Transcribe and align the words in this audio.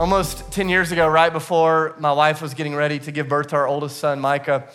Almost 0.00 0.50
10 0.52 0.70
years 0.70 0.92
ago, 0.92 1.06
right 1.06 1.30
before 1.30 1.94
my 1.98 2.10
wife 2.10 2.40
was 2.40 2.54
getting 2.54 2.74
ready 2.74 2.98
to 3.00 3.12
give 3.12 3.28
birth 3.28 3.48
to 3.48 3.56
our 3.56 3.68
oldest 3.68 3.98
son, 3.98 4.18
Micah, 4.18 4.66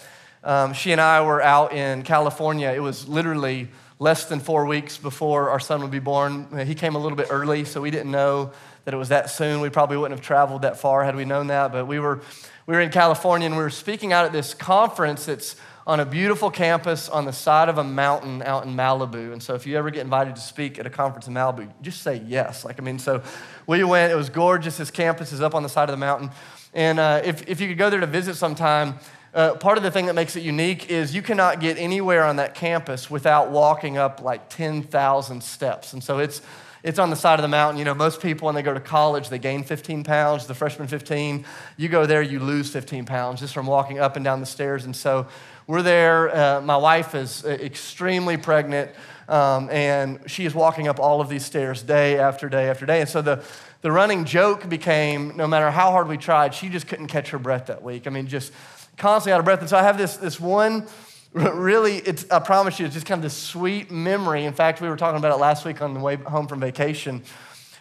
um, 0.43 0.73
she 0.73 0.91
and 0.91 1.01
I 1.01 1.25
were 1.25 1.41
out 1.41 1.73
in 1.73 2.03
California. 2.03 2.69
It 2.69 2.79
was 2.79 3.07
literally 3.07 3.69
less 3.97 4.25
than 4.25 4.39
four 4.39 4.67
weeks 4.67 4.99
before 4.99 5.49
our 5.49 5.59
son 5.59 5.81
would 5.81 5.89
be 5.89 5.97
born. 5.97 6.45
He 6.67 6.75
came 6.75 6.93
a 6.93 6.99
little 6.99 7.15
bit 7.15 7.29
early, 7.31 7.65
so 7.65 7.81
we 7.81 7.89
didn't 7.89 8.11
know 8.11 8.51
that 8.83 8.93
it 8.93 8.97
was 8.97 9.09
that 9.09 9.31
soon. 9.31 9.61
We 9.61 9.69
probably 9.69 9.97
wouldn't 9.97 10.15
have 10.15 10.23
traveled 10.23 10.61
that 10.61 10.79
far 10.79 11.03
had 11.03 11.15
we 11.15 11.25
known 11.25 11.47
that. 11.47 11.71
But 11.71 11.87
we 11.87 11.97
were, 11.97 12.21
we 12.67 12.75
were 12.75 12.81
in 12.81 12.91
California 12.91 13.47
and 13.47 13.57
we 13.57 13.63
were 13.63 13.71
speaking 13.71 14.13
out 14.13 14.25
at 14.25 14.31
this 14.31 14.53
conference 14.53 15.25
that's 15.25 15.55
on 15.87 15.99
a 15.99 16.05
beautiful 16.05 16.49
campus 16.49 17.07
on 17.07 17.25
the 17.25 17.31
side 17.31 17.69
of 17.69 17.77
a 17.77 17.83
mountain 17.83 18.41
out 18.41 18.65
in 18.65 18.75
Malibu. 18.75 19.31
And 19.31 19.41
so 19.41 19.53
if 19.53 19.67
you 19.67 19.77
ever 19.77 19.91
get 19.91 20.01
invited 20.01 20.35
to 20.35 20.41
speak 20.41 20.79
at 20.79 20.87
a 20.87 20.89
conference 20.89 21.27
in 21.27 21.33
Malibu, 21.35 21.71
just 21.81 22.01
say 22.01 22.23
yes. 22.25 22.65
Like, 22.65 22.79
I 22.79 22.83
mean, 22.83 22.97
so 22.97 23.21
we 23.67 23.83
went, 23.83 24.11
it 24.11 24.15
was 24.15 24.29
gorgeous. 24.29 24.77
This 24.77 24.89
campus 24.89 25.31
is 25.31 25.41
up 25.41 25.53
on 25.53 25.61
the 25.61 25.69
side 25.69 25.89
of 25.89 25.93
the 25.93 25.97
mountain. 25.97 26.31
And 26.73 26.99
uh, 26.99 27.21
if, 27.23 27.47
if 27.47 27.61
you 27.61 27.67
could 27.67 27.77
go 27.77 27.91
there 27.91 27.99
to 27.99 28.07
visit 28.07 28.35
sometime, 28.35 28.95
uh, 29.35 29.55
part 29.55 29.77
of 29.77 29.83
the 29.83 29.91
thing 29.91 30.07
that 30.07 30.15
makes 30.15 30.35
it 30.35 30.41
unique 30.41 30.89
is 30.89 31.13
you 31.13 31.21
cannot 31.21 31.59
get 31.59 31.77
anywhere 31.77 32.23
on 32.23 32.37
that 32.37 32.55
campus 32.55 33.11
without 33.11 33.51
walking 33.51 33.97
up 33.97 34.21
like 34.21 34.49
10,000 34.49 35.43
steps. 35.43 35.93
And 35.93 36.03
so 36.03 36.17
it's, 36.17 36.41
it's 36.81 36.99
on 36.99 37.09
the 37.09 37.15
side 37.15 37.37
of 37.37 37.43
the 37.43 37.49
mountain. 37.49 37.77
You 37.77 37.85
know, 37.85 37.93
most 37.93 38.21
people, 38.21 38.45
when 38.45 38.55
they 38.55 38.61
go 38.61 38.73
to 38.73 38.79
college, 38.79 39.29
they 39.29 39.39
gain 39.39 39.63
15 39.63 40.03
pounds, 40.03 40.47
the 40.47 40.53
freshman 40.53 40.87
15. 40.87 41.45
You 41.77 41.89
go 41.89 42.05
there, 42.05 42.21
you 42.21 42.39
lose 42.39 42.71
15 42.71 43.05
pounds 43.05 43.39
just 43.39 43.53
from 43.53 43.65
walking 43.65 43.99
up 43.99 44.15
and 44.15 44.23
down 44.23 44.39
the 44.39 44.45
stairs. 44.45 44.85
And 44.85 44.95
so 44.95 45.27
we're 45.67 45.81
there. 45.81 46.35
Uh, 46.35 46.61
my 46.61 46.77
wife 46.77 47.15
is 47.15 47.43
uh, 47.43 47.49
extremely 47.49 48.37
pregnant. 48.37 48.91
Um, 49.27 49.69
and 49.71 50.19
she 50.27 50.45
is 50.45 50.53
walking 50.53 50.87
up 50.87 50.99
all 50.99 51.19
of 51.19 51.29
these 51.29 51.43
stairs 51.43 51.81
day 51.81 52.19
after 52.19 52.47
day 52.47 52.69
after 52.69 52.85
day. 52.85 53.01
And 53.01 53.09
so 53.09 53.21
the, 53.21 53.43
the 53.81 53.91
running 53.91 54.25
joke 54.25 54.69
became 54.69 55.35
no 55.35 55.47
matter 55.47 55.71
how 55.71 55.89
hard 55.91 56.07
we 56.07 56.17
tried, 56.17 56.53
she 56.53 56.69
just 56.69 56.87
couldn't 56.87 57.07
catch 57.07 57.29
her 57.31 57.39
breath 57.39 57.67
that 57.67 57.81
week. 57.81 58.05
I 58.05 58.11
mean, 58.11 58.27
just 58.27 58.53
constantly 58.97 59.33
out 59.33 59.39
of 59.39 59.45
breath. 59.45 59.61
And 59.61 59.69
so 59.69 59.77
I 59.77 59.83
have 59.83 59.97
this, 59.97 60.17
this 60.17 60.39
one 60.39 60.87
really, 61.33 61.97
it's, 61.97 62.29
I 62.31 62.39
promise 62.39 62.79
you, 62.79 62.85
it's 62.85 62.93
just 62.93 63.05
kind 63.05 63.19
of 63.19 63.23
this 63.23 63.35
sweet 63.35 63.91
memory. 63.91 64.45
In 64.45 64.53
fact, 64.53 64.79
we 64.79 64.87
were 64.87 64.95
talking 64.95 65.17
about 65.17 65.31
it 65.31 65.41
last 65.41 65.65
week 65.65 65.81
on 65.81 65.93
the 65.93 65.99
way 65.99 66.15
home 66.15 66.47
from 66.47 66.59
vacation, 66.59 67.23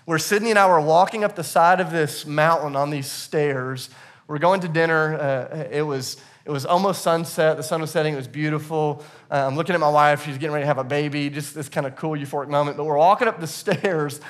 where 0.07 0.19
Sydney 0.19 0.51
and 0.51 0.59
I 0.59 0.67
were 0.67 0.81
walking 0.81 1.23
up 1.25 1.37
the 1.37 1.45
side 1.45 1.81
of 1.81 1.93
this 1.93 2.27
mountain 2.27 2.75
on 2.75 2.91
these 2.91 3.11
stairs. 3.11 3.91
We're 4.27 4.39
going 4.39 4.61
to 4.63 4.69
dinner. 4.69 5.15
Uh, 5.15 5.69
it 5.71 5.83
was 5.83 6.17
it 6.45 6.51
was 6.51 6.67
almost 6.67 7.01
sunset. 7.03 7.57
The 7.57 7.63
sun 7.63 7.81
was 7.81 7.91
setting. 7.91 8.13
It 8.13 8.19
was 8.19 8.29
beautiful. 8.29 9.03
Uh, 9.31 9.47
I'm 9.47 9.57
looking 9.57 9.75
at 9.75 9.81
my 9.81 9.89
wife. 9.89 10.27
She's 10.27 10.37
getting 10.37 10.53
ready 10.53 10.65
to 10.65 10.67
have 10.67 10.77
a 10.77 10.85
baby. 10.85 11.31
Just 11.31 11.55
this 11.55 11.71
kind 11.71 11.87
of 11.87 11.97
cool, 11.97 12.19
euphoric 12.19 12.49
moment. 12.49 12.77
But 12.77 12.85
we're 12.85 12.99
walking 12.99 13.29
up 13.29 13.41
the 13.41 13.47
stairs, 13.47 14.21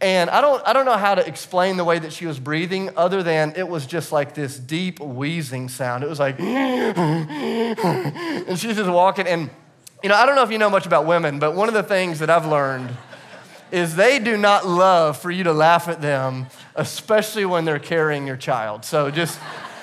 and 0.00 0.28
I 0.30 0.40
don't, 0.40 0.66
I 0.66 0.72
don't 0.72 0.84
know 0.84 0.96
how 0.96 1.14
to 1.14 1.24
explain 1.24 1.76
the 1.76 1.84
way 1.84 2.00
that 2.00 2.12
she 2.12 2.26
was 2.26 2.40
breathing 2.40 2.90
other 2.96 3.22
than 3.22 3.52
it 3.54 3.68
was 3.68 3.86
just 3.86 4.10
like 4.10 4.34
this 4.34 4.58
deep 4.58 4.98
wheezing 4.98 5.68
sound. 5.68 6.02
It 6.02 6.08
was 6.08 6.18
like, 6.18 6.40
and 6.40 7.78
she's 8.58 8.74
just 8.76 8.90
walking. 8.90 9.28
And, 9.28 9.48
you 10.02 10.08
know, 10.08 10.16
I 10.16 10.26
don't 10.26 10.34
know 10.34 10.42
if 10.42 10.50
you 10.50 10.58
know 10.58 10.70
much 10.70 10.86
about 10.86 11.06
women, 11.06 11.38
but 11.38 11.54
one 11.54 11.68
of 11.68 11.74
the 11.74 11.84
things 11.84 12.18
that 12.18 12.30
I've 12.30 12.46
learned 12.46 12.90
is 13.70 13.94
they 13.94 14.18
do 14.18 14.36
not 14.36 14.66
love 14.66 15.18
for 15.18 15.30
you 15.30 15.44
to 15.44 15.52
laugh 15.52 15.86
at 15.86 16.00
them, 16.00 16.46
especially 16.74 17.44
when 17.44 17.64
they're 17.64 17.78
carrying 17.78 18.26
your 18.26 18.36
child. 18.36 18.84
So 18.84 19.12
just 19.12 19.38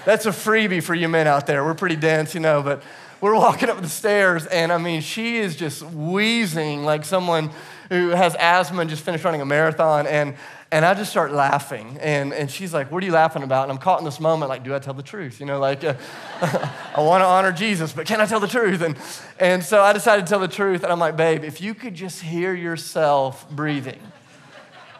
that's 0.08 0.25
a 0.25 0.30
freebie 0.30 0.81
for 0.81 0.95
you 0.95 1.09
men 1.09 1.27
out 1.27 1.47
there. 1.47 1.66
We're 1.66 1.73
pretty 1.73 1.97
dense, 1.97 2.33
you 2.33 2.39
know, 2.39 2.63
but 2.63 2.81
we're 3.19 3.36
walking 3.36 3.69
up 3.69 3.81
the 3.81 3.89
stairs, 3.89 4.45
and 4.45 4.72
I 4.72 4.77
mean, 4.77 5.02
she 5.02 5.36
is 5.36 5.58
just 5.58 5.83
wheezing 5.83 6.86
like 6.86 7.03
someone 7.03 7.49
who 7.89 8.11
has 8.11 8.33
asthma 8.39 8.80
and 8.80 8.89
just 8.89 9.03
finished 9.03 9.25
running 9.25 9.42
a 9.42 9.45
marathon. 9.45 10.08
And, 10.08 10.36
and 10.71 10.86
I 10.86 10.93
just 10.93 11.11
start 11.11 11.33
laughing. 11.33 11.98
And, 11.99 12.33
and 12.33 12.49
she's 12.49 12.73
like, 12.73 12.89
What 12.89 13.04
are 13.04 13.05
you 13.05 13.11
laughing 13.11 13.43
about? 13.43 13.64
And 13.64 13.71
I'm 13.73 13.80
caught 13.80 13.99
in 13.99 14.05
this 14.05 14.21
moment, 14.21 14.48
like, 14.48 14.64
Do 14.64 14.73
I 14.73 14.80
tell 14.80 14.93
the 14.93 15.04
truth? 15.04 15.42
You 15.42 15.45
know, 15.45 15.59
like, 15.59 15.83
uh, 15.83 15.95
I 16.42 17.02
want 17.02 17.21
to 17.21 17.26
honor 17.26 17.52
Jesus, 17.52 17.92
but 17.92 18.05
can 18.05 18.21
I 18.21 18.26
tell 18.26 18.39
the 18.39 18.48
truth? 18.48 18.81
And, 18.81 18.98
and 19.42 19.61
so 19.61 19.81
I 19.81 19.92
decided 19.92 20.26
to 20.26 20.30
tell 20.30 20.39
the 20.39 20.48
truth. 20.48 20.83
And 20.83 20.92
I'm 20.92 20.99
like, 20.99 21.17
Babe, 21.17 21.43
if 21.43 21.60
you 21.60 21.73
could 21.73 21.95
just 21.95 22.21
hear 22.21 22.54
yourself 22.54 23.49
breathing, 23.49 23.99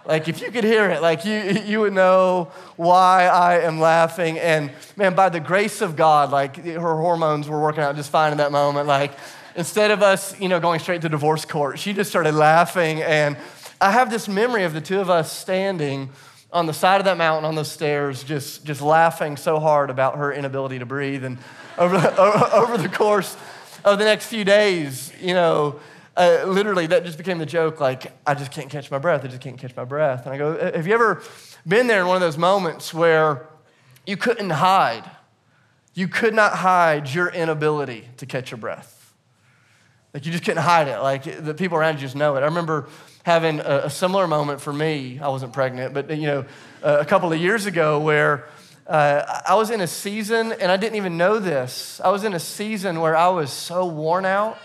like 0.08 0.30
if 0.30 0.42
you 0.42 0.50
could 0.52 0.64
hear 0.64 0.90
it, 0.90 1.02
like 1.02 1.26
you, 1.26 1.34
you 1.66 1.82
would 1.82 1.94
know 1.94 2.50
why 2.78 3.26
I 3.26 3.60
am 3.60 3.80
laughing. 3.80 4.40
And 4.40 4.72
man, 4.96 5.14
by 5.14 5.30
the 5.30 5.42
grace 5.42 5.82
of 5.82 5.96
God, 5.98 6.32
like 6.32 6.56
her 6.66 6.96
hormones 6.96 7.50
were 7.50 7.62
working 7.62 7.84
out 7.84 7.96
just 7.98 8.10
fine 8.10 8.32
in 8.32 8.38
that 8.38 8.54
moment. 8.54 8.88
Like 8.88 9.12
instead 9.56 9.92
of 9.92 10.02
us, 10.02 10.40
you 10.40 10.48
know, 10.48 10.62
going 10.62 10.80
straight 10.80 11.02
to 11.02 11.10
divorce 11.10 11.44
court, 11.44 11.78
she 11.78 11.92
just 11.92 12.10
started 12.10 12.34
laughing. 12.34 13.04
And 13.04 13.36
I 13.82 13.92
have 13.92 14.10
this 14.10 14.30
memory 14.30 14.64
of 14.64 14.74
the 14.74 14.82
two 14.82 15.02
of 15.02 15.10
us 15.10 15.32
standing 15.32 16.10
on 16.54 16.66
the 16.66 16.74
side 16.74 17.02
of 17.02 17.06
that 17.06 17.18
mountain 17.18 17.44
on 17.44 17.56
those 17.56 17.70
stairs, 17.70 18.24
just, 18.24 18.64
just 18.64 18.82
laughing 18.82 19.36
so 19.36 19.60
hard 19.60 19.90
about 19.90 20.16
her 20.16 20.32
inability 20.32 20.80
to 20.80 20.86
breathe. 20.86 21.26
And 21.26 21.38
over 21.78 21.98
over 22.54 22.78
the 22.78 22.90
course 22.90 23.36
of 23.84 24.00
the 24.00 24.06
next 24.06 24.28
few 24.28 24.46
days, 24.46 25.12
you 25.22 25.34
know, 25.34 25.80
uh, 26.18 26.46
literally, 26.48 26.88
that 26.88 27.06
just 27.06 27.18
became 27.18 27.38
the 27.38 27.46
joke. 27.46 27.80
Like, 27.80 28.12
I 28.26 28.34
just 28.34 28.52
can't 28.52 28.70
catch 28.70 28.90
my 28.90 28.98
breath. 28.98 29.24
I 29.24 29.28
just 29.28 29.42
can't 29.42 29.58
catch 29.58 29.76
my 29.76 29.86
breath. 29.86 30.26
And 30.26 30.34
I 30.34 30.38
go, 30.38 30.54
uh, 30.54 30.76
Have 30.76 30.88
you 30.88 30.94
ever 30.94 31.22
been 31.68 31.86
there 31.86 32.02
in 32.02 32.08
one 32.08 32.16
of 32.16 32.22
those 32.22 32.38
moments 32.38 32.92
where 32.94 33.48
you 34.06 34.18
couldn't 34.18 34.50
hide? 34.50 35.10
You 35.94 36.08
could 36.08 36.34
not 36.34 36.54
hide 36.54 37.14
your 37.14 37.30
inability 37.30 38.08
to 38.18 38.26
catch 38.26 38.50
your 38.50 38.58
breath. 38.58 39.14
Like, 40.14 40.26
you 40.26 40.32
just 40.32 40.44
couldn't 40.44 40.64
hide 40.64 40.88
it. 40.88 41.00
Like, 41.00 41.44
the 41.44 41.54
people 41.54 41.78
around 41.78 41.96
you 41.96 42.02
just 42.02 42.16
know 42.16 42.36
it. 42.36 42.42
I 42.42 42.46
remember 42.46 42.90
having 43.24 43.60
a, 43.60 43.82
a 43.86 43.90
similar 43.90 44.26
moment 44.26 44.60
for 44.60 44.74
me. 44.74 45.20
I 45.20 45.28
wasn't 45.28 45.54
pregnant, 45.54 45.94
but, 45.94 46.10
you 46.18 46.26
know, 46.26 46.46
a 46.82 47.06
couple 47.06 47.32
of 47.32 47.40
years 47.40 47.68
ago 47.68 48.00
where 48.00 48.48
uh, 48.88 49.42
I 49.48 49.54
was 49.56 49.70
in 49.70 49.82
a 49.82 49.88
season, 49.88 50.54
and 50.54 50.72
I 50.72 50.78
didn't 50.78 50.96
even 50.96 51.18
know 51.18 51.38
this. 51.40 52.02
I 52.04 52.10
was 52.10 52.24
in 52.24 52.34
a 52.34 52.40
season 52.40 53.02
where 53.02 53.16
I 53.16 53.28
was 53.28 53.52
so 53.52 53.86
worn 53.86 54.26
out 54.26 54.58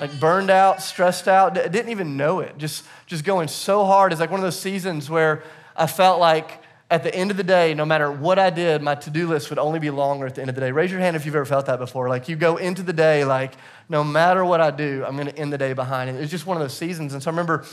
like 0.00 0.18
burned 0.18 0.50
out, 0.50 0.82
stressed 0.82 1.28
out, 1.28 1.54
didn't 1.54 1.90
even 1.90 2.16
know 2.16 2.40
it. 2.40 2.56
Just, 2.56 2.84
just 3.06 3.22
going 3.22 3.48
so 3.48 3.84
hard. 3.84 4.12
It's 4.12 4.20
like 4.20 4.30
one 4.30 4.40
of 4.40 4.44
those 4.44 4.58
seasons 4.58 5.10
where 5.10 5.42
I 5.76 5.86
felt 5.86 6.18
like 6.18 6.62
at 6.90 7.04
the 7.04 7.14
end 7.14 7.30
of 7.30 7.36
the 7.36 7.44
day, 7.44 7.74
no 7.74 7.84
matter 7.84 8.10
what 8.10 8.38
I 8.38 8.50
did, 8.50 8.82
my 8.82 8.96
to 8.96 9.10
do 9.10 9.28
list 9.28 9.50
would 9.50 9.58
only 9.58 9.78
be 9.78 9.90
longer 9.90 10.26
at 10.26 10.34
the 10.34 10.40
end 10.40 10.48
of 10.48 10.56
the 10.56 10.60
day. 10.60 10.72
Raise 10.72 10.90
your 10.90 11.00
hand 11.00 11.14
if 11.14 11.24
you've 11.24 11.36
ever 11.36 11.44
felt 11.44 11.66
that 11.66 11.78
before. 11.78 12.08
Like 12.08 12.28
you 12.28 12.34
go 12.34 12.56
into 12.56 12.82
the 12.82 12.92
day, 12.92 13.24
like 13.24 13.52
no 13.88 14.02
matter 14.02 14.44
what 14.44 14.60
I 14.60 14.70
do, 14.70 15.04
I'm 15.06 15.14
going 15.16 15.28
to 15.28 15.38
end 15.38 15.52
the 15.52 15.58
day 15.58 15.72
behind. 15.72 16.08
And 16.08 16.18
it 16.18 16.22
was 16.22 16.30
just 16.30 16.46
one 16.46 16.56
of 16.56 16.62
those 16.62 16.76
seasons. 16.76 17.12
And 17.12 17.22
so 17.22 17.30
I 17.30 17.32
remember 17.32 17.64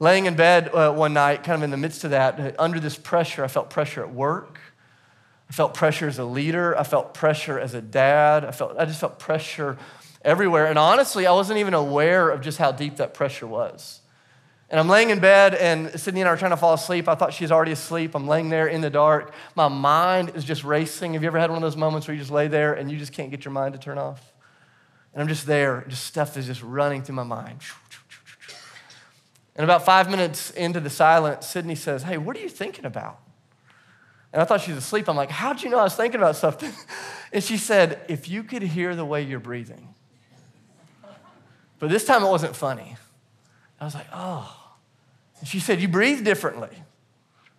laying 0.00 0.26
in 0.26 0.34
bed 0.34 0.74
uh, 0.74 0.92
one 0.92 1.12
night, 1.12 1.44
kind 1.44 1.56
of 1.56 1.62
in 1.62 1.70
the 1.70 1.76
midst 1.76 2.02
of 2.02 2.10
that, 2.10 2.40
uh, 2.40 2.52
under 2.58 2.80
this 2.80 2.96
pressure. 2.96 3.44
I 3.44 3.48
felt 3.48 3.70
pressure 3.70 4.02
at 4.02 4.12
work. 4.12 4.58
I 5.48 5.52
felt 5.52 5.74
pressure 5.74 6.08
as 6.08 6.18
a 6.18 6.24
leader. 6.24 6.76
I 6.76 6.82
felt 6.82 7.14
pressure 7.14 7.60
as 7.60 7.74
a 7.74 7.82
dad. 7.82 8.44
I, 8.44 8.50
felt, 8.50 8.76
I 8.76 8.86
just 8.86 8.98
felt 8.98 9.18
pressure 9.18 9.76
everywhere. 10.24 10.66
And 10.66 10.78
honestly, 10.78 11.26
I 11.26 11.32
wasn't 11.32 11.58
even 11.58 11.74
aware 11.74 12.30
of 12.30 12.40
just 12.40 12.58
how 12.58 12.72
deep 12.72 12.96
that 12.96 13.14
pressure 13.14 13.46
was. 13.46 14.00
And 14.70 14.80
I'm 14.80 14.88
laying 14.88 15.10
in 15.10 15.20
bed, 15.20 15.54
and 15.54 16.00
Sydney 16.00 16.22
and 16.22 16.28
I 16.28 16.32
are 16.32 16.36
trying 16.36 16.50
to 16.50 16.56
fall 16.56 16.74
asleep. 16.74 17.06
I 17.06 17.14
thought 17.14 17.34
she's 17.34 17.52
already 17.52 17.72
asleep. 17.72 18.14
I'm 18.14 18.26
laying 18.26 18.48
there 18.48 18.66
in 18.66 18.80
the 18.80 18.90
dark. 18.90 19.32
My 19.54 19.68
mind 19.68 20.32
is 20.34 20.42
just 20.42 20.64
racing. 20.64 21.12
Have 21.12 21.22
you 21.22 21.28
ever 21.28 21.38
had 21.38 21.50
one 21.50 21.58
of 21.58 21.62
those 21.62 21.76
moments 21.76 22.08
where 22.08 22.14
you 22.14 22.20
just 22.20 22.32
lay 22.32 22.48
there 22.48 22.72
and 22.72 22.90
you 22.90 22.98
just 22.98 23.12
can't 23.12 23.30
get 23.30 23.44
your 23.44 23.52
mind 23.52 23.74
to 23.74 23.78
turn 23.78 23.98
off? 23.98 24.32
And 25.12 25.22
I'm 25.22 25.28
just 25.28 25.46
there, 25.46 25.84
just 25.86 26.04
stuff 26.04 26.36
is 26.36 26.46
just 26.46 26.62
running 26.62 27.02
through 27.02 27.14
my 27.14 27.22
mind. 27.22 27.60
And 29.54 29.62
about 29.62 29.84
five 29.84 30.10
minutes 30.10 30.50
into 30.50 30.80
the 30.80 30.90
silence, 30.90 31.46
Sydney 31.46 31.76
says, 31.76 32.02
Hey, 32.02 32.18
what 32.18 32.36
are 32.36 32.40
you 32.40 32.48
thinking 32.48 32.84
about? 32.84 33.20
And 34.32 34.42
I 34.42 34.44
thought 34.44 34.62
she 34.62 34.72
was 34.72 34.78
asleep. 34.82 35.08
I'm 35.08 35.14
like, 35.14 35.30
How'd 35.30 35.62
you 35.62 35.70
know 35.70 35.78
I 35.78 35.84
was 35.84 35.94
thinking 35.94 36.20
about 36.20 36.36
something? 36.36 36.72
And 37.32 37.42
she 37.42 37.56
said, 37.56 38.00
If 38.06 38.28
you 38.28 38.44
could 38.44 38.62
hear 38.62 38.94
the 38.94 39.04
way 39.04 39.22
you're 39.22 39.40
breathing, 39.40 39.93
but 41.84 41.90
this 41.90 42.06
time 42.06 42.22
it 42.22 42.30
wasn't 42.30 42.56
funny. 42.56 42.96
I 43.78 43.84
was 43.84 43.94
like, 43.94 44.06
oh. 44.10 44.72
And 45.38 45.46
she 45.46 45.60
said, 45.60 45.82
You 45.82 45.88
breathe 45.88 46.24
differently 46.24 46.70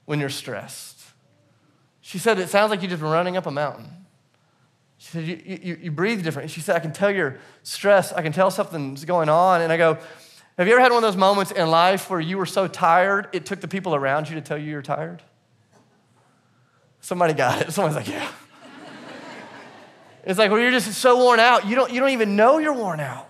when 0.06 0.20
you're 0.20 0.30
stressed. 0.30 1.00
She 2.02 2.18
said, 2.18 2.40
It 2.40 2.50
sounds 2.50 2.72
like 2.72 2.82
you've 2.82 2.90
just 2.90 3.04
been 3.04 3.12
running 3.12 3.38
up 3.38 3.46
a 3.46 3.52
mountain. 3.52 3.88
She 4.98 5.12
said, 5.12 5.28
you, 5.28 5.60
you, 5.62 5.78
you 5.80 5.92
breathe 5.92 6.24
different. 6.24 6.50
She 6.50 6.60
said, 6.60 6.76
I 6.76 6.80
can 6.80 6.92
tell 6.92 7.12
you're 7.12 7.38
stressed. 7.62 8.14
I 8.16 8.24
can 8.24 8.32
tell 8.32 8.50
something's 8.50 9.06
going 9.06 9.30
on. 9.30 9.62
And 9.62 9.72
I 9.72 9.78
go, 9.78 10.00
Have 10.58 10.66
you 10.66 10.74
ever 10.74 10.82
had 10.82 10.92
one 10.92 11.04
of 11.04 11.08
those 11.08 11.18
moments 11.18 11.52
in 11.52 11.70
life 11.70 12.10
where 12.10 12.20
you 12.20 12.40
were 12.40 12.48
so 12.48 12.68
tired, 12.68 13.28
it 13.32 13.46
took 13.46 13.62
the 13.62 13.68
people 13.68 13.94
around 13.94 14.28
you 14.28 14.34
to 14.34 14.42
tell 14.42 14.58
you 14.58 14.72
you're 14.72 14.82
tired? 14.82 15.22
Somebody 17.00 17.36
got 17.36 17.62
it. 17.62 17.72
Someone's 17.72 17.96
like, 17.96 18.08
Yeah. 18.08 18.28
it's 20.24 20.40
like, 20.40 20.50
well, 20.50 20.60
you're 20.60 20.72
just 20.72 20.92
so 20.94 21.24
worn 21.24 21.40
out, 21.40 21.68
you 21.68 21.76
don't, 21.76 21.94
you 21.94 22.00
don't 22.00 22.10
even 22.10 22.36
know 22.36 22.58
you're 22.58 22.74
worn 22.74 23.00
out. 23.00 23.30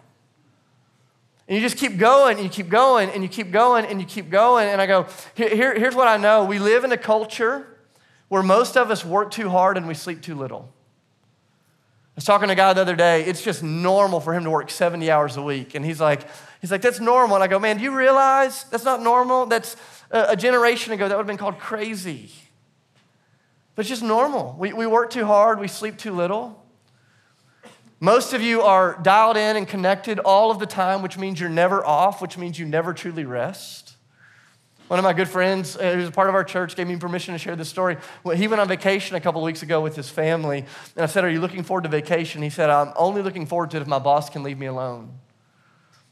And 1.48 1.56
you 1.56 1.62
just 1.62 1.78
keep 1.78 1.98
going 1.98 2.38
and 2.38 2.44
you 2.44 2.50
keep 2.50 2.70
going 2.70 3.10
and 3.10 3.22
you 3.22 3.30
keep 3.30 3.52
going 3.52 3.86
and 3.86 4.02
you 4.02 4.08
keep 4.08 4.30
going. 4.30 4.68
And 4.68 4.82
I 4.82 4.88
go, 4.88 5.08
here, 5.36 5.78
here's 5.78 5.96
what 5.96 6.08
I 6.08 6.18
know. 6.18 6.44
We 6.46 6.58
live 6.58 6.84
in 6.84 6.92
a 6.92 6.98
culture 6.98 7.68
where 8.30 8.42
most 8.42 8.76
of 8.76 8.90
us 8.90 9.06
work 9.06 9.32
too 9.32 9.50
hard 9.50 9.78
and 9.78 9.88
we 9.88 9.94
sleep 9.94 10.22
too 10.22 10.36
little. 10.36 10.70
I 12.16 12.18
was 12.18 12.26
talking 12.26 12.48
to 12.48 12.54
a 12.54 12.56
guy 12.56 12.74
the 12.74 12.82
other 12.82 12.96
day. 12.96 13.26
It's 13.26 13.44
just 13.44 13.62
normal 13.62 14.20
for 14.20 14.34
him 14.34 14.46
to 14.46 14.50
work 14.50 14.72
70 14.72 15.12
hours 15.12 15.38
a 15.38 15.42
week. 15.42 15.76
And 15.76 15.86
he's 15.86 16.00
like, 16.00 16.26
he's 16.62 16.72
like, 16.72 16.82
that's 16.82 17.00
normal. 17.00 17.36
And 17.36 17.44
I 17.44 17.48
go, 17.48 17.60
man, 17.60 17.78
do 17.78 17.84
you 17.84 17.96
realize 17.96 18.64
that's 18.66 18.86
not 18.86 19.04
normal? 19.04 19.46
That's 19.46 19.76
a 20.10 20.36
generation 20.36 20.94
ago, 20.94 21.08
that 21.08 21.16
would 21.16 21.24
have 21.24 21.28
been 21.28 21.38
called 21.38 21.60
crazy. 21.60 22.32
But 23.76 23.82
it's 23.82 23.90
just 23.90 24.04
normal. 24.04 24.56
We, 24.58 24.72
we 24.74 24.88
work 24.88 25.10
too 25.10 25.26
hard, 25.26 25.60
we 25.60 25.68
sleep 25.68 25.98
too 25.98 26.14
little. 26.14 26.65
Most 28.06 28.34
of 28.34 28.42
you 28.44 28.62
are 28.62 29.00
dialed 29.02 29.36
in 29.36 29.56
and 29.58 29.68
connected 29.68 30.20
all 30.20 30.52
of 30.52 30.60
the 30.60 30.68
time, 30.68 31.02
which 31.02 31.18
means 31.18 31.40
you're 31.40 31.50
never 31.50 31.84
off, 31.84 32.22
which 32.22 32.38
means 32.38 32.60
you 32.60 32.68
never 32.68 32.94
truly 32.94 33.26
rest. 33.26 33.96
One 34.90 35.00
of 35.00 35.04
my 35.04 35.14
good 35.14 35.28
friends, 35.28 35.76
uh, 35.76 35.96
who's 35.96 36.10
a 36.10 36.12
part 36.12 36.30
of 36.30 36.36
our 36.36 36.44
church, 36.44 36.76
gave 36.76 36.88
me 36.88 36.98
permission 36.98 37.34
to 37.34 37.40
share 37.40 37.56
this 37.56 37.68
story. 37.68 37.98
He 38.36 38.48
went 38.48 38.62
on 38.62 38.68
vacation 38.68 39.16
a 39.16 39.20
couple 39.20 39.42
of 39.42 39.46
weeks 39.46 39.64
ago 39.64 39.82
with 39.82 39.96
his 39.96 40.08
family, 40.08 40.60
and 40.96 41.04
I 41.04 41.08
said, 41.08 41.24
Are 41.24 41.32
you 41.32 41.42
looking 41.42 41.64
forward 41.64 41.82
to 41.86 41.90
vacation? 41.90 42.44
He 42.44 42.52
said, 42.52 42.70
I'm 42.70 42.94
only 42.96 43.24
looking 43.24 43.48
forward 43.48 43.72
to 43.72 43.78
it 43.78 43.82
if 43.82 43.88
my 43.88 43.98
boss 43.98 44.30
can 44.30 44.44
leave 44.44 44.60
me 44.60 44.68
alone. 44.68 45.18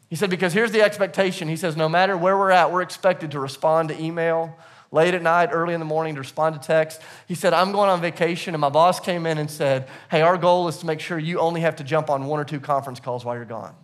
He 0.09 0.15
said, 0.15 0.31
Because 0.31 0.51
here's 0.51 0.71
the 0.71 0.81
expectation. 0.81 1.47
He 1.47 1.57
says, 1.57 1.77
No 1.77 1.87
matter 1.87 2.17
where 2.17 2.35
we're 2.35 2.49
at, 2.49 2.71
we're 2.71 2.81
expected 2.81 3.29
to 3.33 3.39
respond 3.39 3.89
to 3.89 4.01
email 4.01 4.57
late 4.93 5.15
at 5.15 5.23
night, 5.23 5.49
early 5.51 5.73
in 5.73 5.79
the 5.79 5.85
morning, 5.85 6.13
to 6.13 6.21
respond 6.21 6.53
to 6.55 6.65
text. 6.65 7.01
He 7.27 7.35
said, 7.35 7.51
I'm 7.51 7.71
going 7.73 7.89
on 7.89 7.99
vacation, 7.99 8.53
and 8.53 8.61
my 8.61 8.69
boss 8.69 8.99
came 8.99 9.25
in 9.25 9.39
and 9.39 9.49
said, 9.51 9.89
Hey, 10.09 10.21
our 10.21 10.37
goal 10.37 10.67
is 10.69 10.77
to 10.77 10.85
make 10.85 11.01
sure 11.01 11.17
you 11.19 11.39
only 11.39 11.61
have 11.61 11.75
to 11.77 11.83
jump 11.83 12.09
on 12.09 12.27
one 12.27 12.39
or 12.39 12.45
two 12.45 12.59
conference 12.59 12.99
calls 12.99 13.25
while 13.25 13.35
you're 13.35 13.43
gone. 13.43 13.75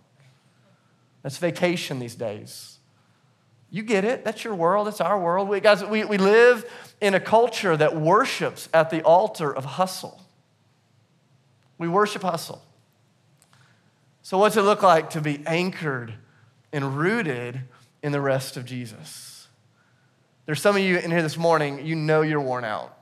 That's 1.22 1.36
vacation 1.36 1.98
these 1.98 2.14
days. 2.14 2.78
You 3.70 3.82
get 3.82 4.04
it. 4.04 4.24
That's 4.24 4.44
your 4.44 4.54
world. 4.54 4.86
That's 4.86 5.00
our 5.00 5.18
world. 5.18 5.48
We, 5.48 5.60
guys, 5.60 5.84
we, 5.84 6.04
we 6.04 6.16
live 6.16 6.64
in 7.00 7.14
a 7.14 7.20
culture 7.20 7.76
that 7.76 7.94
worships 7.96 8.68
at 8.72 8.90
the 8.90 9.02
altar 9.02 9.54
of 9.54 9.64
hustle. 9.64 10.20
We 11.76 11.88
worship 11.88 12.22
hustle. 12.22 12.62
So, 14.22 14.38
what's 14.38 14.56
it 14.56 14.62
look 14.62 14.82
like 14.82 15.10
to 15.10 15.20
be 15.20 15.42
anchored 15.46 16.14
and 16.72 16.96
rooted 16.96 17.62
in 18.02 18.12
the 18.12 18.20
rest 18.20 18.56
of 18.56 18.64
Jesus? 18.64 19.29
There's 20.50 20.60
some 20.60 20.74
of 20.74 20.82
you 20.82 20.98
in 20.98 21.12
here 21.12 21.22
this 21.22 21.36
morning, 21.36 21.86
you 21.86 21.94
know 21.94 22.22
you're 22.22 22.40
worn 22.40 22.64
out, 22.64 22.98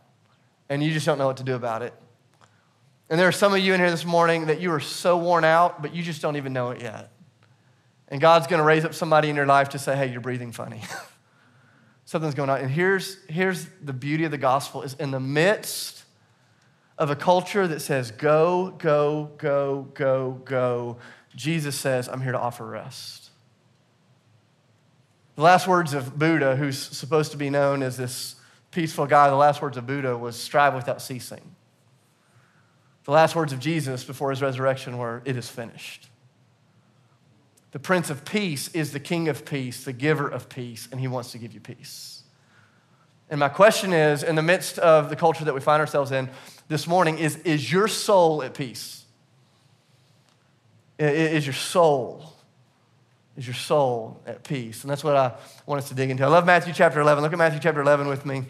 and 0.68 0.84
you 0.84 0.92
just 0.92 1.06
don't 1.06 1.16
know 1.16 1.26
what 1.26 1.38
to 1.38 1.42
do 1.42 1.54
about 1.54 1.80
it. 1.80 1.94
And 3.08 3.18
there 3.18 3.26
are 3.26 3.32
some 3.32 3.54
of 3.54 3.60
you 3.60 3.72
in 3.72 3.80
here 3.80 3.90
this 3.90 4.04
morning 4.04 4.48
that 4.48 4.60
you 4.60 4.70
are 4.70 4.80
so 4.80 5.16
worn 5.16 5.46
out, 5.46 5.80
but 5.80 5.94
you 5.94 6.02
just 6.02 6.20
don't 6.20 6.36
even 6.36 6.52
know 6.52 6.72
it 6.72 6.82
yet. 6.82 7.10
And 8.08 8.20
God's 8.20 8.46
going 8.48 8.58
to 8.58 8.64
raise 8.66 8.84
up 8.84 8.92
somebody 8.92 9.30
in 9.30 9.34
your 9.34 9.46
life 9.46 9.70
to 9.70 9.78
say, 9.78 9.96
hey, 9.96 10.12
you're 10.12 10.20
breathing 10.20 10.52
funny. 10.52 10.82
Something's 12.04 12.34
going 12.34 12.50
on. 12.50 12.60
And 12.60 12.70
here's, 12.70 13.16
here's 13.30 13.66
the 13.82 13.94
beauty 13.94 14.24
of 14.24 14.30
the 14.30 14.36
gospel 14.36 14.82
is 14.82 14.92
in 14.92 15.10
the 15.10 15.18
midst 15.18 16.04
of 16.98 17.08
a 17.08 17.16
culture 17.16 17.66
that 17.66 17.80
says, 17.80 18.10
go, 18.10 18.74
go, 18.76 19.30
go, 19.38 19.88
go, 19.94 20.42
go, 20.44 20.98
Jesus 21.34 21.76
says, 21.76 22.10
I'm 22.10 22.20
here 22.20 22.32
to 22.32 22.38
offer 22.38 22.66
rest. 22.66 23.27
The 25.38 25.44
last 25.44 25.68
words 25.68 25.94
of 25.94 26.18
Buddha, 26.18 26.56
who's 26.56 26.76
supposed 26.76 27.30
to 27.30 27.36
be 27.36 27.48
known 27.48 27.80
as 27.84 27.96
this 27.96 28.34
peaceful 28.72 29.06
guy, 29.06 29.30
the 29.30 29.36
last 29.36 29.62
words 29.62 29.76
of 29.76 29.86
Buddha 29.86 30.18
was 30.18 30.34
strive 30.34 30.74
without 30.74 31.00
ceasing. 31.00 31.54
The 33.04 33.12
last 33.12 33.36
words 33.36 33.52
of 33.52 33.60
Jesus 33.60 34.02
before 34.02 34.30
his 34.30 34.42
resurrection 34.42 34.98
were, 34.98 35.22
It 35.24 35.36
is 35.36 35.48
finished. 35.48 36.08
The 37.70 37.78
Prince 37.78 38.10
of 38.10 38.24
Peace 38.24 38.66
is 38.74 38.92
the 38.92 38.98
King 38.98 39.28
of 39.28 39.44
Peace, 39.44 39.84
the 39.84 39.92
giver 39.92 40.26
of 40.26 40.48
peace, 40.48 40.88
and 40.90 41.00
he 41.00 41.06
wants 41.06 41.30
to 41.30 41.38
give 41.38 41.52
you 41.52 41.60
peace. 41.60 42.24
And 43.30 43.38
my 43.38 43.48
question 43.48 43.92
is 43.92 44.24
in 44.24 44.34
the 44.34 44.42
midst 44.42 44.80
of 44.80 45.08
the 45.08 45.14
culture 45.14 45.44
that 45.44 45.54
we 45.54 45.60
find 45.60 45.78
ourselves 45.78 46.10
in 46.10 46.30
this 46.66 46.88
morning, 46.88 47.16
is, 47.16 47.36
is 47.44 47.70
your 47.70 47.86
soul 47.86 48.42
at 48.42 48.54
peace? 48.54 49.04
Is 50.98 51.46
your 51.46 51.54
soul? 51.54 52.32
Is 53.38 53.46
your 53.46 53.54
soul 53.54 54.20
at 54.26 54.42
peace? 54.42 54.82
And 54.82 54.90
that's 54.90 55.04
what 55.04 55.14
I 55.14 55.32
want 55.64 55.80
us 55.80 55.88
to 55.90 55.94
dig 55.94 56.10
into. 56.10 56.24
I 56.24 56.26
love 56.26 56.44
Matthew 56.44 56.74
chapter 56.74 57.00
11. 57.00 57.22
Look 57.22 57.32
at 57.32 57.38
Matthew 57.38 57.60
chapter 57.62 57.80
11 57.80 58.08
with 58.08 58.26
me. 58.26 58.42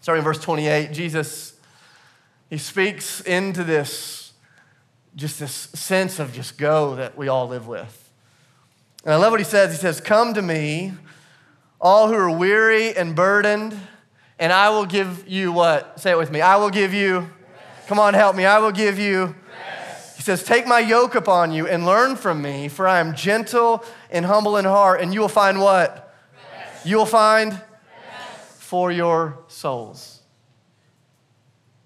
Starting 0.00 0.20
in 0.20 0.24
verse 0.24 0.38
28, 0.38 0.92
Jesus, 0.92 1.54
he 2.48 2.56
speaks 2.56 3.20
into 3.22 3.64
this, 3.64 4.32
just 5.16 5.40
this 5.40 5.50
sense 5.52 6.20
of 6.20 6.32
just 6.32 6.56
go 6.56 6.94
that 6.94 7.18
we 7.18 7.26
all 7.26 7.48
live 7.48 7.66
with. 7.66 8.10
And 9.04 9.12
I 9.12 9.16
love 9.16 9.32
what 9.32 9.40
he 9.40 9.44
says. 9.44 9.72
He 9.72 9.78
says, 9.78 10.00
Come 10.00 10.34
to 10.34 10.42
me, 10.42 10.92
all 11.80 12.06
who 12.06 12.14
are 12.14 12.30
weary 12.30 12.96
and 12.96 13.16
burdened, 13.16 13.76
and 14.38 14.52
I 14.52 14.70
will 14.70 14.86
give 14.86 15.26
you 15.26 15.50
what? 15.50 15.98
Say 15.98 16.12
it 16.12 16.16
with 16.16 16.30
me. 16.30 16.40
I 16.40 16.58
will 16.58 16.70
give 16.70 16.94
you, 16.94 17.28
come 17.88 17.98
on, 17.98 18.14
help 18.14 18.36
me. 18.36 18.44
I 18.44 18.60
will 18.60 18.70
give 18.70 19.00
you. 19.00 19.34
He 20.14 20.22
says, 20.22 20.44
Take 20.44 20.68
my 20.68 20.78
yoke 20.78 21.16
upon 21.16 21.50
you 21.50 21.66
and 21.66 21.84
learn 21.84 22.14
from 22.14 22.40
me, 22.40 22.68
for 22.68 22.86
I 22.86 23.00
am 23.00 23.16
gentle 23.16 23.84
and 24.12 24.24
humble 24.24 24.56
in 24.56 24.64
heart, 24.64 25.00
and 25.00 25.12
you 25.12 25.20
will 25.20 25.28
find 25.28 25.60
what? 25.60 26.14
Rest. 26.54 26.86
You 26.86 26.98
will 26.98 27.06
find 27.06 27.60
for 28.58 28.92
your 28.92 29.38
souls. 29.48 30.20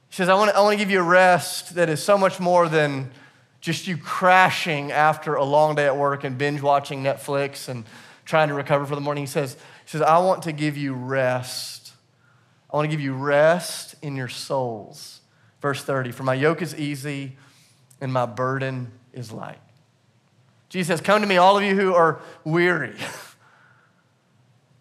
He 0.09 0.15
says, 0.17 0.29
I 0.29 0.35
want, 0.35 0.51
to, 0.51 0.57
I 0.57 0.61
want 0.61 0.75
to 0.75 0.79
give 0.79 0.91
you 0.91 1.01
a 1.01 1.05
rest 1.05 1.75
that 1.75 1.89
is 1.89 2.03
so 2.03 2.19
much 2.19 2.39
more 2.41 2.69
than 2.69 3.11
just 3.61 3.87
you 3.87 3.97
crashing 3.97 4.93
after 4.93 5.35
a 5.35 5.45
long 5.45 5.75
day 5.75 5.87
at 5.87 5.97
work 5.97 6.25
and 6.25 6.39
binge 6.39 6.61
watching 6.61 7.03
Netflix 7.03 7.69
and 7.69 7.85
trying 8.25 8.49
to 8.49 8.55
recover 8.55 8.87
for 8.87 8.95
the 8.95 9.01
morning. 9.01 9.23
He 9.23 9.29
says, 9.29 9.55
he 9.55 9.91
says, 9.91 10.03
I 10.03 10.19
want 10.19 10.45
to 10.45 10.53
give 10.53 10.77
you 10.77 10.95
rest. 10.95 11.93
I 12.71 12.77
want 12.77 12.89
to 12.89 12.97
give 12.97 13.01
you 13.01 13.15
rest 13.15 13.95
in 14.03 14.17
your 14.17 14.29
souls. 14.29 15.21
Verse 15.61 15.83
30, 15.83 16.13
for 16.13 16.23
my 16.23 16.35
yoke 16.35 16.63
is 16.63 16.75
easy 16.77 17.37
and 18.01 18.13
my 18.13 18.27
burden 18.27 18.93
is 19.13 19.33
light. 19.33 19.59
Jesus 20.69 20.89
says, 20.89 21.01
Come 21.01 21.21
to 21.23 21.27
me, 21.27 21.37
all 21.37 21.57
of 21.57 21.65
you 21.65 21.75
who 21.75 21.95
are 21.95 22.21
weary. 22.45 22.97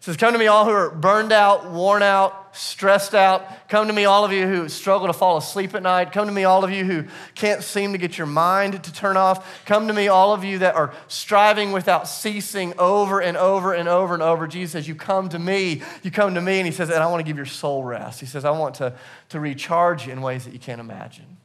He 0.06 0.12
says, 0.12 0.18
Come 0.18 0.34
to 0.34 0.38
me, 0.38 0.46
all 0.46 0.64
who 0.64 0.70
are 0.70 0.90
burned 0.90 1.32
out, 1.32 1.72
worn 1.72 2.00
out, 2.00 2.56
stressed 2.56 3.12
out. 3.12 3.68
Come 3.68 3.88
to 3.88 3.92
me, 3.92 4.04
all 4.04 4.24
of 4.24 4.30
you 4.30 4.46
who 4.46 4.68
struggle 4.68 5.08
to 5.08 5.12
fall 5.12 5.36
asleep 5.36 5.74
at 5.74 5.82
night. 5.82 6.12
Come 6.12 6.28
to 6.28 6.32
me, 6.32 6.44
all 6.44 6.62
of 6.62 6.70
you 6.70 6.84
who 6.84 7.04
can't 7.34 7.60
seem 7.60 7.90
to 7.90 7.98
get 7.98 8.16
your 8.16 8.28
mind 8.28 8.84
to 8.84 8.92
turn 8.92 9.16
off. 9.16 9.64
Come 9.64 9.88
to 9.88 9.92
me, 9.92 10.06
all 10.06 10.32
of 10.32 10.44
you 10.44 10.58
that 10.58 10.76
are 10.76 10.94
striving 11.08 11.72
without 11.72 12.06
ceasing 12.06 12.72
over 12.78 13.20
and 13.20 13.36
over 13.36 13.74
and 13.74 13.88
over 13.88 14.14
and 14.14 14.22
over. 14.22 14.46
Jesus 14.46 14.70
says, 14.70 14.86
You 14.86 14.94
come 14.94 15.28
to 15.30 15.40
me, 15.40 15.82
you 16.04 16.12
come 16.12 16.34
to 16.34 16.40
me. 16.40 16.58
And 16.58 16.66
he 16.66 16.72
says, 16.72 16.88
And 16.88 17.02
I 17.02 17.10
want 17.10 17.18
to 17.18 17.28
give 17.28 17.36
your 17.36 17.44
soul 17.44 17.82
rest. 17.82 18.20
He 18.20 18.26
says, 18.26 18.44
I 18.44 18.52
want 18.52 18.76
to, 18.76 18.92
to 19.30 19.40
recharge 19.40 20.06
you 20.06 20.12
in 20.12 20.22
ways 20.22 20.44
that 20.44 20.52
you 20.52 20.60
can't 20.60 20.80
imagine. 20.80 21.35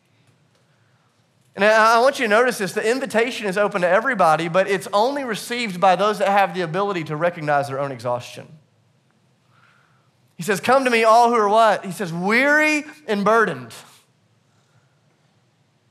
And 1.55 1.65
I 1.65 1.99
want 1.99 2.17
you 2.19 2.25
to 2.25 2.29
notice 2.29 2.57
this 2.57 2.73
the 2.73 2.89
invitation 2.89 3.47
is 3.47 3.57
open 3.57 3.81
to 3.81 3.87
everybody, 3.87 4.47
but 4.47 4.67
it's 4.67 4.87
only 4.93 5.23
received 5.23 5.81
by 5.81 5.95
those 5.95 6.19
that 6.19 6.29
have 6.29 6.53
the 6.53 6.61
ability 6.61 7.03
to 7.05 7.15
recognize 7.15 7.67
their 7.67 7.79
own 7.79 7.91
exhaustion. 7.91 8.47
He 10.37 10.43
says, 10.43 10.59
Come 10.59 10.85
to 10.85 10.89
me, 10.89 11.03
all 11.03 11.29
who 11.29 11.35
are 11.35 11.49
what? 11.49 11.85
He 11.85 11.91
says, 11.91 12.11
weary 12.11 12.85
and 13.07 13.23
burdened. 13.23 13.73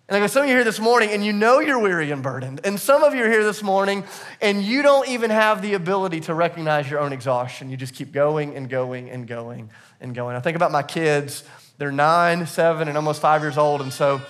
And 0.09 0.17
I 0.17 0.21
go, 0.21 0.26
some 0.26 0.43
of 0.43 0.49
you 0.49 0.57
here 0.57 0.64
this 0.64 0.81
morning 0.81 1.11
and 1.11 1.25
you 1.25 1.33
know 1.33 1.61
you're 1.61 1.79
weary 1.79 2.11
and 2.11 2.21
burdened. 2.21 2.62
And 2.64 2.81
some 2.81 3.05
of 3.05 3.14
you 3.14 3.23
are 3.23 3.31
here 3.31 3.45
this 3.45 3.62
morning 3.62 4.02
and 4.40 4.61
you 4.61 4.83
don't 4.83 5.09
even 5.09 5.31
have 5.31 5.62
the 5.62 5.75
ability 5.75 6.19
to 6.23 6.35
recognize 6.35 6.90
your 6.90 6.99
own 6.99 7.12
exhaustion. 7.12 7.71
You 7.71 7.76
just 7.76 7.95
keep 7.95 8.11
going 8.11 8.57
and 8.57 8.69
going 8.69 9.09
and 9.09 9.29
going 9.29 9.71
and 10.00 10.17
going. 10.17 10.35
I 10.35 10.40
think 10.40 10.57
about 10.57 10.73
my 10.73 10.83
kids. 10.83 11.45
They're 11.79 11.93
nine, 11.93 12.45
seven, 12.49 12.88
and 12.88 12.97
almost 12.97 13.21
five 13.21 13.43
years 13.43 13.57
old. 13.57 13.83
And 13.83 13.93
so 13.93 14.21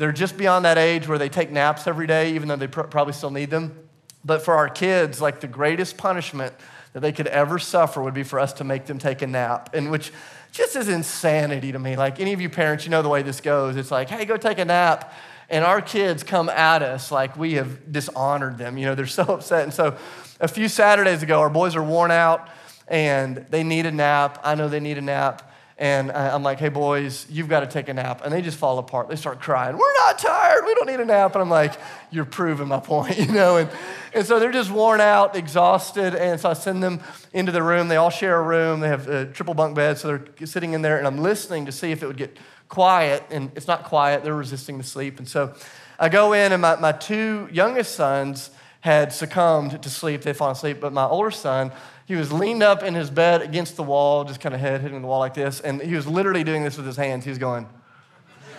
they're 0.00 0.12
just 0.12 0.38
beyond 0.38 0.64
that 0.64 0.78
age 0.78 1.06
where 1.06 1.18
they 1.18 1.28
take 1.28 1.50
naps 1.50 1.86
every 1.86 2.06
day, 2.06 2.34
even 2.34 2.48
though 2.48 2.56
they 2.56 2.66
pr- 2.66 2.82
probably 2.82 3.12
still 3.12 3.30
need 3.30 3.50
them. 3.50 3.78
But 4.24 4.42
for 4.42 4.54
our 4.54 4.70
kids, 4.70 5.20
like 5.20 5.40
the 5.40 5.46
greatest 5.46 5.98
punishment 5.98 6.54
that 6.94 7.00
they 7.00 7.12
could 7.12 7.26
ever 7.26 7.58
suffer 7.58 8.02
would 8.02 8.14
be 8.14 8.22
for 8.22 8.40
us 8.40 8.54
to 8.54 8.64
make 8.64 8.86
them 8.86 8.98
take 8.98 9.20
a 9.20 9.26
nap, 9.26 9.74
and 9.74 9.90
which 9.90 10.10
just 10.52 10.74
is 10.74 10.88
insanity 10.88 11.70
to 11.72 11.78
me. 11.78 11.96
Like 11.96 12.18
any 12.18 12.32
of 12.32 12.40
you 12.40 12.48
parents, 12.48 12.84
you 12.84 12.90
know 12.90 13.02
the 13.02 13.10
way 13.10 13.22
this 13.22 13.42
goes. 13.42 13.76
It's 13.76 13.90
like, 13.90 14.08
hey, 14.08 14.24
go 14.24 14.38
take 14.38 14.58
a 14.58 14.64
nap. 14.64 15.12
And 15.50 15.64
our 15.64 15.82
kids 15.82 16.22
come 16.22 16.48
at 16.48 16.82
us 16.82 17.12
like 17.12 17.36
we 17.36 17.54
have 17.54 17.92
dishonored 17.92 18.56
them. 18.56 18.78
You 18.78 18.86
know, 18.86 18.94
they're 18.94 19.06
so 19.06 19.24
upset. 19.24 19.64
And 19.64 19.74
so 19.74 19.98
a 20.40 20.48
few 20.48 20.68
Saturdays 20.68 21.22
ago, 21.22 21.40
our 21.40 21.50
boys 21.50 21.76
are 21.76 21.82
worn 21.82 22.10
out 22.10 22.48
and 22.88 23.44
they 23.50 23.62
need 23.62 23.84
a 23.84 23.92
nap. 23.92 24.40
I 24.42 24.54
know 24.54 24.68
they 24.68 24.80
need 24.80 24.96
a 24.96 25.02
nap. 25.02 25.49
And 25.80 26.12
I'm 26.12 26.42
like, 26.42 26.58
hey, 26.58 26.68
boys, 26.68 27.24
you've 27.30 27.48
got 27.48 27.60
to 27.60 27.66
take 27.66 27.88
a 27.88 27.94
nap. 27.94 28.20
And 28.22 28.30
they 28.30 28.42
just 28.42 28.58
fall 28.58 28.78
apart. 28.78 29.08
They 29.08 29.16
start 29.16 29.40
crying. 29.40 29.78
We're 29.78 29.94
not 29.94 30.18
tired. 30.18 30.66
We 30.66 30.74
don't 30.74 30.86
need 30.86 31.00
a 31.00 31.06
nap. 31.06 31.34
And 31.34 31.40
I'm 31.40 31.48
like, 31.48 31.72
you're 32.10 32.26
proving 32.26 32.68
my 32.68 32.80
point, 32.80 33.18
you 33.18 33.32
know? 33.32 33.56
And, 33.56 33.70
and 34.12 34.26
so 34.26 34.38
they're 34.38 34.52
just 34.52 34.70
worn 34.70 35.00
out, 35.00 35.36
exhausted. 35.36 36.14
And 36.14 36.38
so 36.38 36.50
I 36.50 36.52
send 36.52 36.82
them 36.82 37.00
into 37.32 37.50
the 37.50 37.62
room. 37.62 37.88
They 37.88 37.96
all 37.96 38.10
share 38.10 38.38
a 38.38 38.42
room. 38.42 38.80
They 38.80 38.88
have 38.88 39.08
a 39.08 39.24
triple 39.24 39.54
bunk 39.54 39.74
bed. 39.74 39.96
So 39.96 40.18
they're 40.18 40.46
sitting 40.46 40.74
in 40.74 40.82
there. 40.82 40.98
And 40.98 41.06
I'm 41.06 41.16
listening 41.16 41.64
to 41.64 41.72
see 41.72 41.92
if 41.92 42.02
it 42.02 42.06
would 42.06 42.18
get 42.18 42.36
quiet. 42.68 43.24
And 43.30 43.50
it's 43.56 43.66
not 43.66 43.84
quiet. 43.84 44.22
They're 44.22 44.34
resisting 44.34 44.76
the 44.76 44.84
sleep. 44.84 45.18
And 45.18 45.26
so 45.26 45.54
I 45.98 46.10
go 46.10 46.34
in, 46.34 46.52
and 46.52 46.60
my, 46.60 46.76
my 46.76 46.92
two 46.92 47.48
youngest 47.50 47.94
sons 47.94 48.50
had 48.80 49.12
succumbed 49.12 49.82
to 49.82 49.90
sleep. 49.90 50.22
They'd 50.22 50.36
fallen 50.36 50.52
asleep. 50.52 50.80
But 50.80 50.92
my 50.92 51.04
older 51.04 51.30
son, 51.30 51.72
he 52.06 52.16
was 52.16 52.32
leaned 52.32 52.62
up 52.62 52.82
in 52.82 52.94
his 52.94 53.10
bed 53.10 53.42
against 53.42 53.76
the 53.76 53.82
wall, 53.82 54.24
just 54.24 54.40
kind 54.40 54.54
of 54.54 54.60
head 54.60 54.80
hitting 54.80 55.00
the 55.00 55.06
wall 55.06 55.20
like 55.20 55.34
this, 55.34 55.60
and 55.60 55.80
he 55.80 55.94
was 55.94 56.06
literally 56.06 56.44
doing 56.44 56.64
this 56.64 56.76
with 56.76 56.86
his 56.86 56.96
hands. 56.96 57.24
He 57.24 57.30
was 57.30 57.38
going. 57.38 57.68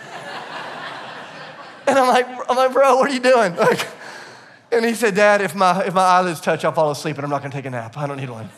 and 1.86 1.98
I'm 1.98 2.08
like, 2.08 2.26
I'm 2.48 2.56
like, 2.56 2.72
bro, 2.72 2.96
what 2.96 3.10
are 3.10 3.14
you 3.14 3.20
doing? 3.20 3.56
Like, 3.56 3.86
and 4.70 4.86
he 4.86 4.94
said, 4.94 5.14
Dad, 5.14 5.42
if 5.42 5.54
my 5.54 5.84
if 5.84 5.92
my 5.92 6.00
eyelids 6.00 6.40
touch, 6.40 6.64
I'll 6.64 6.72
fall 6.72 6.90
asleep, 6.90 7.16
and 7.16 7.24
I'm 7.24 7.30
not 7.30 7.42
gonna 7.42 7.52
take 7.52 7.66
a 7.66 7.70
nap. 7.70 7.98
I 7.98 8.06
don't 8.06 8.16
need 8.16 8.30
one. 8.30 8.48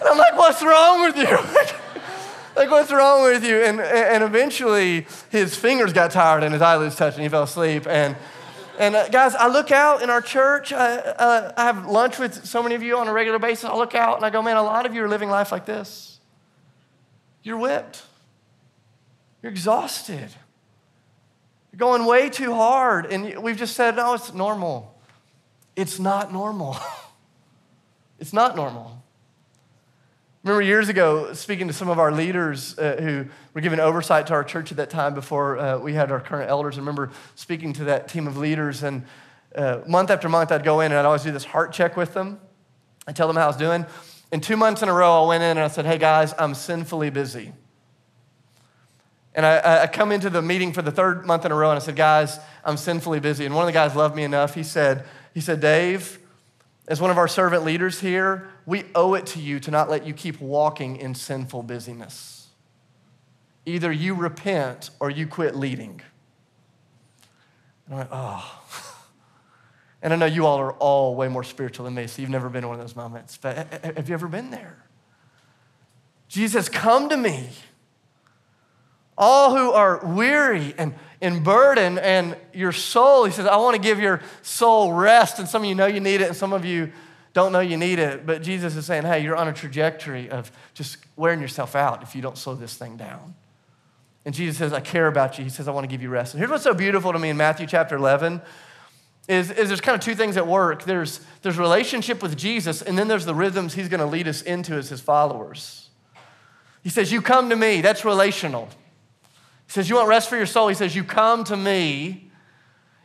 And 0.00 0.08
I'm 0.08 0.16
like, 0.16 0.34
what's 0.36 0.62
wrong 0.62 1.02
with 1.02 1.16
you? 1.16 1.24
like, 2.56 2.70
what's 2.70 2.90
wrong 2.90 3.24
with 3.24 3.44
you? 3.44 3.62
And, 3.62 3.80
and 3.80 4.24
eventually 4.24 5.06
his 5.28 5.54
fingers 5.54 5.92
got 5.92 6.10
tired 6.10 6.42
and 6.42 6.54
his 6.54 6.62
eyelids 6.62 6.96
touched 6.96 7.18
and 7.18 7.22
he 7.22 7.28
fell 7.28 7.42
asleep. 7.42 7.86
And, 7.86 8.16
and 8.80 8.96
uh, 8.96 9.08
guys, 9.10 9.34
I 9.34 9.48
look 9.48 9.70
out 9.70 10.00
in 10.00 10.08
our 10.08 10.22
church. 10.22 10.72
I, 10.72 10.96
uh, 10.96 11.52
I 11.54 11.64
have 11.64 11.84
lunch 11.86 12.18
with 12.18 12.46
so 12.46 12.62
many 12.62 12.74
of 12.74 12.82
you 12.82 12.96
on 12.96 13.08
a 13.08 13.12
regular 13.12 13.38
basis. 13.38 13.66
I 13.66 13.76
look 13.76 13.94
out 13.94 14.16
and 14.16 14.24
I 14.24 14.30
go, 14.30 14.40
man, 14.40 14.56
a 14.56 14.62
lot 14.62 14.86
of 14.86 14.94
you 14.94 15.04
are 15.04 15.08
living 15.08 15.28
life 15.28 15.52
like 15.52 15.66
this. 15.66 16.18
You're 17.42 17.58
whipped. 17.58 18.02
You're 19.42 19.52
exhausted. 19.52 20.30
You're 21.70 21.78
going 21.78 22.06
way 22.06 22.30
too 22.30 22.54
hard. 22.54 23.04
And 23.04 23.42
we've 23.42 23.58
just 23.58 23.76
said, 23.76 23.96
no, 23.96 24.14
it's 24.14 24.32
normal. 24.32 24.98
It's 25.76 25.98
not 25.98 26.32
normal. 26.32 26.78
it's 28.18 28.32
not 28.32 28.56
normal. 28.56 28.99
Remember 30.42 30.62
years 30.62 30.88
ago, 30.88 31.34
speaking 31.34 31.66
to 31.68 31.74
some 31.74 31.90
of 31.90 31.98
our 31.98 32.10
leaders 32.10 32.78
uh, 32.78 32.96
who 32.98 33.26
were 33.52 33.60
giving 33.60 33.78
oversight 33.78 34.26
to 34.28 34.32
our 34.32 34.42
church 34.42 34.70
at 34.70 34.78
that 34.78 34.88
time 34.88 35.12
before 35.12 35.58
uh, 35.58 35.78
we 35.78 35.92
had 35.92 36.10
our 36.10 36.20
current 36.20 36.48
elders. 36.48 36.76
I 36.76 36.80
remember 36.80 37.10
speaking 37.34 37.74
to 37.74 37.84
that 37.84 38.08
team 38.08 38.26
of 38.26 38.38
leaders, 38.38 38.82
and 38.82 39.04
uh, 39.54 39.80
month 39.86 40.08
after 40.08 40.30
month, 40.30 40.50
I'd 40.50 40.64
go 40.64 40.80
in 40.80 40.92
and 40.92 40.98
I'd 40.98 41.04
always 41.04 41.24
do 41.24 41.30
this 41.30 41.44
heart 41.44 41.74
check 41.74 41.94
with 41.94 42.14
them. 42.14 42.40
I'd 43.06 43.16
tell 43.16 43.26
them 43.26 43.36
how 43.36 43.44
I 43.44 43.46
was 43.48 43.58
doing. 43.58 43.84
And 44.32 44.42
two 44.42 44.56
months 44.56 44.80
in 44.80 44.88
a 44.88 44.94
row, 44.94 45.24
I 45.24 45.28
went 45.28 45.42
in 45.42 45.50
and 45.50 45.60
I 45.60 45.68
said, 45.68 45.84
Hey 45.84 45.98
guys, 45.98 46.32
I'm 46.38 46.54
sinfully 46.54 47.10
busy. 47.10 47.52
And 49.34 49.44
I, 49.44 49.82
I, 49.82 49.86
come 49.88 50.10
into 50.10 50.28
the 50.28 50.42
meeting 50.42 50.72
for 50.72 50.82
the 50.82 50.90
third 50.90 51.24
month 51.24 51.44
in 51.44 51.52
a 51.52 51.54
row 51.54 51.70
and 51.70 51.76
I 51.76 51.80
said, 51.80 51.94
guys, 51.94 52.40
I'm 52.64 52.76
sinfully 52.76 53.20
busy. 53.20 53.46
And 53.46 53.54
one 53.54 53.62
of 53.62 53.66
the 53.66 53.72
guys 53.72 53.94
loved 53.94 54.16
me 54.16 54.24
enough. 54.24 54.54
He 54.54 54.64
said, 54.64 55.04
he 55.32 55.40
said, 55.40 55.60
Dave, 55.60 56.18
as 56.88 57.00
one 57.00 57.12
of 57.12 57.18
our 57.18 57.28
servant 57.28 57.64
leaders 57.64 58.00
here, 58.00 58.48
we 58.66 58.84
owe 58.94 59.14
it 59.14 59.26
to 59.26 59.40
you 59.40 59.60
to 59.60 59.70
not 59.70 59.90
let 59.90 60.06
you 60.06 60.14
keep 60.14 60.40
walking 60.40 60.96
in 60.96 61.14
sinful 61.14 61.62
busyness. 61.62 62.48
Either 63.66 63.90
you 63.92 64.14
repent 64.14 64.90
or 65.00 65.10
you 65.10 65.26
quit 65.26 65.54
leading. 65.54 66.00
And 67.86 67.94
I'm 67.94 67.98
like, 67.98 68.08
oh. 68.10 68.56
And 70.02 70.14
I 70.14 70.16
know 70.16 70.24
you 70.24 70.46
all 70.46 70.58
are 70.58 70.72
all 70.72 71.14
way 71.14 71.28
more 71.28 71.44
spiritual 71.44 71.84
than 71.84 71.94
me, 71.94 72.06
so 72.06 72.22
you've 72.22 72.30
never 72.30 72.48
been 72.48 72.64
in 72.64 72.68
one 72.68 72.80
of 72.80 72.82
those 72.82 72.96
moments. 72.96 73.36
But 73.36 73.68
have 73.84 74.08
you 74.08 74.14
ever 74.14 74.28
been 74.28 74.50
there? 74.50 74.82
Jesus, 76.26 76.70
come 76.70 77.10
to 77.10 77.18
me 77.18 77.50
all 79.20 79.54
who 79.54 79.70
are 79.70 80.00
weary 80.02 80.74
and 80.78 80.94
in 81.20 81.42
burden 81.42 81.98
and 81.98 82.34
your 82.54 82.72
soul. 82.72 83.26
He 83.26 83.32
says, 83.32 83.46
I 83.46 83.56
want 83.56 83.76
to 83.76 83.82
give 83.82 84.00
your 84.00 84.22
soul 84.40 84.94
rest. 84.94 85.38
And 85.38 85.46
some 85.46 85.62
of 85.62 85.68
you 85.68 85.74
know 85.74 85.86
you 85.86 86.00
need 86.00 86.22
it, 86.22 86.28
and 86.28 86.36
some 86.36 86.54
of 86.54 86.64
you 86.64 86.90
don't 87.32 87.52
know 87.52 87.60
you 87.60 87.76
need 87.76 87.98
it. 87.98 88.26
But 88.26 88.42
Jesus 88.42 88.76
is 88.76 88.86
saying, 88.86 89.04
hey, 89.04 89.22
you're 89.22 89.36
on 89.36 89.48
a 89.48 89.52
trajectory 89.52 90.30
of 90.30 90.50
just 90.74 90.98
wearing 91.16 91.40
yourself 91.40 91.76
out 91.76 92.02
if 92.02 92.14
you 92.14 92.22
don't 92.22 92.36
slow 92.36 92.54
this 92.54 92.76
thing 92.76 92.96
down. 92.96 93.34
And 94.24 94.34
Jesus 94.34 94.58
says, 94.58 94.72
I 94.72 94.80
care 94.80 95.06
about 95.06 95.38
you. 95.38 95.44
He 95.44 95.50
says, 95.50 95.68
I 95.68 95.70
want 95.70 95.84
to 95.84 95.88
give 95.88 96.02
you 96.02 96.10
rest. 96.10 96.34
And 96.34 96.38
here's 96.38 96.50
what's 96.50 96.64
so 96.64 96.74
beautiful 96.74 97.12
to 97.12 97.18
me 97.18 97.30
in 97.30 97.36
Matthew 97.36 97.66
chapter 97.66 97.96
11 97.96 98.42
is, 99.28 99.50
is 99.50 99.68
there's 99.68 99.80
kind 99.80 99.94
of 99.94 100.04
two 100.04 100.14
things 100.14 100.36
at 100.36 100.46
work. 100.46 100.84
There's, 100.84 101.20
there's 101.42 101.56
relationship 101.56 102.22
with 102.22 102.36
Jesus, 102.36 102.82
and 102.82 102.98
then 102.98 103.08
there's 103.08 103.24
the 103.24 103.34
rhythms 103.34 103.74
he's 103.74 103.88
going 103.88 104.00
to 104.00 104.06
lead 104.06 104.28
us 104.28 104.42
into 104.42 104.74
as 104.74 104.88
his 104.88 105.00
followers. 105.00 105.88
He 106.82 106.88
says, 106.88 107.12
you 107.12 107.22
come 107.22 107.48
to 107.50 107.56
me. 107.56 107.80
That's 107.80 108.04
relational. 108.04 108.68
He 109.70 109.74
says, 109.74 109.88
You 109.88 109.94
want 109.94 110.08
rest 110.08 110.28
for 110.28 110.36
your 110.36 110.46
soul? 110.46 110.66
He 110.66 110.74
says, 110.74 110.96
You 110.96 111.04
come 111.04 111.44
to 111.44 111.56
me. 111.56 112.29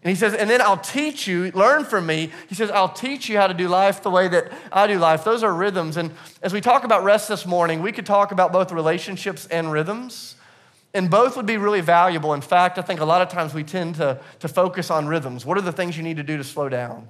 And 0.05 0.11
he 0.11 0.15
says, 0.15 0.35
And 0.35 0.47
then 0.47 0.61
I'll 0.61 0.77
teach 0.77 1.25
you, 1.25 1.51
learn 1.55 1.83
from 1.83 2.05
me. 2.05 2.31
He 2.47 2.53
says, 2.53 2.69
I'll 2.69 2.93
teach 2.93 3.27
you 3.27 3.37
how 3.37 3.47
to 3.47 3.55
do 3.55 3.67
life 3.67 4.03
the 4.03 4.11
way 4.11 4.27
that 4.27 4.53
I 4.71 4.85
do 4.85 4.99
life. 4.99 5.23
Those 5.23 5.41
are 5.41 5.51
rhythms. 5.51 5.97
And 5.97 6.11
as 6.43 6.53
we 6.53 6.61
talk 6.61 6.83
about 6.83 7.03
rest 7.03 7.27
this 7.27 7.43
morning, 7.43 7.81
we 7.81 7.91
could 7.91 8.05
talk 8.05 8.31
about 8.31 8.53
both 8.53 8.71
relationships 8.71 9.47
and 9.47 9.71
rhythms. 9.71 10.35
And 10.93 11.09
both 11.09 11.35
would 11.35 11.47
be 11.47 11.57
really 11.57 11.81
valuable. 11.81 12.35
In 12.35 12.41
fact, 12.41 12.77
I 12.77 12.83
think 12.83 12.99
a 12.99 13.05
lot 13.05 13.23
of 13.23 13.29
times 13.29 13.55
we 13.55 13.63
tend 13.63 13.95
to, 13.95 14.21
to 14.41 14.47
focus 14.47 14.91
on 14.91 15.07
rhythms. 15.07 15.43
What 15.43 15.57
are 15.57 15.61
the 15.61 15.71
things 15.71 15.97
you 15.97 16.03
need 16.03 16.17
to 16.17 16.23
do 16.23 16.37
to 16.37 16.43
slow 16.43 16.69
down? 16.69 17.07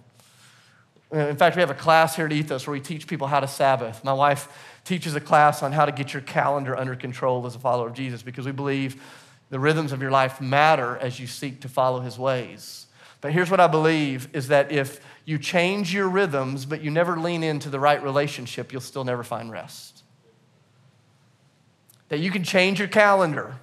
Uh, 1.13 1.17
in 1.17 1.35
fact, 1.35 1.57
we 1.57 1.59
have 1.59 1.69
a 1.69 1.75
class 1.75 2.15
here 2.15 2.27
at 2.27 2.31
Ethos 2.31 2.65
where 2.65 2.71
we 2.71 2.79
teach 2.79 3.07
people 3.07 3.27
how 3.27 3.41
to 3.41 3.47
Sabbath. 3.47 4.05
My 4.05 4.13
wife 4.13 4.79
teaches 4.85 5.15
a 5.15 5.19
class 5.19 5.61
on 5.61 5.73
how 5.73 5.85
to 5.85 5.91
get 5.91 6.13
your 6.13 6.21
calendar 6.21 6.77
under 6.77 6.95
control 6.95 7.45
as 7.45 7.55
a 7.55 7.59
follower 7.59 7.87
of 7.87 7.93
Jesus 7.93 8.21
because 8.23 8.45
we 8.45 8.53
believe 8.53 9.01
the 9.49 9.59
rhythms 9.59 9.91
of 9.91 10.01
your 10.01 10.11
life 10.11 10.39
matter 10.39 10.97
as 10.97 11.19
you 11.19 11.27
seek 11.27 11.59
to 11.61 11.69
follow 11.69 11.99
his 11.99 12.17
ways. 12.17 12.84
But 13.25 13.33
here's 13.33 13.49
what 13.49 13.59
I 13.59 13.65
believe 13.65 14.29
is 14.33 14.49
that 14.49 14.71
if 14.71 15.01
you 15.25 15.39
change 15.39 15.91
your 15.91 16.07
rhythms, 16.07 16.67
but 16.67 16.81
you 16.81 16.91
never 16.91 17.17
lean 17.17 17.41
into 17.41 17.71
the 17.71 17.79
right 17.79 17.99
relationship, 18.03 18.71
you'll 18.71 18.81
still 18.81 19.03
never 19.03 19.23
find 19.23 19.51
rest. 19.51 20.03
That 22.09 22.19
you 22.19 22.29
can 22.29 22.43
change 22.43 22.77
your 22.77 22.87
calendar, 22.87 23.55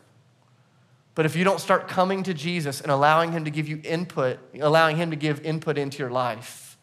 but 1.14 1.26
if 1.26 1.37
you 1.37 1.45
don't 1.45 1.61
start 1.61 1.87
coming 1.87 2.25
to 2.25 2.35
Jesus 2.35 2.81
and 2.81 2.90
allowing 2.90 3.31
him 3.31 3.45
to 3.45 3.52
give 3.52 3.69
you 3.69 3.81
input, 3.85 4.40
allowing 4.61 4.97
him 4.97 5.11
to 5.11 5.16
give 5.16 5.40
input 5.47 5.78
into 5.78 5.99
your 5.99 6.11
life, 6.11 6.76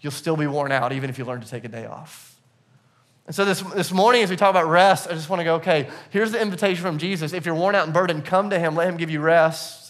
you'll 0.00 0.10
still 0.10 0.38
be 0.38 0.46
worn 0.46 0.72
out 0.72 0.94
even 0.94 1.10
if 1.10 1.18
you 1.18 1.26
learn 1.26 1.42
to 1.42 1.46
take 1.46 1.64
a 1.66 1.68
day 1.68 1.84
off. 1.84 2.40
And 3.26 3.36
so 3.36 3.44
this, 3.44 3.60
this 3.60 3.92
morning, 3.92 4.22
as 4.22 4.30
we 4.30 4.36
talk 4.36 4.48
about 4.48 4.70
rest, 4.70 5.08
I 5.10 5.12
just 5.12 5.28
want 5.28 5.40
to 5.40 5.44
go, 5.44 5.56
okay, 5.56 5.90
here's 6.08 6.32
the 6.32 6.40
invitation 6.40 6.82
from 6.82 6.96
Jesus. 6.96 7.34
If 7.34 7.44
you're 7.44 7.54
worn 7.54 7.74
out 7.74 7.84
and 7.84 7.92
burdened, 7.92 8.24
come 8.24 8.48
to 8.48 8.58
him, 8.58 8.76
let 8.76 8.88
him 8.88 8.96
give 8.96 9.10
you 9.10 9.20
rest. 9.20 9.83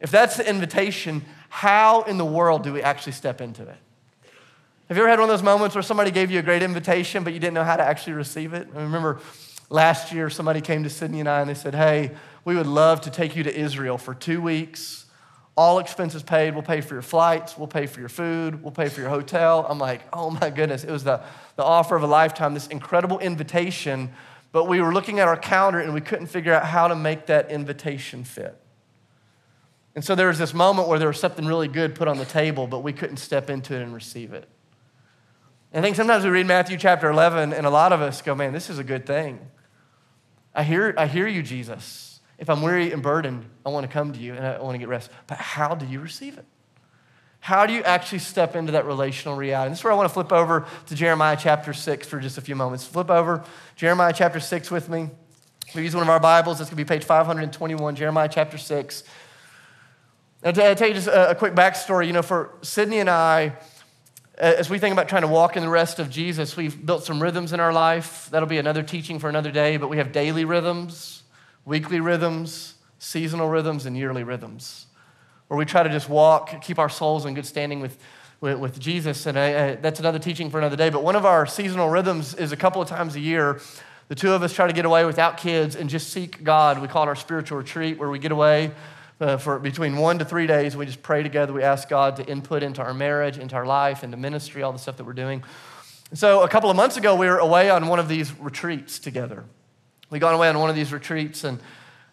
If 0.00 0.10
that's 0.10 0.36
the 0.36 0.48
invitation, 0.48 1.24
how 1.48 2.02
in 2.02 2.18
the 2.18 2.24
world 2.24 2.62
do 2.62 2.72
we 2.72 2.82
actually 2.82 3.12
step 3.12 3.40
into 3.40 3.62
it? 3.62 3.76
Have 4.88 4.96
you 4.96 5.02
ever 5.02 5.08
had 5.08 5.18
one 5.18 5.28
of 5.28 5.32
those 5.32 5.42
moments 5.42 5.74
where 5.74 5.82
somebody 5.82 6.10
gave 6.10 6.30
you 6.30 6.38
a 6.38 6.42
great 6.42 6.62
invitation, 6.62 7.24
but 7.24 7.34
you 7.34 7.40
didn't 7.40 7.54
know 7.54 7.64
how 7.64 7.76
to 7.76 7.82
actually 7.82 8.14
receive 8.14 8.54
it? 8.54 8.68
I 8.74 8.82
remember 8.82 9.20
last 9.68 10.12
year, 10.12 10.30
somebody 10.30 10.60
came 10.60 10.82
to 10.84 10.90
Sydney 10.90 11.20
and 11.20 11.28
I 11.28 11.40
and 11.40 11.50
they 11.50 11.54
said, 11.54 11.74
hey, 11.74 12.12
we 12.44 12.56
would 12.56 12.66
love 12.66 13.02
to 13.02 13.10
take 13.10 13.36
you 13.36 13.42
to 13.42 13.54
Israel 13.54 13.98
for 13.98 14.14
two 14.14 14.40
weeks 14.40 15.04
all 15.58 15.80
expenses 15.80 16.22
paid. 16.22 16.54
We'll 16.54 16.62
pay 16.62 16.80
for 16.80 16.94
your 16.94 17.02
flights. 17.02 17.58
We'll 17.58 17.66
pay 17.66 17.86
for 17.86 17.98
your 17.98 18.08
food. 18.08 18.62
We'll 18.62 18.70
pay 18.70 18.88
for 18.88 19.00
your 19.00 19.10
hotel. 19.10 19.66
I'm 19.68 19.80
like, 19.80 20.02
oh 20.12 20.30
my 20.30 20.50
goodness. 20.50 20.84
It 20.84 20.90
was 20.92 21.02
the, 21.02 21.20
the 21.56 21.64
offer 21.64 21.96
of 21.96 22.04
a 22.04 22.06
lifetime, 22.06 22.54
this 22.54 22.68
incredible 22.68 23.18
invitation. 23.18 24.10
But 24.52 24.66
we 24.68 24.80
were 24.80 24.94
looking 24.94 25.18
at 25.18 25.26
our 25.26 25.36
calendar 25.36 25.80
and 25.80 25.92
we 25.92 26.00
couldn't 26.00 26.28
figure 26.28 26.54
out 26.54 26.64
how 26.64 26.86
to 26.86 26.94
make 26.94 27.26
that 27.26 27.50
invitation 27.50 28.22
fit. 28.22 28.56
And 29.98 30.04
so 30.04 30.14
there 30.14 30.28
was 30.28 30.38
this 30.38 30.54
moment 30.54 30.86
where 30.86 31.00
there 31.00 31.08
was 31.08 31.18
something 31.18 31.44
really 31.44 31.66
good 31.66 31.96
put 31.96 32.06
on 32.06 32.18
the 32.18 32.24
table, 32.24 32.68
but 32.68 32.84
we 32.84 32.92
couldn't 32.92 33.16
step 33.16 33.50
into 33.50 33.74
it 33.74 33.82
and 33.82 33.92
receive 33.92 34.32
it. 34.32 34.48
And 35.72 35.84
I 35.84 35.88
think 35.88 35.96
sometimes 35.96 36.22
we 36.22 36.30
read 36.30 36.46
Matthew 36.46 36.78
chapter 36.78 37.10
11, 37.10 37.52
and 37.52 37.66
a 37.66 37.70
lot 37.70 37.92
of 37.92 38.00
us 38.00 38.22
go, 38.22 38.32
man, 38.36 38.52
this 38.52 38.70
is 38.70 38.78
a 38.78 38.84
good 38.84 39.06
thing. 39.06 39.40
I 40.54 40.62
hear, 40.62 40.94
I 40.96 41.08
hear 41.08 41.26
you, 41.26 41.42
Jesus. 41.42 42.20
If 42.38 42.48
I'm 42.48 42.62
weary 42.62 42.92
and 42.92 43.02
burdened, 43.02 43.46
I 43.66 43.70
want 43.70 43.86
to 43.88 43.92
come 43.92 44.12
to 44.12 44.20
you 44.20 44.34
and 44.34 44.46
I 44.46 44.60
want 44.60 44.74
to 44.74 44.78
get 44.78 44.86
rest. 44.86 45.10
But 45.26 45.38
how 45.38 45.74
do 45.74 45.84
you 45.84 45.98
receive 45.98 46.38
it? 46.38 46.46
How 47.40 47.66
do 47.66 47.72
you 47.72 47.82
actually 47.82 48.20
step 48.20 48.54
into 48.54 48.70
that 48.70 48.86
relational 48.86 49.36
reality? 49.36 49.66
And 49.66 49.72
this 49.72 49.80
is 49.80 49.84
where 49.84 49.92
I 49.92 49.96
want 49.96 50.08
to 50.08 50.14
flip 50.14 50.30
over 50.30 50.64
to 50.86 50.94
Jeremiah 50.94 51.36
chapter 51.36 51.72
6 51.72 52.06
for 52.06 52.20
just 52.20 52.38
a 52.38 52.40
few 52.40 52.54
moments. 52.54 52.86
Flip 52.86 53.10
over 53.10 53.42
Jeremiah 53.74 54.12
chapter 54.14 54.38
6 54.38 54.70
with 54.70 54.88
me. 54.88 55.10
We 55.74 55.82
use 55.82 55.96
one 55.96 56.04
of 56.04 56.08
our 56.08 56.20
Bibles. 56.20 56.60
It's 56.60 56.70
going 56.70 56.78
to 56.78 56.84
be 56.84 56.88
page 56.88 57.02
521, 57.02 57.96
Jeremiah 57.96 58.28
chapter 58.30 58.58
6. 58.58 59.02
I'll 60.44 60.50
uh, 60.50 60.74
tell 60.76 60.86
you 60.86 60.94
just 60.94 61.08
a 61.08 61.34
quick 61.36 61.54
backstory. 61.54 62.06
You 62.06 62.12
know, 62.12 62.22
for 62.22 62.54
Sydney 62.62 63.00
and 63.00 63.10
I, 63.10 63.56
uh, 64.40 64.54
as 64.56 64.70
we 64.70 64.78
think 64.78 64.92
about 64.92 65.08
trying 65.08 65.22
to 65.22 65.28
walk 65.28 65.56
in 65.56 65.64
the 65.64 65.68
rest 65.68 65.98
of 65.98 66.10
Jesus, 66.10 66.56
we've 66.56 66.86
built 66.86 67.04
some 67.04 67.20
rhythms 67.20 67.52
in 67.52 67.58
our 67.58 67.72
life. 67.72 68.28
That'll 68.30 68.48
be 68.48 68.58
another 68.58 68.84
teaching 68.84 69.18
for 69.18 69.28
another 69.28 69.50
day, 69.50 69.78
but 69.78 69.88
we 69.88 69.96
have 69.96 70.12
daily 70.12 70.44
rhythms 70.44 71.24
weekly 71.64 72.00
rhythms, 72.00 72.76
seasonal 72.98 73.46
rhythms, 73.46 73.84
and 73.84 73.94
yearly 73.94 74.24
rhythms, 74.24 74.86
where 75.48 75.58
we 75.58 75.66
try 75.66 75.82
to 75.82 75.90
just 75.90 76.08
walk, 76.08 76.62
keep 76.62 76.78
our 76.78 76.88
souls 76.88 77.26
in 77.26 77.34
good 77.34 77.44
standing 77.44 77.78
with, 77.80 77.98
with, 78.40 78.58
with 78.58 78.80
Jesus. 78.80 79.26
And 79.26 79.38
I, 79.38 79.66
I, 79.66 79.74
that's 79.74 80.00
another 80.00 80.18
teaching 80.18 80.48
for 80.48 80.56
another 80.56 80.76
day. 80.76 80.88
But 80.88 81.04
one 81.04 81.14
of 81.14 81.26
our 81.26 81.44
seasonal 81.44 81.90
rhythms 81.90 82.32
is 82.32 82.52
a 82.52 82.56
couple 82.56 82.80
of 82.80 82.88
times 82.88 83.16
a 83.16 83.20
year. 83.20 83.60
The 84.06 84.14
two 84.14 84.32
of 84.32 84.42
us 84.42 84.54
try 84.54 84.66
to 84.66 84.72
get 84.72 84.86
away 84.86 85.04
without 85.04 85.36
kids 85.36 85.76
and 85.76 85.90
just 85.90 86.08
seek 86.08 86.42
God. 86.42 86.80
We 86.80 86.88
call 86.88 87.02
it 87.02 87.08
our 87.08 87.16
spiritual 87.16 87.58
retreat, 87.58 87.98
where 87.98 88.08
we 88.08 88.18
get 88.18 88.32
away 88.32 88.72
uh, 89.20 89.36
for 89.36 89.58
between 89.58 89.96
one 89.96 90.18
to 90.18 90.24
three 90.24 90.46
days. 90.46 90.76
We 90.76 90.86
just 90.86 91.02
pray 91.02 91.22
together. 91.22 91.52
We 91.52 91.62
ask 91.62 91.88
God 91.88 92.16
to 92.16 92.26
input 92.26 92.62
into 92.62 92.82
our 92.82 92.94
marriage, 92.94 93.38
into 93.38 93.56
our 93.56 93.66
life, 93.66 94.04
into 94.04 94.16
ministry, 94.16 94.62
all 94.62 94.72
the 94.72 94.78
stuff 94.78 94.96
that 94.96 95.04
we're 95.04 95.12
doing. 95.12 95.42
So 96.14 96.42
a 96.42 96.48
couple 96.48 96.70
of 96.70 96.76
months 96.76 96.96
ago, 96.96 97.14
we 97.14 97.26
were 97.26 97.38
away 97.38 97.68
on 97.68 97.86
one 97.88 97.98
of 97.98 98.08
these 98.08 98.32
retreats 98.38 98.98
together. 98.98 99.44
We 100.10 100.18
got 100.18 100.34
away 100.34 100.48
on 100.48 100.58
one 100.58 100.70
of 100.70 100.76
these 100.76 100.92
retreats, 100.92 101.44
and 101.44 101.60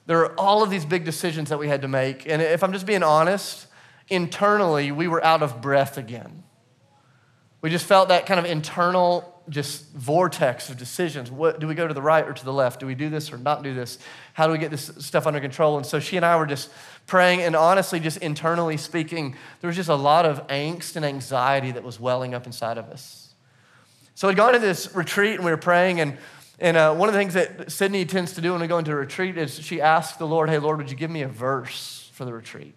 there 0.05 0.17
were 0.17 0.39
all 0.39 0.63
of 0.63 0.69
these 0.69 0.83
big 0.83 1.05
decisions 1.05 1.49
that 1.49 1.57
we 1.57 1.67
had 1.69 1.81
to 1.83 1.87
make. 1.87 2.27
And 2.27 2.41
if 2.41 2.63
I'm 2.63 2.73
just 2.73 2.85
being 2.85 3.03
honest, 3.03 3.67
internally, 4.09 4.91
we 4.91 5.07
were 5.07 5.23
out 5.23 5.41
of 5.41 5.61
breath 5.61 5.97
again. 5.97 6.43
We 7.61 7.69
just 7.69 7.85
felt 7.85 8.09
that 8.09 8.25
kind 8.25 8.39
of 8.39 8.45
internal 8.45 9.41
just 9.49 9.91
vortex 9.93 10.69
of 10.69 10.77
decisions. 10.77 11.31
What, 11.31 11.59
do 11.59 11.67
we 11.67 11.75
go 11.75 11.87
to 11.87 11.93
the 11.93 12.01
right 12.01 12.27
or 12.27 12.33
to 12.33 12.45
the 12.45 12.53
left? 12.53 12.79
Do 12.79 12.87
we 12.87 12.95
do 12.95 13.09
this 13.09 13.31
or 13.31 13.37
not 13.37 13.63
do 13.63 13.73
this? 13.73 13.97
How 14.33 14.47
do 14.47 14.53
we 14.53 14.57
get 14.57 14.71
this 14.71 14.91
stuff 14.99 15.27
under 15.27 15.39
control? 15.39 15.77
And 15.77 15.85
so 15.85 15.99
she 15.99 16.17
and 16.17 16.25
I 16.25 16.35
were 16.37 16.45
just 16.45 16.69
praying, 17.07 17.41
and 17.41 17.55
honestly, 17.55 17.99
just 17.99 18.17
internally 18.17 18.77
speaking, 18.77 19.35
there 19.61 19.67
was 19.67 19.75
just 19.75 19.89
a 19.89 19.95
lot 19.95 20.25
of 20.25 20.47
angst 20.47 20.95
and 20.95 21.05
anxiety 21.05 21.71
that 21.71 21.83
was 21.83 21.99
welling 21.99 22.33
up 22.33 22.45
inside 22.45 22.77
of 22.77 22.85
us. 22.89 23.33
So 24.15 24.27
we'd 24.27 24.37
gone 24.37 24.53
to 24.53 24.59
this 24.59 24.95
retreat 24.95 25.35
and 25.35 25.45
we 25.45 25.51
were 25.51 25.57
praying, 25.57 25.99
and 25.99 26.17
And 26.57 26.77
uh, 26.77 26.95
one 26.95 27.09
of 27.09 27.13
the 27.13 27.19
things 27.19 27.33
that 27.33 27.71
Sydney 27.71 28.05
tends 28.05 28.33
to 28.33 28.41
do 28.41 28.53
when 28.53 28.61
we 28.61 28.67
go 28.67 28.77
into 28.77 28.91
a 28.91 28.95
retreat 28.95 29.37
is 29.37 29.59
she 29.59 29.81
asks 29.81 30.17
the 30.17 30.27
Lord, 30.27 30.49
Hey, 30.49 30.57
Lord, 30.57 30.77
would 30.77 30.89
you 30.89 30.95
give 30.95 31.11
me 31.11 31.21
a 31.21 31.27
verse 31.27 32.09
for 32.13 32.23
the 32.23 32.31
retreat? 32.31 32.75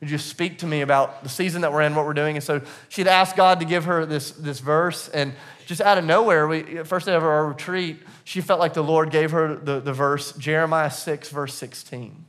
Would 0.00 0.10
you 0.10 0.18
speak 0.18 0.58
to 0.58 0.66
me 0.66 0.80
about 0.80 1.22
the 1.22 1.28
season 1.28 1.62
that 1.62 1.72
we're 1.72 1.82
in, 1.82 1.94
what 1.94 2.06
we're 2.06 2.14
doing? 2.14 2.36
And 2.36 2.44
so 2.44 2.62
she'd 2.88 3.06
ask 3.06 3.36
God 3.36 3.60
to 3.60 3.66
give 3.66 3.84
her 3.84 4.06
this, 4.06 4.30
this 4.32 4.60
verse. 4.60 5.08
And 5.08 5.34
just 5.66 5.80
out 5.80 5.98
of 5.98 6.04
nowhere, 6.04 6.48
we, 6.48 6.84
first 6.84 7.06
day 7.06 7.14
of 7.14 7.22
our 7.22 7.46
retreat, 7.46 8.02
she 8.24 8.40
felt 8.40 8.60
like 8.60 8.72
the 8.72 8.82
Lord 8.82 9.10
gave 9.10 9.30
her 9.32 9.56
the, 9.56 9.80
the 9.80 9.92
verse, 9.92 10.32
Jeremiah 10.32 10.90
6, 10.90 11.28
verse 11.28 11.54
16. 11.54 12.24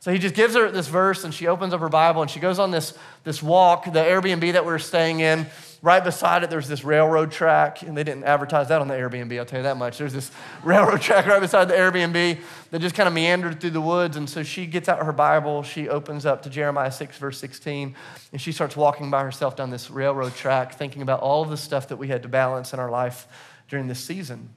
So 0.00 0.12
he 0.12 0.18
just 0.18 0.34
gives 0.34 0.54
her 0.54 0.70
this 0.70 0.86
verse, 0.86 1.24
and 1.24 1.34
she 1.34 1.48
opens 1.48 1.72
up 1.72 1.80
her 1.80 1.88
Bible 1.88 2.22
and 2.22 2.30
she 2.30 2.38
goes 2.38 2.60
on 2.60 2.70
this, 2.70 2.94
this 3.24 3.42
walk, 3.42 3.84
the 3.84 3.98
Airbnb 3.98 4.52
that 4.52 4.64
we 4.64 4.72
are 4.72 4.78
staying 4.78 5.20
in. 5.20 5.46
Right 5.80 6.02
beside 6.02 6.42
it, 6.42 6.50
there's 6.50 6.66
this 6.66 6.82
railroad 6.82 7.30
track, 7.30 7.82
and 7.82 7.96
they 7.96 8.02
didn't 8.02 8.24
advertise 8.24 8.68
that 8.68 8.80
on 8.80 8.88
the 8.88 8.94
Airbnb, 8.94 9.36
I'll 9.38 9.44
tell 9.44 9.60
you 9.60 9.62
that 9.64 9.76
much. 9.76 9.98
There's 9.98 10.12
this 10.12 10.32
railroad 10.64 11.00
track 11.00 11.26
right 11.26 11.40
beside 11.40 11.66
the 11.66 11.74
Airbnb 11.74 12.38
that 12.70 12.80
just 12.80 12.96
kind 12.96 13.06
of 13.06 13.12
meandered 13.12 13.60
through 13.60 13.70
the 13.70 13.80
woods. 13.80 14.16
And 14.16 14.28
so 14.28 14.42
she 14.42 14.66
gets 14.66 14.88
out 14.88 15.04
her 15.04 15.12
Bible, 15.12 15.62
she 15.62 15.88
opens 15.88 16.26
up 16.26 16.42
to 16.42 16.50
Jeremiah 16.50 16.90
6, 16.90 17.18
verse 17.18 17.38
16, 17.38 17.94
and 18.32 18.40
she 18.40 18.50
starts 18.50 18.76
walking 18.76 19.08
by 19.10 19.22
herself 19.22 19.54
down 19.54 19.70
this 19.70 19.88
railroad 19.88 20.34
track, 20.34 20.74
thinking 20.74 21.02
about 21.02 21.20
all 21.20 21.42
of 21.42 21.50
the 21.50 21.56
stuff 21.56 21.88
that 21.88 21.96
we 21.96 22.08
had 22.08 22.22
to 22.22 22.28
balance 22.28 22.72
in 22.72 22.80
our 22.80 22.90
life 22.90 23.28
during 23.68 23.86
this 23.86 24.00
season. 24.00 24.48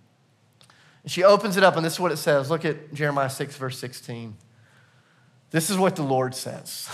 And 1.04 1.12
she 1.12 1.24
opens 1.24 1.56
it 1.56 1.64
up, 1.64 1.76
and 1.76 1.86
this 1.86 1.94
is 1.94 2.00
what 2.00 2.12
it 2.12 2.18
says. 2.18 2.50
Look 2.50 2.66
at 2.66 2.94
Jeremiah 2.94 3.30
6, 3.30 3.58
verse 3.58 3.78
16. 3.78 4.36
This 5.51 5.70
is 5.70 5.77
what 5.77 5.96
the 5.96 6.03
Lord 6.03 6.34
says. 6.34 6.89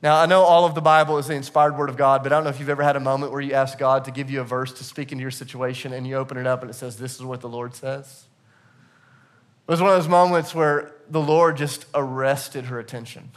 Now, 0.00 0.16
I 0.16 0.26
know 0.26 0.42
all 0.42 0.64
of 0.64 0.74
the 0.74 0.80
Bible 0.80 1.18
is 1.18 1.26
the 1.26 1.34
inspired 1.34 1.76
word 1.76 1.88
of 1.88 1.96
God, 1.96 2.22
but 2.22 2.32
I 2.32 2.36
don't 2.36 2.44
know 2.44 2.50
if 2.50 2.60
you've 2.60 2.68
ever 2.68 2.84
had 2.84 2.96
a 2.96 3.00
moment 3.00 3.32
where 3.32 3.40
you 3.40 3.52
ask 3.52 3.78
God 3.78 4.04
to 4.04 4.10
give 4.10 4.30
you 4.30 4.40
a 4.40 4.44
verse 4.44 4.72
to 4.74 4.84
speak 4.84 5.10
into 5.10 5.22
your 5.22 5.30
situation 5.32 5.92
and 5.92 6.06
you 6.06 6.16
open 6.16 6.36
it 6.36 6.46
up 6.46 6.62
and 6.62 6.70
it 6.70 6.74
says, 6.74 6.96
This 6.96 7.16
is 7.16 7.22
what 7.22 7.40
the 7.40 7.48
Lord 7.48 7.74
says. 7.74 8.26
It 9.66 9.70
was 9.70 9.82
one 9.82 9.90
of 9.90 9.96
those 9.96 10.08
moments 10.08 10.54
where 10.54 10.94
the 11.10 11.20
Lord 11.20 11.56
just 11.56 11.84
arrested 11.94 12.66
her 12.66 12.78
attention. 12.78 13.30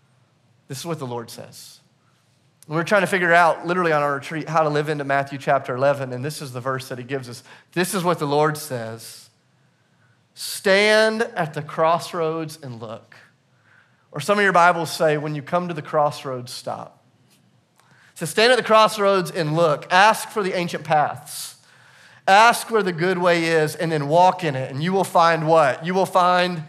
this 0.68 0.78
is 0.78 0.86
what 0.86 0.98
the 0.98 1.06
Lord 1.06 1.30
says. 1.30 1.80
We're 2.68 2.84
trying 2.84 3.02
to 3.02 3.06
figure 3.06 3.32
out, 3.32 3.66
literally 3.66 3.92
on 3.92 4.02
our 4.02 4.14
retreat, 4.14 4.48
how 4.48 4.62
to 4.62 4.70
live 4.70 4.88
into 4.88 5.04
Matthew 5.04 5.38
chapter 5.38 5.74
11, 5.74 6.12
and 6.12 6.24
this 6.24 6.40
is 6.40 6.52
the 6.52 6.60
verse 6.60 6.88
that 6.88 6.96
he 6.96 7.04
gives 7.04 7.28
us. 7.28 7.42
This 7.72 7.92
is 7.92 8.04
what 8.04 8.18
the 8.18 8.26
Lord 8.26 8.56
says 8.56 9.28
Stand 10.34 11.22
at 11.22 11.54
the 11.54 11.62
crossroads 11.62 12.58
and 12.62 12.80
look. 12.80 13.13
Or 14.14 14.20
some 14.20 14.38
of 14.38 14.44
your 14.44 14.52
Bibles 14.52 14.92
say, 14.92 15.16
when 15.18 15.34
you 15.34 15.42
come 15.42 15.66
to 15.66 15.74
the 15.74 15.82
crossroads, 15.82 16.52
stop. 16.52 17.04
So 18.14 18.26
stand 18.26 18.52
at 18.52 18.56
the 18.56 18.64
crossroads 18.64 19.32
and 19.32 19.56
look. 19.56 19.92
Ask 19.92 20.28
for 20.28 20.44
the 20.44 20.56
ancient 20.56 20.84
paths. 20.84 21.56
Ask 22.28 22.70
where 22.70 22.84
the 22.84 22.92
good 22.92 23.18
way 23.18 23.44
is 23.44 23.74
and 23.74 23.90
then 23.90 24.06
walk 24.06 24.44
in 24.44 24.54
it. 24.54 24.70
And 24.70 24.82
you 24.82 24.92
will 24.92 25.04
find 25.04 25.48
what? 25.48 25.84
You 25.84 25.94
will 25.94 26.06
find 26.06 26.62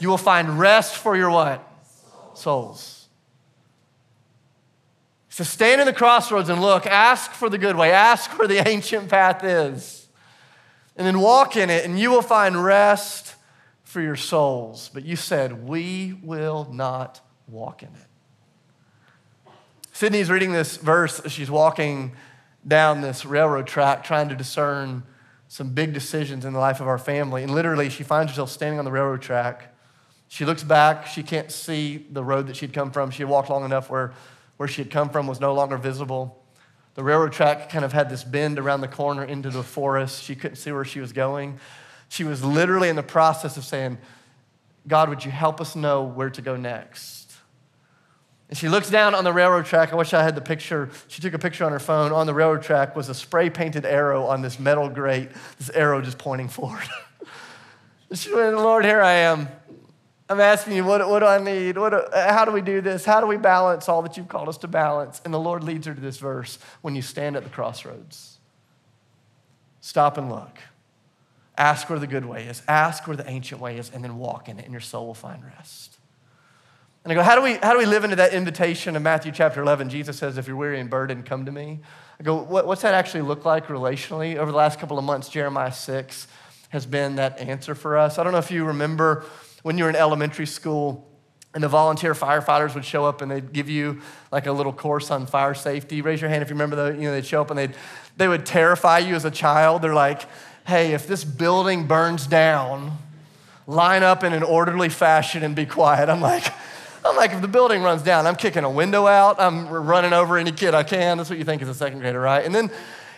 you 0.00 0.08
will 0.08 0.16
find 0.16 0.60
rest 0.60 0.94
for 0.94 1.16
your 1.16 1.30
what? 1.30 1.60
Souls. 2.34 3.08
So 5.28 5.42
stand 5.42 5.80
in 5.80 5.88
the 5.88 5.92
crossroads 5.92 6.48
and 6.48 6.60
look. 6.60 6.86
Ask 6.86 7.32
for 7.32 7.50
the 7.50 7.58
good 7.58 7.74
way. 7.74 7.90
Ask 7.90 8.38
where 8.38 8.46
the 8.46 8.66
ancient 8.68 9.08
path 9.08 9.42
is. 9.42 10.06
And 10.96 11.04
then 11.04 11.18
walk 11.18 11.56
in 11.56 11.70
it, 11.70 11.84
and 11.84 11.98
you 11.98 12.10
will 12.12 12.22
find 12.22 12.62
rest 12.62 13.34
for 13.88 14.02
your 14.02 14.16
souls. 14.16 14.90
But 14.92 15.06
you 15.06 15.16
said, 15.16 15.66
We 15.66 16.18
will 16.22 16.68
not 16.70 17.22
walk 17.48 17.82
in 17.82 17.88
it. 17.88 19.52
Sydney's 19.92 20.30
reading 20.30 20.52
this 20.52 20.76
verse. 20.76 21.22
She's 21.28 21.50
walking 21.50 22.12
down 22.66 23.00
this 23.00 23.24
railroad 23.24 23.66
track 23.66 24.04
trying 24.04 24.28
to 24.28 24.36
discern 24.36 25.02
some 25.48 25.70
big 25.70 25.94
decisions 25.94 26.44
in 26.44 26.52
the 26.52 26.58
life 26.58 26.80
of 26.80 26.86
our 26.86 26.98
family. 26.98 27.42
And 27.42 27.54
literally, 27.54 27.88
she 27.88 28.02
finds 28.02 28.30
herself 28.30 28.50
standing 28.50 28.78
on 28.78 28.84
the 28.84 28.92
railroad 28.92 29.22
track. 29.22 29.74
She 30.28 30.44
looks 30.44 30.62
back. 30.62 31.06
She 31.06 31.22
can't 31.22 31.50
see 31.50 32.06
the 32.10 32.22
road 32.22 32.48
that 32.48 32.56
she'd 32.56 32.74
come 32.74 32.90
from. 32.90 33.10
She 33.10 33.22
had 33.22 33.30
walked 33.30 33.48
long 33.48 33.64
enough 33.64 33.88
where 33.88 34.12
where 34.58 34.68
she 34.68 34.82
had 34.82 34.90
come 34.90 35.08
from 35.08 35.26
was 35.26 35.40
no 35.40 35.54
longer 35.54 35.78
visible. 35.78 36.44
The 36.94 37.02
railroad 37.02 37.32
track 37.32 37.70
kind 37.70 37.84
of 37.84 37.92
had 37.92 38.10
this 38.10 38.24
bend 38.24 38.58
around 38.58 38.82
the 38.82 38.88
corner 38.88 39.24
into 39.24 39.50
the 39.50 39.62
forest. 39.62 40.22
She 40.22 40.34
couldn't 40.34 40.56
see 40.56 40.72
where 40.72 40.84
she 40.84 41.00
was 41.00 41.12
going. 41.12 41.58
She 42.08 42.24
was 42.24 42.44
literally 42.44 42.88
in 42.88 42.96
the 42.96 43.02
process 43.02 43.56
of 43.56 43.64
saying, 43.64 43.98
God, 44.86 45.08
would 45.08 45.24
you 45.24 45.30
help 45.30 45.60
us 45.60 45.76
know 45.76 46.02
where 46.02 46.30
to 46.30 46.42
go 46.42 46.56
next? 46.56 47.18
And 48.48 48.56
she 48.56 48.68
looks 48.68 48.88
down 48.88 49.14
on 49.14 49.24
the 49.24 49.32
railroad 49.32 49.66
track. 49.66 49.92
I 49.92 49.96
wish 49.96 50.14
I 50.14 50.22
had 50.22 50.34
the 50.34 50.40
picture. 50.40 50.88
She 51.08 51.20
took 51.20 51.34
a 51.34 51.38
picture 51.38 51.64
on 51.64 51.72
her 51.72 51.78
phone. 51.78 52.12
On 52.12 52.26
the 52.26 52.32
railroad 52.32 52.62
track 52.62 52.96
was 52.96 53.10
a 53.10 53.14
spray 53.14 53.50
painted 53.50 53.84
arrow 53.84 54.24
on 54.24 54.40
this 54.40 54.58
metal 54.58 54.88
grate, 54.88 55.28
this 55.58 55.68
arrow 55.70 56.00
just 56.00 56.16
pointing 56.16 56.48
forward. 56.48 56.88
she 58.14 58.34
went, 58.34 58.56
Lord, 58.56 58.86
here 58.86 59.02
I 59.02 59.12
am. 59.12 59.48
I'm 60.30 60.40
asking 60.40 60.74
you, 60.74 60.84
what, 60.84 61.06
what 61.08 61.20
do 61.20 61.26
I 61.26 61.42
need? 61.42 61.78
What 61.78 62.14
how 62.14 62.44
do 62.44 62.52
we 62.52 62.60
do 62.60 62.80
this? 62.80 63.04
How 63.04 63.20
do 63.20 63.26
we 63.26 63.38
balance 63.38 63.88
all 63.88 64.02
that 64.02 64.16
you've 64.16 64.28
called 64.28 64.48
us 64.48 64.58
to 64.58 64.68
balance? 64.68 65.22
And 65.24 65.32
the 65.32 65.40
Lord 65.40 65.64
leads 65.64 65.86
her 65.86 65.94
to 65.94 66.00
this 66.00 66.18
verse 66.18 66.58
when 66.82 66.94
you 66.94 67.02
stand 67.02 67.36
at 67.36 67.44
the 67.44 67.50
crossroads. 67.50 68.38
Stop 69.80 70.18
and 70.18 70.30
look. 70.30 70.58
Ask 71.58 71.90
where 71.90 71.98
the 71.98 72.06
good 72.06 72.24
way 72.24 72.44
is, 72.44 72.62
ask 72.68 73.06
where 73.08 73.16
the 73.16 73.28
ancient 73.28 73.60
way 73.60 73.76
is, 73.76 73.90
and 73.92 74.02
then 74.02 74.16
walk 74.16 74.48
in 74.48 74.58
it, 74.58 74.64
and 74.64 74.72
your 74.72 74.80
soul 74.80 75.08
will 75.08 75.14
find 75.14 75.44
rest. 75.44 75.98
And 77.04 77.12
I 77.12 77.16
go, 77.16 77.22
how 77.22 77.34
do 77.34 77.42
we, 77.42 77.54
how 77.54 77.72
do 77.72 77.78
we 77.78 77.86
live 77.86 78.04
into 78.04 78.16
that 78.16 78.32
invitation 78.32 78.94
of 78.94 79.02
Matthew 79.02 79.32
chapter 79.32 79.60
11? 79.60 79.90
Jesus 79.90 80.16
says, 80.16 80.38
if 80.38 80.46
you're 80.46 80.56
weary 80.56 80.78
and 80.78 80.88
burdened, 80.88 81.26
come 81.26 81.46
to 81.46 81.52
me. 81.52 81.80
I 82.20 82.22
go, 82.22 82.42
what, 82.42 82.66
what's 82.66 82.82
that 82.82 82.94
actually 82.94 83.22
look 83.22 83.44
like 83.44 83.66
relationally? 83.66 84.36
Over 84.36 84.50
the 84.50 84.56
last 84.56 84.78
couple 84.78 84.98
of 84.98 85.04
months, 85.04 85.28
Jeremiah 85.28 85.72
6 85.72 86.28
has 86.68 86.86
been 86.86 87.16
that 87.16 87.38
answer 87.38 87.74
for 87.74 87.96
us. 87.96 88.18
I 88.18 88.24
don't 88.24 88.32
know 88.32 88.38
if 88.38 88.50
you 88.50 88.64
remember 88.64 89.24
when 89.62 89.78
you 89.78 89.84
were 89.84 89.90
in 89.90 89.96
elementary 89.96 90.46
school 90.46 91.08
and 91.54 91.64
the 91.64 91.68
volunteer 91.68 92.12
firefighters 92.14 92.74
would 92.74 92.84
show 92.84 93.04
up 93.06 93.22
and 93.22 93.30
they'd 93.30 93.52
give 93.52 93.70
you 93.70 94.00
like 94.30 94.46
a 94.46 94.52
little 94.52 94.72
course 94.72 95.10
on 95.10 95.26
fire 95.26 95.54
safety. 95.54 96.02
Raise 96.02 96.20
your 96.20 96.28
hand 96.28 96.42
if 96.42 96.50
you 96.50 96.54
remember 96.54 96.76
that. 96.76 96.96
You 96.96 97.08
know, 97.08 97.12
they'd 97.12 97.24
show 97.24 97.40
up 97.40 97.50
and 97.50 97.58
they'd, 97.58 97.74
they 98.16 98.28
would 98.28 98.44
terrify 98.44 98.98
you 98.98 99.14
as 99.14 99.24
a 99.24 99.30
child. 99.30 99.80
They're 99.80 99.94
like, 99.94 100.22
hey, 100.68 100.92
if 100.92 101.06
this 101.06 101.24
building 101.24 101.86
burns 101.86 102.26
down, 102.26 102.98
line 103.66 104.02
up 104.02 104.22
in 104.22 104.34
an 104.34 104.42
orderly 104.42 104.90
fashion 104.90 105.42
and 105.42 105.56
be 105.56 105.64
quiet. 105.64 106.10
I'm 106.10 106.20
like, 106.20 106.44
I'm 107.06 107.16
like, 107.16 107.32
if 107.32 107.40
the 107.40 107.48
building 107.48 107.82
runs 107.82 108.02
down, 108.02 108.26
I'm 108.26 108.36
kicking 108.36 108.64
a 108.64 108.70
window 108.70 109.06
out. 109.06 109.40
I'm 109.40 109.66
running 109.66 110.12
over 110.12 110.36
any 110.36 110.52
kid 110.52 110.74
I 110.74 110.82
can. 110.82 111.16
That's 111.16 111.30
what 111.30 111.38
you 111.38 111.44
think 111.46 111.62
as 111.62 111.70
a 111.70 111.74
second 111.74 112.00
grader, 112.00 112.20
right? 112.20 112.44
And 112.44 112.54
then, 112.54 112.70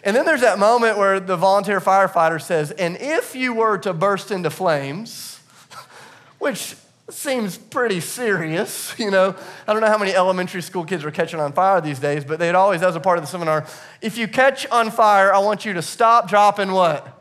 and 0.05 0.15
then 0.15 0.25
there's 0.25 0.43
that 0.43 0.61
moment 0.61 0.97
where 0.97 1.19
the 1.19 1.37
volunteer 1.37 1.81
firefighter 1.81 2.41
says, 2.41 2.71
and 2.71 2.97
if 3.01 3.35
you 3.35 3.53
were 3.53 3.79
to 3.79 3.93
burst 3.93 4.31
into 4.31 4.49
flames, 4.49 5.41
which 6.39 6.77
seems 7.09 7.59
pretty 7.59 7.99
serious, 7.99 8.95
you 8.97 9.11
know. 9.11 9.35
I 9.67 9.73
don't 9.73 9.83
know 9.83 9.89
how 9.89 9.99
many 9.99 10.15
elementary 10.15 10.63
school 10.63 10.85
kids 10.85 11.05
are 11.05 11.11
catching 11.11 11.41
on 11.41 11.53
fire 11.53 11.81
these 11.81 11.99
days, 11.99 12.25
but 12.25 12.39
they'd 12.39 12.55
always, 12.55 12.81
as 12.85 12.95
a 12.95 13.01
part 13.01 13.19
of 13.19 13.25
the 13.25 13.29
seminar, 13.29 13.67
if 14.01 14.17
you 14.17 14.29
catch 14.29 14.69
on 14.69 14.93
fire, 14.93 15.35
I 15.35 15.41
want 15.41 15.65
you 15.65 15.73
to 15.73 15.83
stop, 15.83 16.29
drop, 16.29 16.61
and 16.61 16.73
what? 16.73 17.17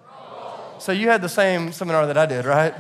So 0.80 0.94
you 0.94 1.10
had 1.10 1.22
the 1.22 1.30
same 1.30 1.74
seminar 1.74 2.08
that 2.08 2.18
I 2.18 2.26
did, 2.26 2.46
right? 2.46 2.74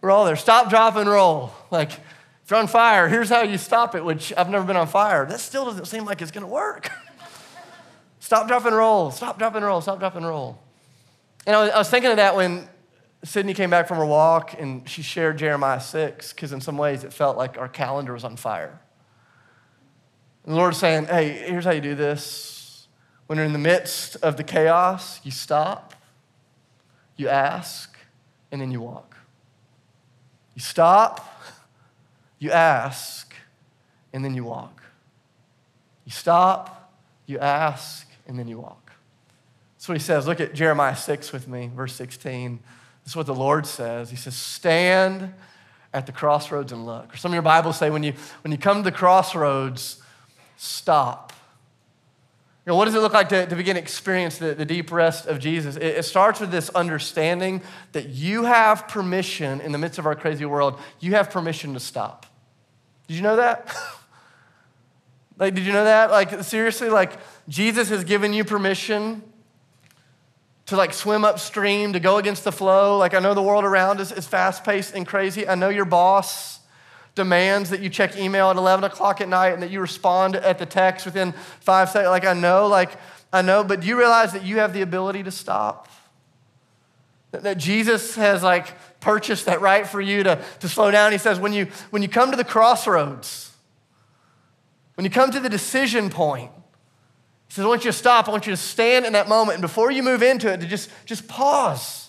We're 0.00 0.12
all 0.12 0.24
there. 0.24 0.36
Stop, 0.36 0.70
drop, 0.70 0.94
and 0.96 1.08
roll. 1.08 1.52
Like, 1.70 1.90
if 1.90 2.50
you're 2.50 2.60
on 2.60 2.68
fire, 2.68 3.08
here's 3.08 3.28
how 3.28 3.42
you 3.42 3.58
stop 3.58 3.94
it, 3.94 4.04
which 4.04 4.32
I've 4.36 4.48
never 4.48 4.64
been 4.64 4.76
on 4.76 4.86
fire. 4.86 5.26
That 5.26 5.40
still 5.40 5.64
doesn't 5.64 5.86
seem 5.86 6.04
like 6.04 6.22
it's 6.22 6.30
gonna 6.30 6.46
work. 6.46 6.90
stop, 8.20 8.46
drop, 8.46 8.64
and 8.66 8.74
roll. 8.74 9.10
Stop, 9.10 9.38
drop, 9.38 9.54
and 9.56 9.64
roll. 9.64 9.80
Stop, 9.80 9.98
drop, 9.98 10.14
and 10.14 10.24
roll. 10.24 10.60
And 11.44 11.56
I 11.56 11.62
was, 11.62 11.70
I 11.70 11.78
was 11.78 11.90
thinking 11.90 12.10
of 12.10 12.18
that 12.18 12.36
when 12.36 12.68
Sydney 13.24 13.54
came 13.54 13.70
back 13.70 13.88
from 13.88 13.98
her 13.98 14.06
walk 14.06 14.54
and 14.58 14.88
she 14.88 15.02
shared 15.02 15.38
Jeremiah 15.38 15.80
6, 15.80 16.32
because 16.32 16.52
in 16.52 16.60
some 16.60 16.78
ways 16.78 17.02
it 17.02 17.12
felt 17.12 17.36
like 17.36 17.58
our 17.58 17.68
calendar 17.68 18.12
was 18.12 18.22
on 18.22 18.36
fire. 18.36 18.80
And 20.44 20.54
the 20.54 20.56
Lord's 20.56 20.78
saying, 20.78 21.06
hey, 21.06 21.30
here's 21.46 21.64
how 21.64 21.72
you 21.72 21.80
do 21.80 21.96
this. 21.96 22.86
When 23.26 23.38
you're 23.38 23.46
in 23.46 23.52
the 23.52 23.58
midst 23.58 24.16
of 24.16 24.36
the 24.36 24.44
chaos, 24.44 25.20
you 25.24 25.30
stop 25.30 25.94
you 27.16 27.28
ask, 27.28 27.96
and 28.50 28.60
then 28.60 28.70
you 28.70 28.80
walk. 28.80 29.16
You 30.54 30.60
stop, 30.60 31.26
you 32.38 32.50
ask, 32.50 33.34
and 34.12 34.24
then 34.24 34.34
you 34.34 34.44
walk. 34.44 34.82
You 36.04 36.12
stop, 36.12 36.92
you 37.26 37.38
ask, 37.38 38.08
and 38.26 38.38
then 38.38 38.48
you 38.48 38.58
walk. 38.58 38.92
That's 39.76 39.88
what 39.88 39.96
he 39.96 40.02
says. 40.02 40.26
Look 40.26 40.40
at 40.40 40.54
Jeremiah 40.54 40.96
6 40.96 41.32
with 41.32 41.48
me, 41.48 41.70
verse 41.74 41.94
16. 41.94 42.60
This 43.04 43.12
is 43.12 43.16
what 43.16 43.26
the 43.26 43.34
Lord 43.34 43.66
says. 43.66 44.10
He 44.10 44.16
says, 44.16 44.36
Stand 44.36 45.32
at 45.92 46.06
the 46.06 46.12
crossroads 46.12 46.72
and 46.72 46.86
look. 46.86 47.14
Or 47.14 47.16
some 47.16 47.32
of 47.32 47.34
your 47.34 47.42
Bibles 47.42 47.78
say, 47.78 47.90
when 47.90 48.02
you, 48.02 48.14
when 48.42 48.52
you 48.52 48.58
come 48.58 48.78
to 48.78 48.82
the 48.82 48.96
crossroads, 48.96 50.00
stop 50.56 51.31
you 52.64 52.70
know, 52.70 52.76
what 52.76 52.84
does 52.84 52.94
it 52.94 53.00
look 53.00 53.12
like 53.12 53.28
to, 53.30 53.44
to 53.44 53.56
begin 53.56 53.74
to 53.74 53.82
experience 53.82 54.38
the, 54.38 54.54
the 54.54 54.64
deep 54.64 54.92
rest 54.92 55.26
of 55.26 55.40
Jesus? 55.40 55.76
It, 55.76 55.84
it 55.84 56.04
starts 56.04 56.38
with 56.38 56.52
this 56.52 56.68
understanding 56.70 57.60
that 57.90 58.10
you 58.10 58.44
have 58.44 58.86
permission 58.86 59.60
in 59.60 59.72
the 59.72 59.78
midst 59.78 59.98
of 59.98 60.06
our 60.06 60.14
crazy 60.14 60.44
world, 60.44 60.78
you 61.00 61.14
have 61.14 61.30
permission 61.30 61.74
to 61.74 61.80
stop. 61.80 62.26
Did 63.08 63.16
you 63.16 63.22
know 63.22 63.36
that? 63.36 63.74
like, 65.38 65.54
did 65.54 65.66
you 65.66 65.72
know 65.72 65.84
that? 65.84 66.12
Like, 66.12 66.44
seriously, 66.44 66.88
like, 66.88 67.18
Jesus 67.48 67.88
has 67.88 68.04
given 68.04 68.32
you 68.32 68.44
permission 68.44 69.22
to 70.66 70.76
like 70.76 70.94
swim 70.94 71.24
upstream, 71.24 71.92
to 71.92 72.00
go 72.00 72.18
against 72.18 72.44
the 72.44 72.52
flow. 72.52 72.96
Like 72.96 73.12
I 73.12 73.18
know 73.18 73.34
the 73.34 73.42
world 73.42 73.64
around 73.64 74.00
us 74.00 74.12
is 74.12 74.26
fast 74.26 74.64
paced 74.64 74.94
and 74.94 75.06
crazy. 75.06 75.46
I 75.46 75.54
know 75.54 75.68
your 75.68 75.84
boss 75.84 76.60
demands 77.14 77.70
that 77.70 77.80
you 77.80 77.90
check 77.90 78.16
email 78.16 78.50
at 78.50 78.56
11 78.56 78.84
o'clock 78.84 79.20
at 79.20 79.28
night 79.28 79.52
and 79.52 79.62
that 79.62 79.70
you 79.70 79.80
respond 79.80 80.36
at 80.36 80.58
the 80.58 80.66
text 80.66 81.04
within 81.04 81.32
five 81.60 81.90
seconds. 81.90 82.10
Like 82.10 82.24
I 82.24 82.32
know, 82.32 82.66
like 82.66 82.92
I 83.32 83.42
know, 83.42 83.64
but 83.64 83.80
do 83.80 83.86
you 83.86 83.98
realize 83.98 84.32
that 84.32 84.44
you 84.44 84.58
have 84.58 84.72
the 84.72 84.82
ability 84.82 85.22
to 85.24 85.30
stop? 85.30 85.88
That, 87.32 87.42
that 87.42 87.58
Jesus 87.58 88.14
has 88.16 88.42
like 88.42 89.00
purchased 89.00 89.46
that 89.46 89.60
right 89.60 89.86
for 89.86 90.00
you 90.00 90.22
to, 90.22 90.42
to 90.60 90.68
slow 90.68 90.90
down. 90.90 91.12
He 91.12 91.18
says, 91.18 91.38
when 91.38 91.52
you, 91.52 91.66
when 91.90 92.02
you 92.02 92.08
come 92.08 92.30
to 92.30 92.36
the 92.36 92.44
crossroads, 92.44 93.50
when 94.94 95.04
you 95.04 95.10
come 95.10 95.30
to 95.30 95.40
the 95.40 95.48
decision 95.48 96.10
point, 96.10 96.50
he 97.48 97.54
says, 97.54 97.64
I 97.64 97.68
want 97.68 97.84
you 97.84 97.90
to 97.90 97.96
stop. 97.96 98.28
I 98.28 98.30
want 98.30 98.46
you 98.46 98.52
to 98.52 98.56
stand 98.56 99.04
in 99.04 99.12
that 99.12 99.28
moment. 99.28 99.56
And 99.56 99.62
before 99.62 99.90
you 99.90 100.02
move 100.02 100.22
into 100.22 100.50
it, 100.50 100.60
to 100.60 100.66
just, 100.66 100.90
just 101.04 101.28
pause 101.28 102.01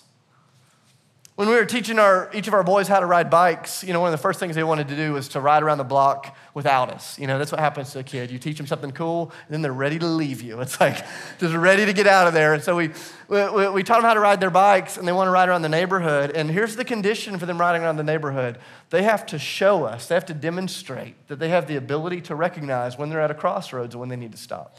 when 1.44 1.50
we 1.50 1.58
were 1.58 1.66
teaching 1.66 2.00
our, 2.00 2.30
each 2.34 2.48
of 2.48 2.54
our 2.54 2.64
boys 2.64 2.88
how 2.88 3.02
to 3.02 3.06
ride 3.06 3.30
bikes, 3.30 3.84
you 3.84 3.92
know, 3.92 4.00
one 4.00 4.08
of 4.08 4.18
the 4.18 4.22
first 4.22 4.40
things 4.40 4.56
they 4.56 4.64
wanted 4.64 4.88
to 4.88 4.96
do 4.96 5.12
was 5.12 5.28
to 5.28 5.42
ride 5.42 5.62
around 5.62 5.78
the 5.78 5.84
block 5.84 6.38
without 6.54 6.90
us. 6.90 7.20
You 7.20 7.28
know, 7.28 7.38
that's 7.38 7.52
what 7.52 7.60
happens 7.60 7.92
to 7.92 8.00
a 8.00 8.04
kid. 8.04 8.32
You 8.32 8.40
teach 8.40 8.56
them 8.56 8.66
something 8.66 8.92
cool, 8.92 9.34
and 9.46 9.54
then 9.54 9.62
they're 9.62 9.74
ready 9.74 10.00
to 10.00 10.06
leave 10.06 10.42
you. 10.42 10.62
It's 10.62 10.80
like, 10.80 11.04
just 11.40 11.54
ready 11.54 11.86
to 11.86 11.92
get 11.92 12.08
out 12.08 12.28
of 12.28 12.34
there. 12.34 12.54
And 12.54 12.64
so 12.64 12.78
we, 12.78 12.92
we, 13.28 13.68
we 13.68 13.84
taught 13.84 13.98
them 13.98 14.06
how 14.06 14.14
to 14.14 14.22
ride 14.22 14.40
their 14.40 14.50
bikes, 14.50 14.96
and 14.96 15.06
they 15.06 15.12
want 15.12 15.28
to 15.28 15.32
ride 15.32 15.50
around 15.50 15.64
the 15.64 15.70
neighborhood. 15.70 16.32
And 16.32 16.50
here's 16.50 16.78
the 16.78 16.86
condition 16.86 17.38
for 17.38 17.46
them 17.46 17.60
riding 17.60 17.82
around 17.82 17.98
the 17.98 18.06
neighborhood 18.06 18.58
they 18.90 19.04
have 19.04 19.26
to 19.26 19.38
show 19.38 19.84
us, 19.84 20.08
they 20.08 20.16
have 20.16 20.26
to 20.28 20.34
demonstrate 20.34 21.28
that 21.28 21.40
they 21.40 21.50
have 21.50 21.68
the 21.68 21.76
ability 21.76 22.22
to 22.22 22.36
recognize 22.36 22.98
when 22.98 23.10
they're 23.10 23.20
at 23.20 23.32
a 23.32 23.36
crossroads 23.36 23.96
and 23.96 24.00
when 24.00 24.08
they 24.08 24.16
need 24.16 24.32
to 24.32 24.38
stop. 24.38 24.78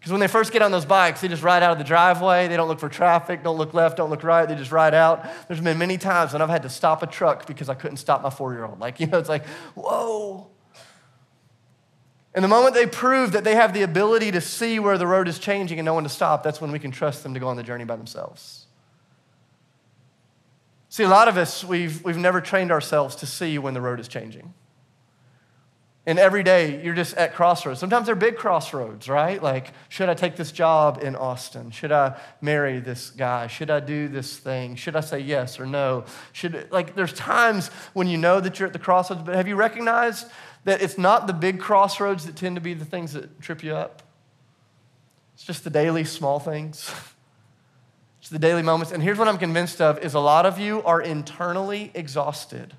Because 0.00 0.12
when 0.12 0.20
they 0.20 0.28
first 0.28 0.50
get 0.50 0.62
on 0.62 0.72
those 0.72 0.86
bikes, 0.86 1.20
they 1.20 1.28
just 1.28 1.42
ride 1.42 1.62
out 1.62 1.72
of 1.72 1.78
the 1.78 1.84
driveway. 1.84 2.48
They 2.48 2.56
don't 2.56 2.68
look 2.68 2.80
for 2.80 2.88
traffic, 2.88 3.44
don't 3.44 3.58
look 3.58 3.74
left, 3.74 3.98
don't 3.98 4.08
look 4.08 4.24
right. 4.24 4.48
They 4.48 4.54
just 4.54 4.72
ride 4.72 4.94
out. 4.94 5.26
There's 5.46 5.60
been 5.60 5.76
many 5.76 5.98
times 5.98 6.32
when 6.32 6.40
I've 6.40 6.48
had 6.48 6.62
to 6.62 6.70
stop 6.70 7.02
a 7.02 7.06
truck 7.06 7.46
because 7.46 7.68
I 7.68 7.74
couldn't 7.74 7.98
stop 7.98 8.22
my 8.22 8.30
four 8.30 8.54
year 8.54 8.64
old. 8.64 8.80
Like, 8.80 8.98
you 8.98 9.06
know, 9.06 9.18
it's 9.18 9.28
like, 9.28 9.46
whoa. 9.74 10.48
And 12.34 12.42
the 12.42 12.48
moment 12.48 12.74
they 12.74 12.86
prove 12.86 13.32
that 13.32 13.44
they 13.44 13.54
have 13.56 13.74
the 13.74 13.82
ability 13.82 14.30
to 14.30 14.40
see 14.40 14.78
where 14.78 14.96
the 14.96 15.06
road 15.06 15.28
is 15.28 15.38
changing 15.38 15.78
and 15.78 15.84
know 15.84 15.94
when 15.94 16.04
to 16.04 16.10
stop, 16.10 16.42
that's 16.42 16.62
when 16.62 16.72
we 16.72 16.78
can 16.78 16.92
trust 16.92 17.22
them 17.22 17.34
to 17.34 17.40
go 17.40 17.48
on 17.48 17.58
the 17.58 17.62
journey 17.62 17.84
by 17.84 17.96
themselves. 17.96 18.66
See, 20.88 21.02
a 21.02 21.08
lot 21.08 21.28
of 21.28 21.36
us, 21.36 21.62
we've, 21.62 22.02
we've 22.04 22.16
never 22.16 22.40
trained 22.40 22.72
ourselves 22.72 23.16
to 23.16 23.26
see 23.26 23.58
when 23.58 23.74
the 23.74 23.82
road 23.82 24.00
is 24.00 24.08
changing. 24.08 24.54
And 26.06 26.18
every 26.18 26.42
day 26.42 26.82
you're 26.82 26.94
just 26.94 27.14
at 27.16 27.34
crossroads. 27.34 27.78
Sometimes 27.78 28.06
they're 28.06 28.14
big 28.14 28.36
crossroads, 28.36 29.08
right? 29.08 29.42
Like, 29.42 29.72
should 29.90 30.08
I 30.08 30.14
take 30.14 30.36
this 30.36 30.50
job 30.50 31.00
in 31.02 31.14
Austin? 31.14 31.70
Should 31.70 31.92
I 31.92 32.18
marry 32.40 32.80
this 32.80 33.10
guy? 33.10 33.48
Should 33.48 33.70
I 33.70 33.80
do 33.80 34.08
this 34.08 34.38
thing? 34.38 34.76
Should 34.76 34.96
I 34.96 35.00
say 35.00 35.20
yes 35.20 35.60
or 35.60 35.66
no? 35.66 36.04
Should 36.32 36.68
like 36.70 36.94
there's 36.94 37.12
times 37.12 37.68
when 37.92 38.08
you 38.08 38.16
know 38.16 38.40
that 38.40 38.58
you're 38.58 38.66
at 38.66 38.72
the 38.72 38.78
crossroads, 38.78 39.22
but 39.22 39.34
have 39.34 39.46
you 39.46 39.56
recognized 39.56 40.26
that 40.64 40.80
it's 40.80 40.96
not 40.96 41.26
the 41.26 41.32
big 41.34 41.60
crossroads 41.60 42.24
that 42.24 42.34
tend 42.34 42.56
to 42.56 42.62
be 42.62 42.72
the 42.72 42.84
things 42.84 43.12
that 43.12 43.40
trip 43.42 43.62
you 43.62 43.74
up? 43.74 44.02
It's 45.34 45.44
just 45.44 45.64
the 45.64 45.70
daily 45.70 46.04
small 46.04 46.38
things. 46.38 46.90
It's 48.20 48.28
the 48.28 48.38
daily 48.38 48.60
moments. 48.60 48.92
And 48.92 49.02
here's 49.02 49.16
what 49.16 49.28
I'm 49.28 49.38
convinced 49.38 49.80
of 49.80 49.98
is 50.00 50.12
a 50.12 50.20
lot 50.20 50.44
of 50.44 50.58
you 50.58 50.82
are 50.82 51.00
internally 51.00 51.90
exhausted 51.94 52.74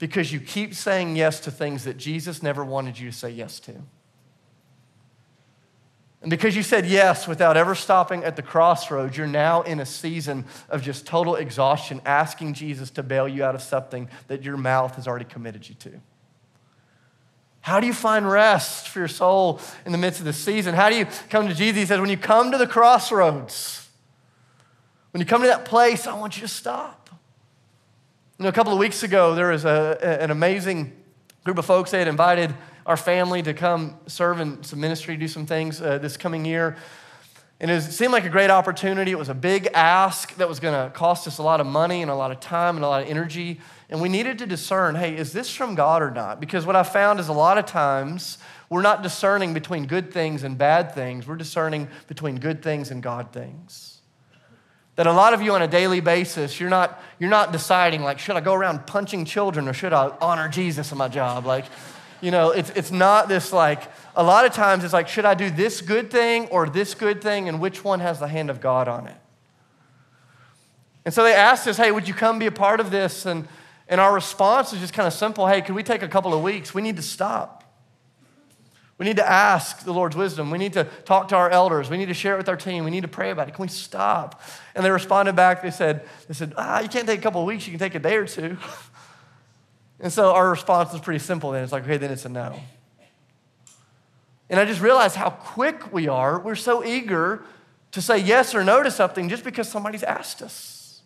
because 0.00 0.32
you 0.32 0.40
keep 0.40 0.74
saying 0.74 1.14
yes 1.14 1.38
to 1.40 1.50
things 1.52 1.84
that 1.84 1.96
Jesus 1.96 2.42
never 2.42 2.64
wanted 2.64 2.98
you 2.98 3.10
to 3.10 3.16
say 3.16 3.30
yes 3.30 3.60
to. 3.60 3.74
And 6.22 6.30
because 6.30 6.56
you 6.56 6.62
said 6.62 6.86
yes 6.86 7.28
without 7.28 7.56
ever 7.56 7.74
stopping 7.74 8.24
at 8.24 8.34
the 8.34 8.42
crossroads, 8.42 9.16
you're 9.16 9.26
now 9.26 9.62
in 9.62 9.78
a 9.78 9.86
season 9.86 10.44
of 10.68 10.82
just 10.82 11.06
total 11.06 11.36
exhaustion, 11.36 12.00
asking 12.04 12.54
Jesus 12.54 12.90
to 12.90 13.02
bail 13.02 13.28
you 13.28 13.44
out 13.44 13.54
of 13.54 13.62
something 13.62 14.08
that 14.26 14.42
your 14.42 14.56
mouth 14.56 14.96
has 14.96 15.06
already 15.06 15.24
committed 15.24 15.68
you 15.68 15.74
to. 15.76 16.00
How 17.60 17.78
do 17.78 17.86
you 17.86 17.94
find 17.94 18.30
rest 18.30 18.88
for 18.88 18.98
your 18.98 19.08
soul 19.08 19.60
in 19.86 19.92
the 19.92 19.98
midst 19.98 20.18
of 20.20 20.26
this 20.26 20.38
season? 20.38 20.74
How 20.74 20.90
do 20.90 20.96
you 20.96 21.06
come 21.28 21.46
to 21.46 21.54
Jesus? 21.54 21.76
He 21.76 21.86
says, 21.86 22.00
when 22.00 22.10
you 22.10 22.16
come 22.16 22.52
to 22.52 22.58
the 22.58 22.66
crossroads, 22.66 23.88
when 25.10 25.20
you 25.20 25.26
come 25.26 25.42
to 25.42 25.48
that 25.48 25.66
place, 25.66 26.06
I 26.06 26.18
want 26.18 26.36
you 26.36 26.42
to 26.42 26.48
stop. 26.48 26.99
You 28.40 28.44
know, 28.44 28.48
a 28.48 28.52
couple 28.52 28.72
of 28.72 28.78
weeks 28.78 29.02
ago, 29.02 29.34
there 29.34 29.48
was 29.48 29.66
a, 29.66 29.98
an 30.22 30.30
amazing 30.30 30.96
group 31.44 31.58
of 31.58 31.66
folks. 31.66 31.90
They 31.90 31.98
had 31.98 32.08
invited 32.08 32.54
our 32.86 32.96
family 32.96 33.42
to 33.42 33.52
come 33.52 33.98
serve 34.06 34.40
in 34.40 34.62
some 34.62 34.80
ministry, 34.80 35.18
do 35.18 35.28
some 35.28 35.44
things 35.44 35.82
uh, 35.82 35.98
this 35.98 36.16
coming 36.16 36.46
year. 36.46 36.78
And 37.60 37.70
it 37.70 37.82
seemed 37.82 38.14
like 38.14 38.24
a 38.24 38.30
great 38.30 38.48
opportunity. 38.48 39.10
It 39.10 39.18
was 39.18 39.28
a 39.28 39.34
big 39.34 39.68
ask 39.74 40.34
that 40.36 40.48
was 40.48 40.58
going 40.58 40.72
to 40.72 40.90
cost 40.94 41.26
us 41.26 41.36
a 41.36 41.42
lot 41.42 41.60
of 41.60 41.66
money 41.66 42.00
and 42.00 42.10
a 42.10 42.14
lot 42.14 42.30
of 42.30 42.40
time 42.40 42.76
and 42.76 42.84
a 42.84 42.88
lot 42.88 43.02
of 43.02 43.10
energy. 43.10 43.60
And 43.90 44.00
we 44.00 44.08
needed 44.08 44.38
to 44.38 44.46
discern 44.46 44.94
hey, 44.94 45.14
is 45.18 45.34
this 45.34 45.54
from 45.54 45.74
God 45.74 46.00
or 46.00 46.10
not? 46.10 46.40
Because 46.40 46.64
what 46.64 46.76
I 46.76 46.82
found 46.82 47.20
is 47.20 47.28
a 47.28 47.34
lot 47.34 47.58
of 47.58 47.66
times 47.66 48.38
we're 48.70 48.80
not 48.80 49.02
discerning 49.02 49.52
between 49.52 49.84
good 49.84 50.14
things 50.14 50.44
and 50.44 50.56
bad 50.56 50.94
things, 50.94 51.26
we're 51.26 51.36
discerning 51.36 51.88
between 52.06 52.38
good 52.38 52.62
things 52.62 52.90
and 52.90 53.02
God 53.02 53.34
things. 53.34 53.99
That 54.96 55.06
a 55.06 55.12
lot 55.12 55.32
of 55.32 55.40
you 55.40 55.52
on 55.52 55.62
a 55.62 55.68
daily 55.68 56.00
basis, 56.00 56.60
you're 56.60 56.68
not, 56.68 57.02
you're 57.18 57.30
not 57.30 57.52
deciding, 57.52 58.02
like, 58.02 58.18
should 58.18 58.36
I 58.36 58.40
go 58.40 58.54
around 58.54 58.86
punching 58.86 59.24
children 59.24 59.68
or 59.68 59.72
should 59.72 59.92
I 59.92 60.12
honor 60.20 60.48
Jesus 60.48 60.92
in 60.92 60.98
my 60.98 61.08
job? 61.08 61.46
Like, 61.46 61.64
you 62.20 62.30
know, 62.30 62.50
it's, 62.50 62.70
it's 62.70 62.90
not 62.90 63.28
this 63.28 63.52
like, 63.52 63.82
a 64.14 64.22
lot 64.22 64.44
of 64.44 64.52
times 64.52 64.84
it's 64.84 64.92
like, 64.92 65.08
should 65.08 65.24
I 65.24 65.34
do 65.34 65.48
this 65.48 65.80
good 65.80 66.10
thing 66.10 66.46
or 66.48 66.68
this 66.68 66.94
good 66.94 67.22
thing 67.22 67.48
and 67.48 67.60
which 67.60 67.82
one 67.82 68.00
has 68.00 68.18
the 68.18 68.28
hand 68.28 68.50
of 68.50 68.60
God 68.60 68.88
on 68.88 69.06
it? 69.06 69.16
And 71.04 71.14
so 71.14 71.22
they 71.22 71.32
asked 71.32 71.66
us, 71.66 71.76
hey, 71.76 71.90
would 71.90 72.06
you 72.06 72.14
come 72.14 72.38
be 72.38 72.46
a 72.46 72.52
part 72.52 72.80
of 72.80 72.90
this? 72.90 73.24
And, 73.24 73.48
and 73.88 74.00
our 74.00 74.12
response 74.12 74.72
is 74.72 74.80
just 74.80 74.92
kind 74.92 75.06
of 75.06 75.12
simple 75.12 75.46
hey, 75.46 75.62
could 75.62 75.74
we 75.74 75.82
take 75.82 76.02
a 76.02 76.08
couple 76.08 76.34
of 76.34 76.42
weeks? 76.42 76.74
We 76.74 76.82
need 76.82 76.96
to 76.96 77.02
stop. 77.02 77.59
We 79.00 79.06
need 79.06 79.16
to 79.16 79.26
ask 79.26 79.82
the 79.82 79.94
Lord's 79.94 80.14
wisdom. 80.14 80.50
We 80.50 80.58
need 80.58 80.74
to 80.74 80.84
talk 81.06 81.28
to 81.28 81.36
our 81.36 81.48
elders. 81.48 81.88
We 81.88 81.96
need 81.96 82.08
to 82.08 82.14
share 82.14 82.34
it 82.34 82.36
with 82.36 82.50
our 82.50 82.56
team. 82.56 82.84
We 82.84 82.90
need 82.90 83.00
to 83.00 83.08
pray 83.08 83.30
about 83.30 83.48
it. 83.48 83.54
Can 83.54 83.62
we 83.62 83.68
stop? 83.68 84.42
And 84.74 84.84
they 84.84 84.90
responded 84.90 85.34
back. 85.34 85.62
They 85.62 85.70
said, 85.70 86.06
they 86.28 86.34
said 86.34 86.52
ah, 86.58 86.80
you 86.80 86.88
can't 86.90 87.06
take 87.06 87.18
a 87.18 87.22
couple 87.22 87.40
of 87.40 87.46
weeks. 87.46 87.66
You 87.66 87.70
can 87.70 87.78
take 87.78 87.94
a 87.94 87.98
day 87.98 88.16
or 88.16 88.26
two. 88.26 88.58
and 90.00 90.12
so 90.12 90.34
our 90.34 90.50
response 90.50 90.92
was 90.92 91.00
pretty 91.00 91.18
simple 91.18 91.50
then. 91.50 91.64
It's 91.64 91.72
like, 91.72 91.84
okay, 91.84 91.96
then 91.96 92.10
it's 92.10 92.26
a 92.26 92.28
no. 92.28 92.60
And 94.50 94.60
I 94.60 94.66
just 94.66 94.82
realized 94.82 95.16
how 95.16 95.30
quick 95.30 95.90
we 95.94 96.06
are. 96.06 96.38
We're 96.38 96.54
so 96.54 96.84
eager 96.84 97.42
to 97.92 98.02
say 98.02 98.18
yes 98.18 98.54
or 98.54 98.62
no 98.64 98.82
to 98.82 98.90
something 98.90 99.30
just 99.30 99.44
because 99.44 99.66
somebody's 99.66 100.02
asked 100.02 100.42
us. 100.42 101.00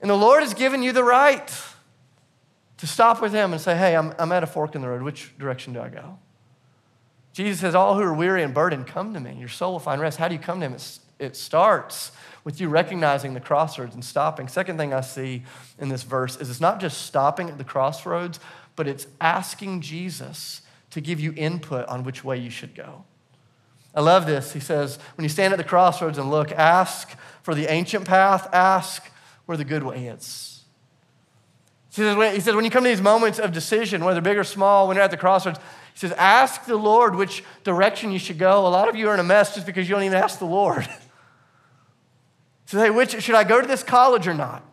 And 0.00 0.10
the 0.10 0.16
Lord 0.16 0.42
has 0.42 0.52
given 0.52 0.82
you 0.82 0.90
the 0.90 1.04
right 1.04 1.48
to 2.78 2.86
stop 2.86 3.22
with 3.22 3.32
Him 3.32 3.52
and 3.52 3.60
say, 3.60 3.76
hey, 3.76 3.96
I'm, 3.96 4.14
I'm 4.18 4.32
at 4.32 4.42
a 4.42 4.46
fork 4.46 4.74
in 4.74 4.82
the 4.82 4.88
road. 4.88 5.02
Which 5.02 5.32
direction 5.38 5.72
do 5.72 5.80
I 5.80 5.88
go? 5.88 6.18
Jesus 7.34 7.60
says, 7.60 7.74
All 7.74 7.96
who 7.96 8.02
are 8.02 8.14
weary 8.14 8.42
and 8.42 8.54
burdened, 8.54 8.86
come 8.86 9.12
to 9.12 9.20
me. 9.20 9.34
Your 9.38 9.48
soul 9.48 9.72
will 9.72 9.80
find 9.80 10.00
rest. 10.00 10.18
How 10.18 10.28
do 10.28 10.34
you 10.34 10.40
come 10.40 10.60
to 10.60 10.66
him? 10.66 10.76
it 11.18 11.36
starts 11.36 12.12
with 12.42 12.60
you 12.60 12.68
recognizing 12.68 13.34
the 13.34 13.40
crossroads 13.40 13.94
and 13.94 14.04
stopping. 14.04 14.48
Second 14.48 14.78
thing 14.78 14.92
I 14.92 15.00
see 15.00 15.44
in 15.78 15.88
this 15.88 16.02
verse 16.02 16.36
is 16.36 16.50
it's 16.50 16.60
not 16.60 16.80
just 16.80 17.02
stopping 17.02 17.48
at 17.48 17.58
the 17.58 17.64
crossroads, 17.64 18.40
but 18.76 18.86
it's 18.88 19.06
asking 19.20 19.80
Jesus 19.80 20.62
to 20.90 21.00
give 21.00 21.20
you 21.20 21.32
input 21.36 21.86
on 21.88 22.04
which 22.04 22.24
way 22.24 22.36
you 22.36 22.50
should 22.50 22.74
go. 22.74 23.04
I 23.94 24.00
love 24.00 24.26
this. 24.26 24.52
He 24.52 24.60
says, 24.60 24.98
when 25.16 25.22
you 25.22 25.28
stand 25.28 25.52
at 25.52 25.56
the 25.56 25.64
crossroads 25.64 26.18
and 26.18 26.30
look, 26.30 26.50
ask 26.52 27.16
for 27.42 27.54
the 27.54 27.70
ancient 27.70 28.06
path, 28.06 28.48
ask 28.52 29.08
where 29.46 29.56
the 29.56 29.64
good 29.64 29.84
way 29.84 30.06
is. 30.06 30.53
He 31.94 32.02
says, 32.02 32.34
he 32.34 32.40
says, 32.40 32.56
when 32.56 32.64
you 32.64 32.72
come 32.72 32.82
to 32.82 32.90
these 32.90 33.00
moments 33.00 33.38
of 33.38 33.52
decision, 33.52 34.04
whether 34.04 34.20
big 34.20 34.36
or 34.36 34.42
small, 34.42 34.88
when 34.88 34.96
you're 34.96 35.04
at 35.04 35.12
the 35.12 35.16
crossroads, 35.16 35.60
he 35.92 35.98
says, 36.00 36.10
ask 36.12 36.64
the 36.64 36.76
Lord 36.76 37.14
which 37.14 37.44
direction 37.62 38.10
you 38.10 38.18
should 38.18 38.36
go. 38.36 38.66
A 38.66 38.68
lot 38.68 38.88
of 38.88 38.96
you 38.96 39.08
are 39.08 39.14
in 39.14 39.20
a 39.20 39.24
mess 39.24 39.54
just 39.54 39.64
because 39.64 39.88
you 39.88 39.94
don't 39.94 40.02
even 40.02 40.18
ask 40.18 40.38
the 40.38 40.44
Lord. 40.44 40.88
So, 42.66 42.78
hey, 42.78 42.88
which, 42.88 43.22
should 43.22 43.34
I 43.34 43.44
go 43.44 43.60
to 43.60 43.66
this 43.66 43.82
college 43.82 44.26
or 44.26 44.32
not? 44.32 44.64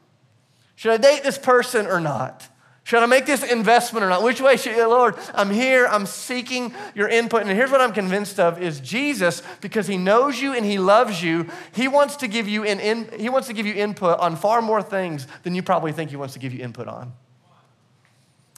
Should 0.75 0.93
I 0.93 0.97
date 0.97 1.23
this 1.23 1.37
person 1.37 1.87
or 1.87 1.99
not? 1.99 2.47
Should 2.83 3.03
I 3.03 3.05
make 3.05 3.25
this 3.25 3.43
investment 3.43 4.03
or 4.03 4.09
not? 4.09 4.23
Which 4.23 4.41
way 4.41 4.57
should 4.57 4.75
Lord? 4.75 5.15
I'm 5.33 5.51
here, 5.51 5.85
I'm 5.87 6.05
seeking 6.05 6.73
your 6.95 7.07
input. 7.07 7.41
And 7.43 7.49
here's 7.51 7.71
what 7.71 7.79
I'm 7.79 7.93
convinced 7.93 8.39
of 8.39 8.61
is 8.61 8.79
Jesus, 8.79 9.43
because 9.61 9.87
he 9.87 9.97
knows 9.97 10.41
you 10.41 10.53
and 10.53 10.65
he 10.65 10.79
loves 10.79 11.23
you, 11.23 11.47
he 11.73 11.87
wants 11.87 12.15
to 12.17 12.27
give 12.27 12.47
you 12.47 12.63
an 12.63 12.79
in, 12.79 13.07
he 13.19 13.29
wants 13.29 13.47
to 13.47 13.53
give 13.53 13.65
you 13.65 13.75
input 13.75 14.19
on 14.19 14.35
far 14.35 14.61
more 14.61 14.81
things 14.81 15.27
than 15.43 15.53
you 15.55 15.61
probably 15.61 15.91
think 15.91 16.09
he 16.09 16.15
wants 16.15 16.33
to 16.33 16.39
give 16.39 16.53
you 16.53 16.63
input 16.63 16.87
on. 16.87 17.13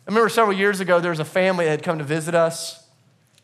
I 0.06 0.12
remember 0.12 0.30
several 0.30 0.58
years 0.58 0.80
ago, 0.80 1.00
there 1.00 1.12
was 1.12 1.20
a 1.20 1.26
family 1.26 1.66
that 1.66 1.72
had 1.72 1.84
come 1.84 1.98
to 2.00 2.04
visit 2.04 2.34
us, 2.34 2.86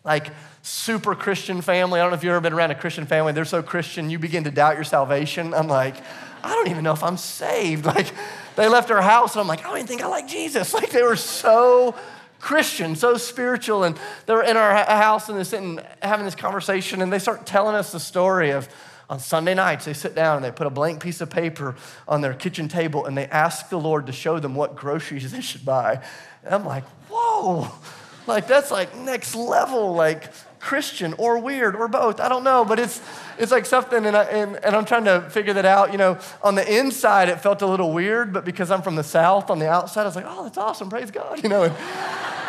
like 0.03 0.27
super 0.61 1.13
Christian 1.13 1.61
family. 1.61 1.99
I 1.99 2.03
don't 2.03 2.11
know 2.11 2.17
if 2.17 2.23
you've 2.23 2.31
ever 2.31 2.41
been 2.41 2.53
around 2.53 2.71
a 2.71 2.75
Christian 2.75 3.05
family. 3.05 3.31
They're 3.31 3.45
so 3.45 3.61
Christian, 3.61 4.09
you 4.09 4.19
begin 4.19 4.43
to 4.45 4.51
doubt 4.51 4.75
your 4.75 4.83
salvation. 4.83 5.53
I'm 5.53 5.67
like, 5.67 5.95
I 6.43 6.49
don't 6.53 6.69
even 6.69 6.83
know 6.83 6.93
if 6.93 7.03
I'm 7.03 7.17
saved. 7.17 7.85
Like, 7.89 8.11
they 8.55 8.67
left 8.67 8.91
our 8.91 9.01
house, 9.01 9.33
and 9.33 9.41
I'm 9.41 9.47
like, 9.47 9.61
I 9.61 9.69
don't 9.69 9.77
even 9.77 9.87
think 9.87 10.01
I 10.01 10.07
like 10.07 10.27
Jesus. 10.27 10.73
Like, 10.79 10.91
they 10.91 11.03
were 11.03 11.15
so 11.15 11.95
Christian, 12.39 12.95
so 12.95 13.17
spiritual. 13.17 13.83
And 13.83 13.97
they're 14.25 14.43
in 14.43 14.57
our 14.57 14.75
house, 14.85 15.29
and 15.29 15.37
they're 15.37 15.45
sitting 15.45 15.79
having 16.01 16.25
this 16.25 16.35
conversation, 16.35 17.01
and 17.01 17.11
they 17.11 17.19
start 17.19 17.45
telling 17.45 17.75
us 17.75 17.91
the 17.91 17.99
story 17.99 18.51
of 18.51 18.69
on 19.09 19.19
Sunday 19.19 19.55
nights, 19.55 19.85
they 19.85 19.93
sit 19.93 20.13
down 20.13 20.35
and 20.35 20.45
they 20.45 20.51
put 20.51 20.67
a 20.67 20.69
blank 20.69 21.01
piece 21.01 21.19
of 21.19 21.31
paper 21.31 21.75
on 22.07 22.21
their 22.21 22.35
kitchen 22.35 22.67
table 22.67 23.05
and 23.05 23.17
they 23.17 23.25
ask 23.25 23.69
the 23.69 23.79
Lord 23.79 24.05
to 24.05 24.11
show 24.11 24.39
them 24.39 24.53
what 24.53 24.75
groceries 24.75 25.31
they 25.31 25.41
should 25.41 25.65
buy. 25.65 25.99
And 26.43 26.53
I'm 26.53 26.63
like, 26.63 26.83
whoa, 27.09 27.71
like 28.27 28.47
that's 28.47 28.69
like 28.69 28.95
next 28.95 29.33
level, 29.35 29.93
like 29.93 30.29
Christian 30.59 31.13
or 31.17 31.39
weird 31.39 31.75
or 31.75 31.87
both. 31.87 32.19
I 32.19 32.29
don't 32.29 32.43
know, 32.43 32.65
but 32.65 32.79
it's, 32.79 33.01
it's 33.37 33.51
like 33.51 33.65
something, 33.65 34.05
and, 34.05 34.15
I, 34.15 34.23
and, 34.23 34.55
and 34.57 34.75
I'm 34.75 34.85
trying 34.85 35.05
to 35.05 35.21
figure 35.29 35.53
that 35.53 35.65
out. 35.65 35.91
You 35.91 35.97
know, 35.97 36.17
on 36.43 36.55
the 36.55 36.77
inside, 36.77 37.29
it 37.29 37.41
felt 37.41 37.61
a 37.61 37.67
little 37.67 37.91
weird, 37.93 38.33
but 38.33 38.45
because 38.45 38.71
I'm 38.71 38.81
from 38.81 38.95
the 38.95 39.03
South, 39.03 39.49
on 39.49 39.59
the 39.59 39.69
outside, 39.69 40.03
I 40.03 40.05
was 40.05 40.15
like, 40.15 40.25
oh, 40.27 40.43
that's 40.43 40.57
awesome, 40.57 40.89
praise 40.89 41.11
God, 41.11 41.41
you 41.43 41.49
know. 41.49 41.63
And, 41.63 41.73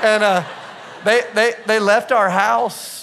and 0.02 0.22
uh, 0.22 0.44
they, 1.04 1.22
they, 1.34 1.52
they 1.66 1.78
left 1.78 2.12
our 2.12 2.30
house 2.30 3.00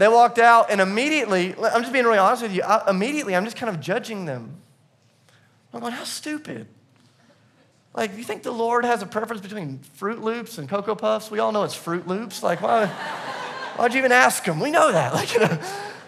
they 0.00 0.08
walked 0.08 0.38
out, 0.38 0.70
and 0.70 0.80
immediately, 0.80 1.54
I'm 1.56 1.82
just 1.82 1.92
being 1.92 2.06
really 2.06 2.16
honest 2.16 2.42
with 2.42 2.54
you, 2.54 2.62
I, 2.62 2.88
immediately 2.88 3.36
I'm 3.36 3.44
just 3.44 3.58
kind 3.58 3.68
of 3.74 3.82
judging 3.82 4.24
them. 4.24 4.56
I'm 5.74 5.80
going, 5.80 5.92
how 5.92 6.04
stupid. 6.04 6.66
Like, 7.92 8.16
you 8.16 8.24
think 8.24 8.42
the 8.42 8.50
Lord 8.50 8.86
has 8.86 9.02
a 9.02 9.06
preference 9.06 9.42
between 9.42 9.80
Froot 9.98 10.22
Loops 10.22 10.56
and 10.56 10.70
Cocoa 10.70 10.94
Puffs? 10.94 11.30
We 11.30 11.38
all 11.38 11.52
know 11.52 11.64
it's 11.64 11.76
Froot 11.76 12.06
Loops. 12.06 12.42
Like, 12.42 12.62
why, 12.62 12.86
why'd 13.80 13.94
you 13.94 13.98
even 13.98 14.12
ask 14.12 14.44
them? 14.44 14.60
We 14.60 14.70
know 14.70 14.92
that. 14.92 15.14
Like, 15.20 15.32
you 15.32 15.40
know. 15.40 15.58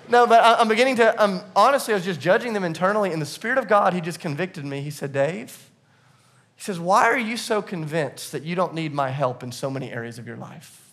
No, 0.09 0.27
but 0.27 0.43
I, 0.43 0.55
I'm 0.61 0.69
beginning 0.69 0.97
to, 0.97 1.21
I'm, 1.21 1.41
honestly, 1.57 1.95
I 1.95 1.97
was 1.97 2.05
just 2.05 2.21
judging 2.21 2.53
them 2.53 2.65
internally. 2.65 3.13
In 3.13 3.19
the 3.19 3.27
Spirit 3.27 3.57
of 3.57 3.67
God, 3.67 3.95
He 3.95 4.01
just 4.01 4.21
convicted 4.21 4.65
me. 4.65 4.83
He 4.83 4.91
said, 4.91 5.13
Dave, 5.13 5.71
He 6.55 6.63
says, 6.63 6.79
why 6.79 7.05
are 7.05 7.19
you 7.19 7.37
so 7.37 7.63
convinced 7.63 8.33
that 8.33 8.43
you 8.43 8.55
don't 8.55 8.75
need 8.75 8.93
my 8.93 9.09
help 9.09 9.43
in 9.43 9.53
so 9.53 9.71
many 9.71 9.91
areas 9.91 10.19
of 10.19 10.27
your 10.27 10.37
life? 10.37 10.93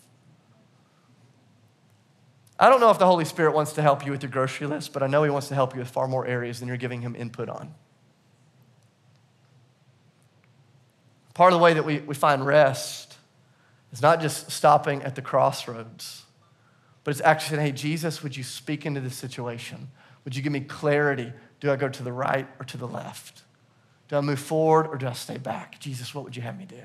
I 2.58 2.68
don't 2.68 2.80
know 2.80 2.90
if 2.90 2.98
the 2.98 3.06
Holy 3.06 3.24
Spirit 3.24 3.54
wants 3.54 3.72
to 3.74 3.82
help 3.82 4.04
you 4.06 4.12
with 4.12 4.22
your 4.22 4.30
grocery 4.30 4.66
list, 4.66 4.92
but 4.92 5.02
I 5.02 5.06
know 5.06 5.22
He 5.22 5.30
wants 5.30 5.48
to 5.48 5.54
help 5.54 5.74
you 5.74 5.80
with 5.80 5.88
far 5.90 6.08
more 6.08 6.26
areas 6.26 6.60
than 6.60 6.68
you're 6.68 6.76
giving 6.78 7.02
Him 7.02 7.14
input 7.14 7.48
on. 7.48 7.74
Part 11.34 11.52
of 11.52 11.58
the 11.58 11.62
way 11.62 11.74
that 11.74 11.84
we, 11.84 12.00
we 12.00 12.14
find 12.14 12.44
rest 12.44 13.16
is 13.92 14.00
not 14.00 14.20
just 14.20 14.50
stopping 14.50 15.02
at 15.02 15.14
the 15.14 15.22
crossroads, 15.22 16.24
but 17.10 17.16
it's 17.16 17.26
actually 17.26 17.56
saying, 17.56 17.66
hey, 17.66 17.72
Jesus, 17.72 18.22
would 18.22 18.36
you 18.36 18.44
speak 18.44 18.86
into 18.86 19.00
this 19.00 19.16
situation? 19.16 19.88
Would 20.24 20.36
you 20.36 20.42
give 20.42 20.52
me 20.52 20.60
clarity? 20.60 21.32
Do 21.58 21.72
I 21.72 21.74
go 21.74 21.88
to 21.88 22.02
the 22.04 22.12
right 22.12 22.46
or 22.60 22.64
to 22.66 22.76
the 22.76 22.86
left? 22.86 23.42
Do 24.06 24.16
I 24.16 24.20
move 24.20 24.38
forward 24.38 24.86
or 24.86 24.96
do 24.96 25.08
I 25.08 25.12
stay 25.14 25.36
back? 25.36 25.80
Jesus, 25.80 26.14
what 26.14 26.22
would 26.22 26.36
you 26.36 26.42
have 26.42 26.56
me 26.56 26.66
do? 26.66 26.82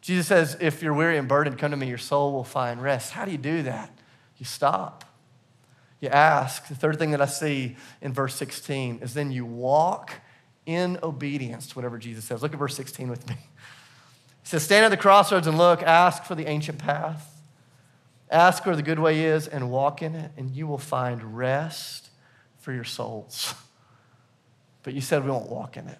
Jesus 0.00 0.26
says, 0.26 0.56
if 0.60 0.82
you're 0.82 0.92
weary 0.92 1.16
and 1.16 1.28
burdened, 1.28 1.58
come 1.58 1.70
to 1.70 1.76
me, 1.76 1.86
your 1.86 1.96
soul 1.96 2.32
will 2.32 2.42
find 2.42 2.82
rest. 2.82 3.12
How 3.12 3.24
do 3.24 3.30
you 3.30 3.38
do 3.38 3.62
that? 3.62 3.96
You 4.36 4.46
stop. 4.46 5.04
You 6.00 6.08
ask. 6.08 6.66
The 6.66 6.74
third 6.74 6.98
thing 6.98 7.12
that 7.12 7.20
I 7.20 7.26
see 7.26 7.76
in 8.02 8.12
verse 8.12 8.34
16 8.34 8.98
is 9.00 9.14
then 9.14 9.30
you 9.30 9.46
walk 9.46 10.14
in 10.66 10.98
obedience 11.04 11.68
to 11.68 11.76
whatever 11.76 11.98
Jesus 11.98 12.24
says. 12.24 12.42
Look 12.42 12.52
at 12.52 12.58
verse 12.58 12.74
16 12.74 13.08
with 13.08 13.28
me. 13.28 13.36
He 13.36 14.48
says, 14.48 14.64
Stand 14.64 14.84
at 14.84 14.88
the 14.88 14.96
crossroads 14.96 15.46
and 15.46 15.56
look, 15.56 15.84
ask 15.84 16.24
for 16.24 16.34
the 16.34 16.46
ancient 16.46 16.78
path, 16.78 17.30
ask 18.30 18.66
where 18.66 18.76
the 18.76 18.82
good 18.82 18.98
way 18.98 19.24
is, 19.24 19.46
and 19.46 19.70
walk 19.70 20.02
in 20.02 20.14
it, 20.14 20.30
and 20.36 20.50
you 20.50 20.66
will 20.66 20.78
find 20.78 21.36
rest 21.36 22.10
for 22.58 22.72
your 22.72 22.84
souls. 22.84 23.54
But 24.82 24.92
you 24.92 25.00
said 25.00 25.24
we 25.24 25.30
won't 25.30 25.48
walk 25.48 25.78
in 25.78 25.88
it. 25.88 25.98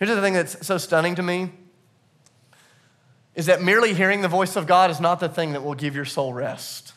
Here's 0.00 0.10
the 0.10 0.20
thing 0.20 0.34
that's 0.34 0.66
so 0.66 0.78
stunning 0.78 1.14
to 1.14 1.22
me 1.22 1.52
is 3.36 3.46
that 3.46 3.62
merely 3.62 3.94
hearing 3.94 4.20
the 4.20 4.26
voice 4.28 4.56
of 4.56 4.66
God 4.66 4.90
is 4.90 5.00
not 5.00 5.20
the 5.20 5.28
thing 5.28 5.52
that 5.52 5.62
will 5.62 5.74
give 5.76 5.94
your 5.94 6.04
soul 6.04 6.34
rest. 6.34 6.92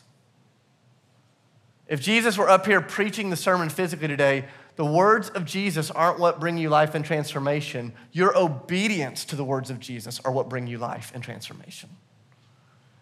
If 1.88 2.02
Jesus 2.02 2.36
were 2.36 2.50
up 2.50 2.66
here 2.66 2.82
preaching 2.82 3.30
the 3.30 3.36
sermon 3.36 3.70
physically 3.70 4.08
today, 4.08 4.46
the 4.76 4.86
words 4.86 5.30
of 5.30 5.46
Jesus 5.46 5.92
aren't 5.92 6.20
what 6.20 6.40
bring 6.40 6.58
you 6.58 6.70
life 6.70 6.96
and 6.96 7.06
transformation. 7.06 7.94
Your 8.12 8.36
obedience 8.38 9.24
to 9.26 9.36
the 9.36 9.46
words 9.46 9.70
of 9.70 9.80
Jesus 9.80 10.20
are 10.26 10.32
what 10.32 10.50
bring 10.50 10.68
you 10.68 10.78
life 10.78 11.12
and 11.14 11.24
transformation. 11.24 11.90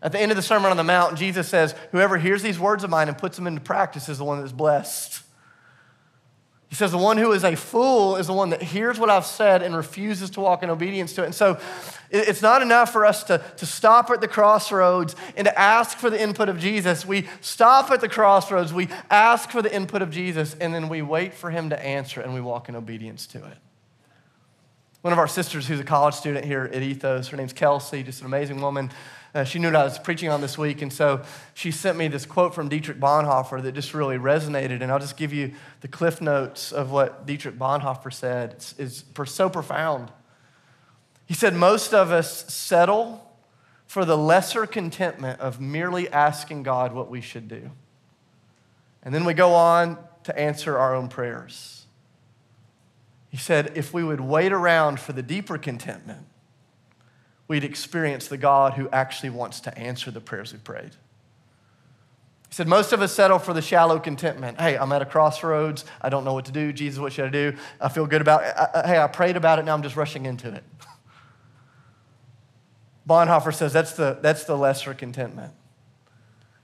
At 0.03 0.11
the 0.11 0.19
end 0.19 0.31
of 0.31 0.35
the 0.35 0.43
Sermon 0.43 0.69
on 0.69 0.75
the 0.75 0.83
Mount, 0.83 1.17
Jesus 1.17 1.47
says, 1.47 1.73
Whoever 1.91 2.17
hears 2.17 2.43
these 2.43 2.59
words 2.59 2.83
of 2.83 2.89
mine 2.89 3.07
and 3.07 3.17
puts 3.17 3.37
them 3.37 3.47
into 3.47 3.61
practice 3.61 4.09
is 4.09 4.17
the 4.17 4.25
one 4.25 4.39
that 4.39 4.43
is 4.43 4.51
blessed. 4.51 5.23
He 6.67 6.75
says, 6.75 6.91
The 6.91 6.97
one 6.97 7.17
who 7.17 7.31
is 7.31 7.45
a 7.45 7.55
fool 7.55 8.17
is 8.17 8.27
the 8.27 8.33
one 8.33 8.49
that 8.49 8.61
hears 8.61 8.99
what 8.99 9.09
I've 9.09 9.25
said 9.25 9.61
and 9.61 9.73
refuses 9.73 10.29
to 10.31 10.41
walk 10.41 10.61
in 10.61 10.69
obedience 10.69 11.13
to 11.13 11.23
it. 11.23 11.27
And 11.27 11.35
so 11.35 11.57
it's 12.11 12.41
not 12.41 12.61
enough 12.61 12.91
for 12.91 13.05
us 13.05 13.23
to, 13.25 13.41
to 13.57 13.65
stop 13.65 14.09
at 14.09 14.19
the 14.19 14.27
crossroads 14.27 15.15
and 15.37 15.45
to 15.45 15.57
ask 15.57 15.97
for 15.97 16.09
the 16.09 16.21
input 16.21 16.49
of 16.49 16.59
Jesus. 16.59 17.05
We 17.05 17.25
stop 17.39 17.89
at 17.89 18.01
the 18.01 18.09
crossroads, 18.09 18.73
we 18.73 18.89
ask 19.09 19.51
for 19.51 19.61
the 19.61 19.73
input 19.73 20.01
of 20.01 20.11
Jesus, 20.11 20.53
and 20.59 20.73
then 20.75 20.89
we 20.89 21.01
wait 21.01 21.33
for 21.33 21.49
him 21.49 21.69
to 21.69 21.79
answer 21.79 22.19
and 22.19 22.33
we 22.33 22.41
walk 22.41 22.67
in 22.67 22.75
obedience 22.75 23.25
to 23.27 23.37
it. 23.37 23.57
One 25.01 25.13
of 25.13 25.19
our 25.19 25.27
sisters, 25.27 25.67
who's 25.67 25.79
a 25.79 25.83
college 25.83 26.15
student 26.15 26.45
here 26.45 26.69
at 26.73 26.81
Ethos, 26.81 27.27
her 27.27 27.37
name's 27.37 27.53
Kelsey, 27.53 28.03
just 28.03 28.21
an 28.21 28.25
amazing 28.25 28.61
woman. 28.61 28.89
Uh, 29.33 29.43
she 29.43 29.57
knew 29.57 29.67
what 29.67 29.75
I 29.75 29.83
was 29.83 29.97
preaching 29.97 30.29
on 30.29 30.41
this 30.41 30.57
week, 30.57 30.81
and 30.83 30.93
so 30.93 31.23
she 31.55 31.71
sent 31.71 31.97
me 31.97 32.07
this 32.07 32.25
quote 32.25 32.53
from 32.53 32.69
Dietrich 32.69 32.99
Bonhoeffer 32.99 33.63
that 33.63 33.71
just 33.73 33.93
really 33.93 34.17
resonated. 34.17 34.81
And 34.81 34.91
I'll 34.91 34.99
just 34.99 35.17
give 35.17 35.33
you 35.33 35.53
the 35.81 35.87
cliff 35.87 36.21
notes 36.21 36.71
of 36.71 36.91
what 36.91 37.25
Dietrich 37.25 37.57
Bonhoeffer 37.57 38.13
said. 38.13 38.51
It's, 38.51 38.75
it's 38.77 39.03
so 39.33 39.49
profound. 39.49 40.11
He 41.25 41.33
said, 41.33 41.55
Most 41.55 41.93
of 41.93 42.11
us 42.11 42.53
settle 42.53 43.27
for 43.87 44.05
the 44.05 44.17
lesser 44.17 44.65
contentment 44.65 45.39
of 45.39 45.59
merely 45.59 46.09
asking 46.09 46.63
God 46.63 46.93
what 46.93 47.09
we 47.09 47.21
should 47.21 47.47
do. 47.47 47.71
And 49.03 49.13
then 49.13 49.25
we 49.25 49.33
go 49.33 49.53
on 49.53 49.97
to 50.23 50.39
answer 50.39 50.77
our 50.77 50.95
own 50.95 51.09
prayers. 51.09 51.85
He 53.29 53.37
said, 53.37 53.71
if 53.75 53.93
we 53.93 54.03
would 54.03 54.21
wait 54.21 54.51
around 54.53 54.99
for 54.99 55.13
the 55.13 55.23
deeper 55.23 55.57
contentment, 55.57 56.25
we'd 57.47 57.63
experience 57.63 58.27
the 58.27 58.37
God 58.37 58.73
who 58.73 58.89
actually 58.89 59.29
wants 59.29 59.59
to 59.61 59.77
answer 59.77 60.11
the 60.11 60.21
prayers 60.21 60.53
we 60.53 60.59
prayed. 60.59 60.91
He 62.49 62.55
said, 62.55 62.67
Most 62.67 62.93
of 62.93 63.01
us 63.01 63.13
settle 63.13 63.39
for 63.39 63.53
the 63.53 63.61
shallow 63.61 63.99
contentment. 63.99 64.59
Hey, 64.59 64.77
I'm 64.77 64.91
at 64.91 65.01
a 65.01 65.05
crossroads. 65.05 65.85
I 66.01 66.09
don't 66.09 66.23
know 66.23 66.33
what 66.33 66.45
to 66.45 66.51
do. 66.51 66.71
Jesus, 66.71 66.99
what 66.99 67.13
should 67.13 67.25
I 67.25 67.29
do? 67.29 67.55
I 67.81 67.89
feel 67.89 68.05
good 68.05 68.21
about 68.21 68.43
it. 68.43 68.85
Hey, 68.85 68.99
I 68.99 69.07
prayed 69.07 69.37
about 69.37 69.59
it. 69.59 69.65
Now 69.65 69.73
I'm 69.73 69.83
just 69.83 69.95
rushing 69.95 70.25
into 70.25 70.53
it. 70.53 70.63
Bonhoeffer 73.07 73.53
says 73.53 73.73
that's 73.73 73.93
the, 73.93 74.19
that's 74.21 74.45
the 74.45 74.55
lesser 74.55 74.93
contentment. 74.93 75.53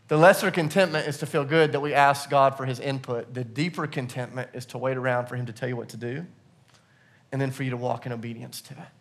The 0.09 0.17
lesser 0.17 0.49
contentment 0.49 1.07
is 1.07 1.19
to 1.19 1.25
feel 1.25 1.45
good 1.45 1.71
that 1.73 1.81
we 1.81 1.93
ask 1.93 2.29
God 2.29 2.55
for 2.57 2.65
his 2.65 2.79
input. 2.79 3.33
The 3.33 3.43
deeper 3.43 3.85
contentment 3.85 4.49
is 4.53 4.65
to 4.67 4.77
wait 4.77 4.97
around 4.97 5.27
for 5.27 5.35
him 5.35 5.45
to 5.45 5.53
tell 5.53 5.69
you 5.69 5.75
what 5.75 5.89
to 5.89 5.97
do 5.97 6.25
and 7.31 7.39
then 7.39 7.51
for 7.51 7.63
you 7.63 7.69
to 7.69 7.77
walk 7.77 8.05
in 8.05 8.11
obedience 8.11 8.59
to 8.61 8.73
it. 8.73 8.98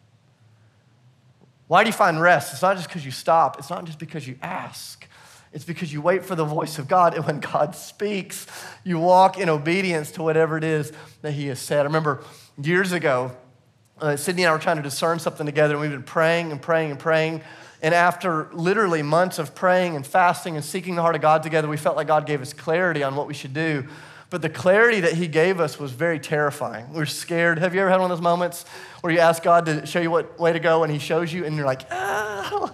Why 1.68 1.84
do 1.84 1.88
you 1.88 1.94
find 1.94 2.20
rest? 2.20 2.52
It's 2.52 2.62
not 2.62 2.76
just 2.76 2.88
because 2.88 3.04
you 3.04 3.10
stop, 3.12 3.58
it's 3.58 3.70
not 3.70 3.84
just 3.84 3.98
because 3.98 4.26
you 4.26 4.36
ask. 4.42 5.06
It's 5.52 5.64
because 5.64 5.92
you 5.92 6.02
wait 6.02 6.24
for 6.24 6.34
the 6.34 6.44
voice 6.44 6.78
of 6.78 6.88
God, 6.88 7.14
and 7.14 7.24
when 7.24 7.40
God 7.40 7.74
speaks, 7.74 8.46
you 8.84 8.98
walk 8.98 9.38
in 9.38 9.48
obedience 9.48 10.10
to 10.12 10.22
whatever 10.22 10.58
it 10.58 10.64
is 10.64 10.92
that 11.22 11.32
He 11.32 11.46
has 11.46 11.58
said. 11.58 11.80
I 11.80 11.84
remember 11.84 12.22
years 12.60 12.92
ago, 12.92 13.32
uh, 14.00 14.16
Sydney 14.16 14.42
and 14.44 14.50
I 14.50 14.52
were 14.52 14.58
trying 14.58 14.76
to 14.76 14.82
discern 14.82 15.18
something 15.18 15.46
together, 15.46 15.74
and 15.74 15.80
we've 15.80 15.90
been 15.90 16.02
praying 16.02 16.52
and 16.52 16.60
praying 16.60 16.90
and 16.90 17.00
praying. 17.00 17.42
And 17.80 17.94
after 17.94 18.48
literally 18.52 19.02
months 19.02 19.38
of 19.38 19.54
praying 19.54 19.96
and 19.96 20.06
fasting 20.06 20.56
and 20.56 20.64
seeking 20.64 20.96
the 20.96 21.02
heart 21.02 21.14
of 21.14 21.22
God 21.22 21.42
together, 21.42 21.68
we 21.68 21.76
felt 21.76 21.96
like 21.96 22.08
God 22.08 22.26
gave 22.26 22.42
us 22.42 22.52
clarity 22.52 23.02
on 23.02 23.14
what 23.14 23.26
we 23.26 23.34
should 23.34 23.54
do. 23.54 23.86
But 24.30 24.42
the 24.42 24.50
clarity 24.50 25.00
that 25.00 25.14
He 25.14 25.26
gave 25.26 25.58
us 25.58 25.78
was 25.78 25.92
very 25.92 26.18
terrifying. 26.18 26.92
We 26.92 27.00
are 27.00 27.06
scared. 27.06 27.58
Have 27.58 27.74
you 27.74 27.80
ever 27.80 27.88
had 27.88 28.00
one 28.00 28.10
of 28.10 28.16
those 28.16 28.22
moments 28.22 28.64
where 29.00 29.12
you 29.12 29.20
ask 29.20 29.42
God 29.42 29.66
to 29.66 29.86
show 29.86 30.00
you 30.00 30.10
what 30.10 30.38
way 30.38 30.52
to 30.52 30.60
go 30.60 30.82
and 30.82 30.92
He 30.92 30.98
shows 30.98 31.32
you 31.32 31.44
and 31.44 31.56
you're 31.56 31.66
like, 31.66 31.86
ah, 31.90 32.46
I, 32.46 32.50
don't, 32.50 32.72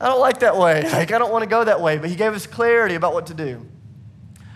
I 0.00 0.08
don't 0.08 0.20
like 0.20 0.40
that 0.40 0.56
way. 0.56 0.88
Like, 0.92 1.12
I 1.12 1.18
don't 1.18 1.30
want 1.30 1.42
to 1.42 1.48
go 1.48 1.64
that 1.64 1.80
way. 1.80 1.98
But 1.98 2.08
He 2.08 2.16
gave 2.16 2.32
us 2.32 2.46
clarity 2.46 2.94
about 2.94 3.12
what 3.12 3.26
to 3.26 3.34
do. 3.34 3.66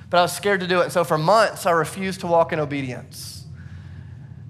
But 0.09 0.19
I 0.19 0.23
was 0.23 0.35
scared 0.35 0.61
to 0.61 0.67
do 0.67 0.81
it. 0.81 0.85
And 0.85 0.93
so 0.93 1.05
for 1.05 1.19
months, 1.19 1.67
I 1.67 1.73
refused 1.73 2.21
to 2.21 2.27
walk 2.27 2.53
in 2.53 2.59
obedience. 2.59 3.45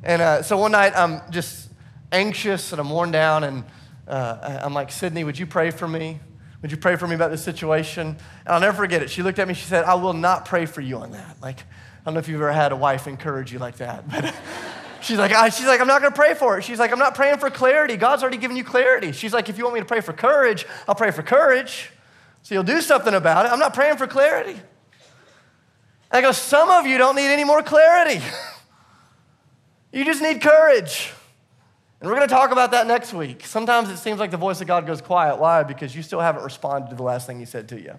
And 0.03 0.23
uh, 0.23 0.43
so 0.43 0.57
one 0.57 0.73
night, 0.73 0.93
I'm 0.97 1.21
just 1.31 1.71
anxious 2.13 2.73
and 2.73 2.81
I'm 2.81 2.89
worn 2.89 3.11
down. 3.11 3.45
And 3.45 3.65
uh, 4.07 4.61
I'm 4.63 4.75
like, 4.75 4.93
Sydney, 4.93 5.25
would 5.25 5.39
you 5.39 5.47
pray 5.47 5.71
for 5.71 5.89
me? 5.89 6.21
Would 6.63 6.71
you 6.71 6.77
pray 6.77 6.97
for 6.97 7.07
me 7.07 7.15
about 7.15 7.31
this 7.31 7.43
situation? 7.43 8.09
And 8.09 8.19
I'll 8.47 8.61
never 8.61 8.77
forget 8.77 9.03
it. 9.03 9.11
She 9.11 9.23
looked 9.23 9.39
at 9.39 9.49
me, 9.49 9.55
she 9.55 9.65
said, 9.65 9.85
I 9.85 9.95
will 9.95 10.13
not 10.13 10.45
pray 10.45 10.67
for 10.67 10.81
you 10.81 10.99
on 10.99 11.13
that. 11.13 11.37
Like, 11.41 11.61
I 11.61 12.05
don't 12.05 12.15
know 12.15 12.21
if 12.21 12.29
you've 12.29 12.41
ever 12.41 12.53
had 12.53 12.73
a 12.73 12.77
wife 12.77 13.07
encourage 13.07 13.53
you 13.53 13.59
like 13.59 13.77
that, 13.77 14.09
but 14.11 14.35
she's 15.01 15.19
like, 15.19 15.33
I, 15.33 15.49
she's 15.49 15.67
like, 15.67 15.81
I'm 15.81 15.87
not 15.87 16.03
gonna 16.03 16.15
pray 16.15 16.35
for 16.35 16.59
it. 16.59 16.65
She's 16.65 16.79
like, 16.79 16.93
I'm 16.93 16.99
not 16.99 17.15
praying 17.15 17.39
for 17.39 17.51
clarity. 17.51 17.97
God's 17.97 18.23
already 18.23 18.37
given 18.37 18.57
you 18.57 18.65
clarity. 18.65 19.13
She's 19.13 19.33
like, 19.33 19.49
if 19.49 19.59
you 19.59 19.65
want 19.65 19.75
me 19.75 19.81
to 19.81 19.87
pray 19.87 20.01
for 20.01 20.13
courage, 20.13 20.67
I'll 20.87 20.95
pray 20.95 21.11
for 21.11 21.23
courage. 21.23 21.91
So 22.43 22.55
you'll 22.55 22.65
do 22.65 22.81
something 22.81 23.15
about 23.15 23.47
it. 23.47 23.53
I'm 23.53 23.59
not 23.59 23.75
praying 23.75 23.97
for 23.97 24.07
clarity. 24.07 24.53
And 24.53 24.61
I 26.13 26.21
go, 26.21 26.33
some 26.33 26.71
of 26.71 26.87
you 26.87 26.99
don't 26.99 27.17
need 27.17 27.29
any 27.29 27.45
more 27.45 27.63
clarity. 27.63 28.25
you 29.93 30.05
just 30.05 30.23
need 30.23 30.43
courage. 30.43 31.13
And 32.01 32.09
we're 32.09 32.17
going 32.17 32.29
to 32.29 32.35
talk 32.35 32.51
about 32.51 32.71
that 32.71 32.87
next 32.87 33.13
week. 33.13 33.45
Sometimes 33.45 33.91
it 33.91 33.99
seems 33.99 34.19
like 34.19 34.31
the 34.31 34.39
voice 34.39 34.61
of 34.61 34.67
God 34.67 34.87
goes 34.87 35.03
quiet. 35.03 35.39
Why? 35.39 35.63
Because 35.63 35.95
you 35.95 36.03
still 36.03 36.21
haven't 36.21 36.45
responded 36.45 36.89
to 36.91 36.97
the 36.97 37.03
last 37.03 37.27
thing 37.27 37.39
He 37.39 37.45
said 37.45 37.69
to 37.69 37.81
you. 37.81 37.99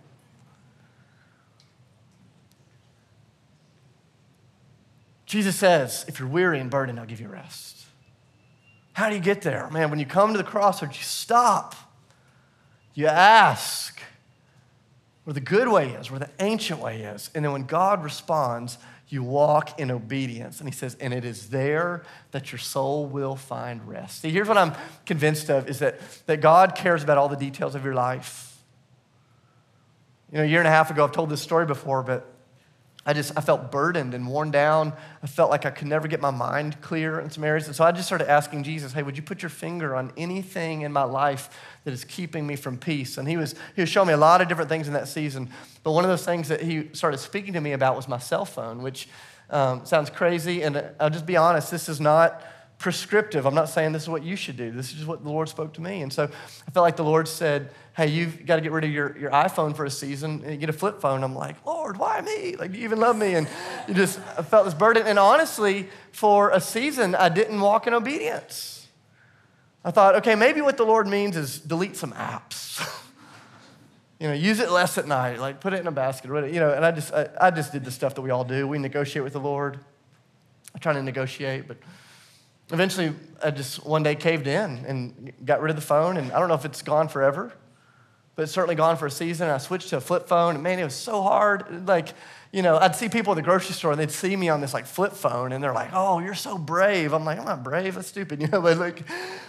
Jesus 5.27 5.55
says, 5.55 6.03
if 6.09 6.19
you're 6.19 6.27
weary 6.27 6.59
and 6.59 6.69
burdened, 6.69 6.99
I'll 6.99 7.05
give 7.05 7.21
you 7.21 7.29
rest. 7.29 7.85
How 8.93 9.07
do 9.07 9.15
you 9.15 9.21
get 9.21 9.43
there? 9.43 9.69
Man, 9.69 9.89
when 9.89 9.99
you 9.99 10.05
come 10.05 10.33
to 10.33 10.37
the 10.37 10.43
crossroads, 10.43 10.97
you 10.97 11.03
stop. 11.03 11.75
You 12.93 13.07
ask 13.07 14.01
where 15.23 15.33
the 15.33 15.39
good 15.39 15.69
way 15.69 15.91
is, 15.91 16.11
where 16.11 16.19
the 16.19 16.29
ancient 16.39 16.81
way 16.81 17.03
is. 17.03 17.29
And 17.33 17.45
then 17.45 17.53
when 17.53 17.63
God 17.63 18.03
responds, 18.03 18.77
you 19.11 19.23
walk 19.23 19.79
in 19.79 19.91
obedience. 19.91 20.59
And 20.59 20.69
he 20.69 20.73
says, 20.73 20.95
and 20.99 21.13
it 21.13 21.25
is 21.25 21.49
there 21.49 22.03
that 22.31 22.51
your 22.51 22.59
soul 22.59 23.05
will 23.05 23.35
find 23.35 23.85
rest. 23.87 24.21
See, 24.21 24.29
here's 24.29 24.47
what 24.47 24.57
I'm 24.57 24.73
convinced 25.05 25.49
of 25.49 25.69
is 25.69 25.79
that, 25.79 25.99
that 26.27 26.39
God 26.39 26.75
cares 26.75 27.03
about 27.03 27.17
all 27.17 27.27
the 27.27 27.35
details 27.35 27.75
of 27.75 27.83
your 27.83 27.93
life. 27.93 28.57
You 30.31 30.37
know, 30.37 30.43
a 30.45 30.47
year 30.47 30.59
and 30.59 30.67
a 30.67 30.71
half 30.71 30.91
ago, 30.91 31.03
I've 31.03 31.11
told 31.11 31.29
this 31.29 31.41
story 31.41 31.65
before, 31.65 32.03
but 32.03 32.30
I 33.05 33.13
just 33.13 33.35
I 33.35 33.41
felt 33.41 33.71
burdened 33.71 34.13
and 34.13 34.27
worn 34.27 34.51
down. 34.51 34.93
I 35.23 35.27
felt 35.27 35.49
like 35.49 35.65
I 35.65 35.71
could 35.71 35.87
never 35.87 36.07
get 36.07 36.21
my 36.21 36.29
mind 36.29 36.81
clear 36.81 37.19
in 37.19 37.31
some 37.31 37.43
areas. 37.43 37.65
And 37.65 37.75
so 37.75 37.83
I 37.83 37.91
just 37.91 38.05
started 38.05 38.29
asking 38.29 38.63
Jesus, 38.63 38.93
hey, 38.93 39.01
would 39.01 39.17
you 39.17 39.23
put 39.23 39.41
your 39.41 39.49
finger 39.49 39.95
on 39.95 40.11
anything 40.17 40.81
in 40.81 40.91
my 40.91 41.03
life 41.03 41.49
that 41.83 41.93
is 41.93 42.03
keeping 42.03 42.45
me 42.45 42.55
from 42.55 42.77
peace? 42.77 43.17
And 43.17 43.27
he 43.27 43.37
was 43.37 43.55
he 43.75 43.81
was 43.81 43.89
showing 43.89 44.07
me 44.07 44.13
a 44.13 44.17
lot 44.17 44.41
of 44.41 44.47
different 44.47 44.69
things 44.69 44.87
in 44.87 44.93
that 44.93 45.07
season. 45.07 45.49
But 45.83 45.93
one 45.93 46.03
of 46.03 46.09
those 46.11 46.25
things 46.25 46.47
that 46.49 46.61
he 46.61 46.89
started 46.93 47.17
speaking 47.17 47.53
to 47.53 47.61
me 47.61 47.71
about 47.71 47.95
was 47.95 48.07
my 48.07 48.19
cell 48.19 48.45
phone, 48.45 48.83
which 48.83 49.09
um, 49.49 49.83
sounds 49.85 50.11
crazy. 50.11 50.61
And 50.61 50.83
I'll 50.99 51.09
just 51.09 51.25
be 51.25 51.37
honest, 51.37 51.71
this 51.71 51.89
is 51.89 51.99
not 51.99 52.43
prescriptive. 52.81 53.45
I'm 53.45 53.53
not 53.53 53.69
saying 53.69 53.91
this 53.91 54.01
is 54.01 54.09
what 54.09 54.23
you 54.23 54.35
should 54.35 54.57
do. 54.57 54.71
This 54.71 54.89
is 54.89 54.93
just 54.95 55.07
what 55.07 55.23
the 55.23 55.29
Lord 55.29 55.47
spoke 55.47 55.73
to 55.73 55.81
me. 55.81 56.01
And 56.01 56.11
so 56.11 56.23
I 56.23 56.71
felt 56.71 56.83
like 56.83 56.95
the 56.95 57.03
Lord 57.03 57.27
said, 57.27 57.69
Hey, 57.95 58.07
you've 58.07 58.45
got 58.45 58.55
to 58.55 58.61
get 58.61 58.71
rid 58.71 58.83
of 58.83 58.89
your, 58.89 59.15
your 59.17 59.31
iPhone 59.31 59.75
for 59.75 59.85
a 59.85 59.91
season 59.91 60.43
and 60.45 60.59
get 60.59 60.69
a 60.69 60.73
flip 60.73 60.99
phone. 60.99 61.23
I'm 61.23 61.35
like, 61.35 61.63
Lord, 61.65 61.97
why 61.97 62.21
me? 62.21 62.55
Like, 62.55 62.71
do 62.71 62.79
you 62.79 62.85
even 62.85 62.99
love 62.99 63.17
me? 63.17 63.35
And 63.35 63.47
you 63.87 63.93
just 63.93 64.17
I 64.37 64.41
felt 64.41 64.65
this 64.65 64.73
burden. 64.73 65.05
And 65.05 65.19
honestly, 65.19 65.89
for 66.11 66.49
a 66.49 66.59
season, 66.59 67.13
I 67.13 67.29
didn't 67.29 67.59
walk 67.59 67.85
in 67.85 67.93
obedience. 67.93 68.87
I 69.85 69.91
thought, 69.91 70.15
okay, 70.15 70.35
maybe 70.35 70.61
what 70.61 70.77
the 70.77 70.85
Lord 70.85 71.07
means 71.07 71.37
is 71.37 71.59
delete 71.59 71.97
some 71.97 72.13
apps. 72.13 72.79
you 74.19 74.27
know, 74.27 74.33
use 74.33 74.59
it 74.59 74.71
less 74.71 74.97
at 74.97 75.07
night, 75.07 75.39
like 75.39 75.59
put 75.59 75.73
it 75.73 75.79
in 75.79 75.87
a 75.87 75.91
basket, 75.91 76.29
or 76.29 76.35
whatever, 76.35 76.53
you 76.53 76.59
know, 76.59 76.71
and 76.71 76.85
I 76.85 76.91
just, 76.91 77.13
I, 77.13 77.27
I 77.39 77.51
just 77.51 77.71
did 77.71 77.83
the 77.83 77.91
stuff 77.91 78.15
that 78.15 78.21
we 78.21 78.29
all 78.29 78.43
do. 78.43 78.67
We 78.67 78.77
negotiate 78.77 79.23
with 79.23 79.33
the 79.33 79.39
Lord. 79.39 79.79
I'm 80.73 80.79
trying 80.79 80.95
to 80.95 81.03
negotiate, 81.03 81.67
but 81.67 81.77
eventually 82.71 83.13
I 83.43 83.51
just 83.51 83.85
one 83.85 84.03
day 84.03 84.15
caved 84.15 84.47
in 84.47 84.85
and 84.85 85.33
got 85.43 85.61
rid 85.61 85.69
of 85.69 85.75
the 85.75 85.81
phone. 85.81 86.17
And 86.17 86.31
I 86.31 86.39
don't 86.39 86.47
know 86.47 86.55
if 86.55 86.65
it's 86.65 86.81
gone 86.81 87.07
forever, 87.07 87.53
but 88.35 88.43
it's 88.43 88.51
certainly 88.51 88.75
gone 88.75 88.97
for 88.97 89.05
a 89.05 89.11
season. 89.11 89.49
I 89.49 89.57
switched 89.57 89.89
to 89.89 89.97
a 89.97 90.01
flip 90.01 90.27
phone, 90.27 90.55
and 90.55 90.63
man, 90.63 90.79
it 90.79 90.83
was 90.83 90.95
so 90.95 91.21
hard. 91.21 91.87
Like, 91.87 92.09
you 92.51 92.61
know, 92.61 92.77
I'd 92.77 92.95
see 92.95 93.07
people 93.09 93.31
at 93.31 93.35
the 93.35 93.41
grocery 93.41 93.73
store 93.73 93.91
and 93.91 93.99
they'd 93.99 94.11
see 94.11 94.35
me 94.35 94.49
on 94.49 94.59
this 94.59 94.73
like 94.73 94.85
flip 94.85 95.13
phone 95.13 95.53
and 95.53 95.63
they're 95.63 95.73
like, 95.73 95.91
oh, 95.93 96.19
you're 96.19 96.35
so 96.35 96.57
brave. 96.57 97.13
I'm 97.13 97.23
like, 97.23 97.39
I'm 97.39 97.45
not 97.45 97.63
brave, 97.63 97.95
that's 97.95 98.09
stupid, 98.09 98.41
you 98.41 98.47
know, 98.47 98.61
but 98.61 98.77
like, 98.77 99.03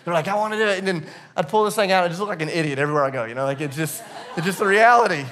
they're 0.04 0.14
like, 0.14 0.28
I 0.28 0.36
want 0.36 0.54
to 0.54 0.58
do 0.58 0.66
it. 0.66 0.78
And 0.78 0.86
then 0.86 1.06
I'd 1.36 1.48
pull 1.48 1.64
this 1.64 1.74
thing 1.74 1.90
out 1.90 2.04
and 2.04 2.06
I 2.06 2.08
just 2.08 2.20
look 2.20 2.28
like 2.28 2.42
an 2.42 2.48
idiot 2.48 2.78
everywhere 2.78 3.02
I 3.02 3.10
go, 3.10 3.24
you 3.24 3.34
know, 3.34 3.44
like 3.44 3.60
it's 3.60 3.76
just, 3.76 4.04
it's 4.36 4.46
just 4.46 4.60
the 4.60 4.66
reality. 4.66 5.24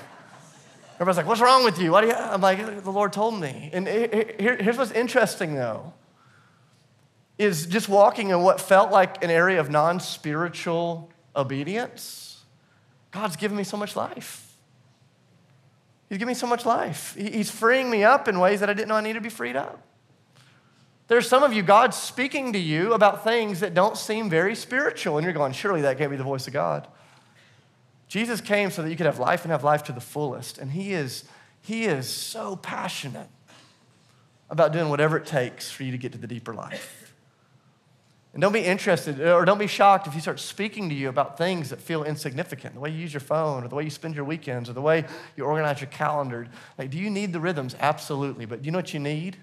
Everybody's 0.94 1.16
like, 1.16 1.26
what's 1.26 1.40
wrong 1.40 1.64
with 1.64 1.80
you? 1.80 1.92
Why 1.92 2.00
do 2.00 2.08
you? 2.08 2.14
I'm 2.14 2.40
like, 2.40 2.82
the 2.82 2.90
Lord 2.90 3.12
told 3.12 3.40
me. 3.40 3.70
And 3.72 3.86
here, 3.86 4.56
here's 4.60 4.76
what's 4.76 4.90
interesting 4.90 5.54
though 5.54 5.94
is 7.40 7.64
just 7.64 7.88
walking 7.88 8.28
in 8.28 8.42
what 8.42 8.60
felt 8.60 8.92
like 8.92 9.24
an 9.24 9.30
area 9.30 9.58
of 9.58 9.70
non 9.70 9.98
spiritual 9.98 11.10
obedience, 11.34 12.44
God's 13.12 13.36
given 13.36 13.56
me 13.56 13.64
so 13.64 13.78
much 13.78 13.96
life. 13.96 14.52
He's 16.10 16.18
giving 16.18 16.32
me 16.32 16.34
so 16.34 16.46
much 16.46 16.66
life. 16.66 17.16
He's 17.16 17.50
freeing 17.50 17.88
me 17.88 18.04
up 18.04 18.28
in 18.28 18.40
ways 18.40 18.60
that 18.60 18.68
I 18.68 18.74
didn't 18.74 18.88
know 18.88 18.96
I 18.96 19.00
needed 19.00 19.14
to 19.14 19.20
be 19.22 19.30
freed 19.30 19.56
up. 19.56 19.80
There's 21.08 21.26
some 21.26 21.42
of 21.42 21.54
you, 21.54 21.62
God's 21.62 21.96
speaking 21.96 22.52
to 22.52 22.58
you 22.58 22.92
about 22.92 23.24
things 23.24 23.60
that 23.60 23.72
don't 23.72 23.96
seem 23.96 24.28
very 24.28 24.54
spiritual, 24.54 25.16
and 25.16 25.24
you're 25.24 25.32
going, 25.32 25.52
surely 25.52 25.80
that 25.80 25.96
can't 25.96 26.10
be 26.10 26.16
the 26.16 26.22
voice 26.22 26.46
of 26.46 26.52
God. 26.52 26.86
Jesus 28.06 28.40
came 28.40 28.70
so 28.70 28.82
that 28.82 28.90
you 28.90 28.96
could 28.96 29.06
have 29.06 29.18
life 29.18 29.44
and 29.44 29.50
have 29.50 29.64
life 29.64 29.84
to 29.84 29.92
the 29.92 30.00
fullest, 30.00 30.58
and 30.58 30.72
He 30.72 30.92
is, 30.92 31.24
he 31.62 31.84
is 31.84 32.06
so 32.08 32.56
passionate 32.56 33.28
about 34.50 34.72
doing 34.72 34.90
whatever 34.90 35.16
it 35.16 35.26
takes 35.26 35.70
for 35.70 35.84
you 35.84 35.92
to 35.92 35.98
get 35.98 36.12
to 36.12 36.18
the 36.18 36.26
deeper 36.26 36.52
life. 36.52 36.99
And 38.32 38.40
don't 38.40 38.52
be 38.52 38.60
interested 38.60 39.20
or 39.20 39.44
don't 39.44 39.58
be 39.58 39.66
shocked 39.66 40.06
if 40.06 40.12
he 40.12 40.20
starts 40.20 40.42
speaking 40.42 40.88
to 40.88 40.94
you 40.94 41.08
about 41.08 41.36
things 41.36 41.70
that 41.70 41.80
feel 41.80 42.04
insignificant, 42.04 42.74
the 42.74 42.80
way 42.80 42.90
you 42.90 42.98
use 42.98 43.12
your 43.12 43.20
phone 43.20 43.64
or 43.64 43.68
the 43.68 43.74
way 43.74 43.82
you 43.82 43.90
spend 43.90 44.14
your 44.14 44.24
weekends 44.24 44.70
or 44.70 44.72
the 44.72 44.80
way 44.80 45.04
you 45.36 45.44
organize 45.44 45.80
your 45.80 45.90
calendar. 45.90 46.46
Like, 46.78 46.90
do 46.90 46.98
you 46.98 47.10
need 47.10 47.32
the 47.32 47.40
rhythms? 47.40 47.74
Absolutely. 47.80 48.44
But 48.44 48.62
do 48.62 48.66
you 48.66 48.70
know 48.72 48.78
what 48.78 48.94
you 48.94 49.00
need? 49.00 49.36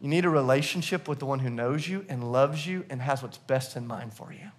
You 0.00 0.08
need 0.08 0.24
a 0.24 0.30
relationship 0.30 1.06
with 1.06 1.20
the 1.20 1.26
one 1.26 1.38
who 1.38 1.50
knows 1.50 1.86
you 1.86 2.04
and 2.08 2.32
loves 2.32 2.66
you 2.66 2.84
and 2.90 3.00
has 3.00 3.22
what's 3.22 3.38
best 3.38 3.76
in 3.76 3.86
mind 3.86 4.12
for 4.12 4.32
you. 4.32 4.50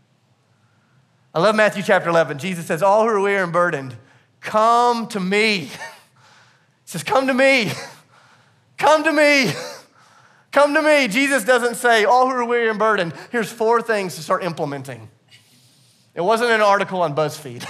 I 1.33 1.41
love 1.41 1.55
Matthew 1.55 1.83
chapter 1.83 2.07
11. 2.07 2.37
Jesus 2.39 2.65
says, 2.65 2.81
All 2.81 3.03
who 3.03 3.09
are 3.09 3.19
weary 3.19 3.43
and 3.43 3.51
burdened, 3.51 3.97
come 4.39 5.07
to 5.07 5.19
me. 5.19 5.69
He 6.85 6.89
says, 6.89 7.03
Come 7.03 7.27
to 7.27 7.33
me. 7.33 7.71
Come 8.77 9.03
to 9.05 9.13
me. 9.13 9.53
Come 10.53 10.75
to 10.75 10.83
me. 10.83 11.07
Jesus 11.07 11.43
doesn't 11.43 11.75
say, 11.75 12.05
all 12.05 12.29
who 12.29 12.35
are 12.35 12.45
weary 12.45 12.69
and 12.69 12.77
burdened, 12.77 13.13
here's 13.31 13.51
four 13.51 13.81
things 13.81 14.15
to 14.15 14.21
start 14.21 14.43
implementing. 14.43 15.09
It 16.13 16.21
wasn't 16.21 16.51
an 16.51 16.61
article 16.61 17.01
on 17.01 17.15
BuzzFeed. 17.15 17.67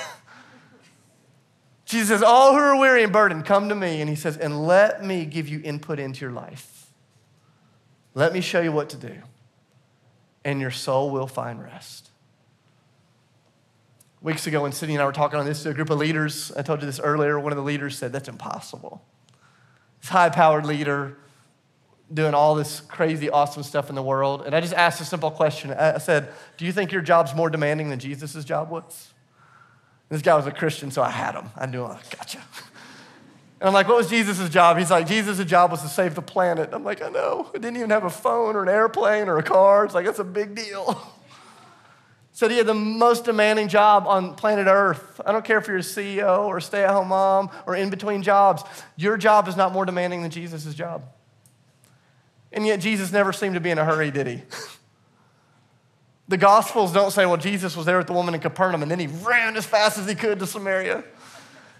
Jesus 1.85 2.09
says, 2.09 2.21
all 2.21 2.51
who 2.51 2.59
are 2.59 2.77
weary 2.77 3.03
and 3.03 3.13
burdened, 3.13 3.45
come 3.45 3.69
to 3.69 3.75
me. 3.75 4.01
And 4.01 4.09
he 4.09 4.17
says, 4.17 4.37
and 4.37 4.67
let 4.67 5.03
me 5.03 5.23
give 5.23 5.47
you 5.47 5.61
input 5.63 5.97
into 5.97 6.25
your 6.25 6.33
life. 6.33 6.87
Let 8.15 8.33
me 8.33 8.41
show 8.41 8.59
you 8.59 8.73
what 8.73 8.89
to 8.89 8.97
do. 8.97 9.15
And 10.43 10.59
your 10.59 10.71
soul 10.71 11.09
will 11.09 11.27
find 11.27 11.63
rest. 11.63 12.09
Weeks 14.21 14.45
ago, 14.45 14.61
when 14.61 14.73
Sydney 14.73 14.95
and 14.95 15.01
I 15.01 15.05
were 15.05 15.13
talking 15.13 15.39
on 15.39 15.45
this 15.45 15.63
to 15.63 15.69
a 15.69 15.73
group 15.73 15.89
of 15.89 15.99
leaders, 15.99 16.51
I 16.57 16.63
told 16.63 16.81
you 16.81 16.85
this 16.85 16.99
earlier, 16.99 17.39
one 17.39 17.53
of 17.53 17.57
the 17.57 17.63
leaders 17.63 17.97
said, 17.97 18.11
That's 18.11 18.29
impossible. 18.29 19.03
This 20.01 20.09
high 20.09 20.29
powered 20.29 20.65
leader 20.65 21.17
doing 22.13 22.33
all 22.33 22.55
this 22.55 22.79
crazy, 22.81 23.29
awesome 23.29 23.63
stuff 23.63 23.89
in 23.89 23.95
the 23.95 24.03
world. 24.03 24.43
And 24.45 24.55
I 24.55 24.61
just 24.61 24.73
asked 24.73 25.01
a 25.01 25.05
simple 25.05 25.31
question. 25.31 25.71
I 25.71 25.97
said, 25.97 26.29
Do 26.57 26.65
you 26.65 26.71
think 26.71 26.91
your 26.91 27.01
job's 27.01 27.33
more 27.33 27.49
demanding 27.49 27.89
than 27.89 27.99
Jesus' 27.99 28.43
job 28.45 28.69
was? 28.69 29.13
And 30.09 30.17
this 30.17 30.23
guy 30.23 30.35
was 30.35 30.45
a 30.45 30.51
Christian, 30.51 30.91
so 30.91 31.01
I 31.01 31.09
had 31.09 31.35
him. 31.35 31.49
I 31.55 31.65
knew, 31.65 31.83
I 31.83 31.99
gotcha. 32.15 32.39
And 33.59 33.67
I'm 33.67 33.73
like, 33.73 33.87
What 33.87 33.97
was 33.97 34.09
Jesus' 34.09 34.49
job? 34.49 34.77
He's 34.77 34.91
like, 34.91 35.07
Jesus' 35.07 35.43
job 35.45 35.71
was 35.71 35.81
to 35.81 35.87
save 35.87 36.15
the 36.15 36.21
planet. 36.21 36.69
I'm 36.71 36.83
like, 36.83 37.01
I 37.01 37.09
know. 37.09 37.49
I 37.49 37.57
didn't 37.57 37.77
even 37.77 37.89
have 37.89 38.03
a 38.03 38.09
phone 38.09 38.55
or 38.55 38.63
an 38.63 38.69
airplane 38.69 39.27
or 39.27 39.37
a 39.37 39.43
car. 39.43 39.85
It's 39.85 39.95
like, 39.95 40.05
that's 40.05 40.19
a 40.19 40.23
big 40.23 40.55
deal. 40.55 41.01
Said 42.35 42.49
he 42.49 42.57
had 42.57 42.65
the 42.65 42.73
most 42.73 43.25
demanding 43.25 43.67
job 43.67 44.07
on 44.07 44.33
planet 44.33 44.65
Earth. 44.67 45.21
I 45.23 45.31
don't 45.31 45.45
care 45.45 45.59
if 45.59 45.67
you're 45.67 45.77
a 45.77 45.81
CEO 45.81 46.47
or 46.47 46.59
stay 46.59 46.83
at 46.83 46.89
home 46.89 47.09
mom 47.09 47.51
or 47.67 47.75
in 47.75 47.91
between 47.91 48.23
jobs. 48.23 48.63
Your 48.95 49.17
job 49.17 49.47
is 49.47 49.55
not 49.55 49.71
more 49.71 49.85
demanding 49.85 50.23
than 50.23 50.31
Jesus' 50.31 50.73
job. 50.73 51.03
And 52.53 52.65
yet, 52.65 52.79
Jesus 52.79 53.11
never 53.11 53.33
seemed 53.33 53.55
to 53.55 53.59
be 53.59 53.71
in 53.71 53.77
a 53.77 53.85
hurry, 53.85 54.11
did 54.11 54.27
he? 54.27 54.41
The 56.27 56.37
Gospels 56.37 56.93
don't 56.93 57.11
say, 57.11 57.25
well, 57.25 57.37
Jesus 57.37 57.75
was 57.75 57.85
there 57.85 57.97
with 57.97 58.07
the 58.07 58.13
woman 58.13 58.33
in 58.33 58.39
Capernaum, 58.39 58.81
and 58.81 58.89
then 58.89 58.99
he 58.99 59.07
ran 59.07 59.57
as 59.57 59.65
fast 59.65 59.97
as 59.97 60.07
he 60.07 60.15
could 60.15 60.39
to 60.39 60.47
Samaria. 60.47 61.03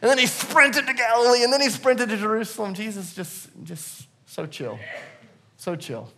And 0.01 0.11
then 0.11 0.17
he 0.17 0.27
sprinted 0.27 0.85
to 0.85 0.93
Galilee, 0.93 1.43
and 1.43 1.53
then 1.53 1.61
he 1.61 1.69
sprinted 1.69 2.09
to 2.09 2.17
Jerusalem. 2.17 2.73
Jesus 2.73 3.15
just, 3.15 3.47
just 3.63 4.07
so 4.25 4.45
chill, 4.45 4.77
so 5.55 5.77
chill. 5.77 6.11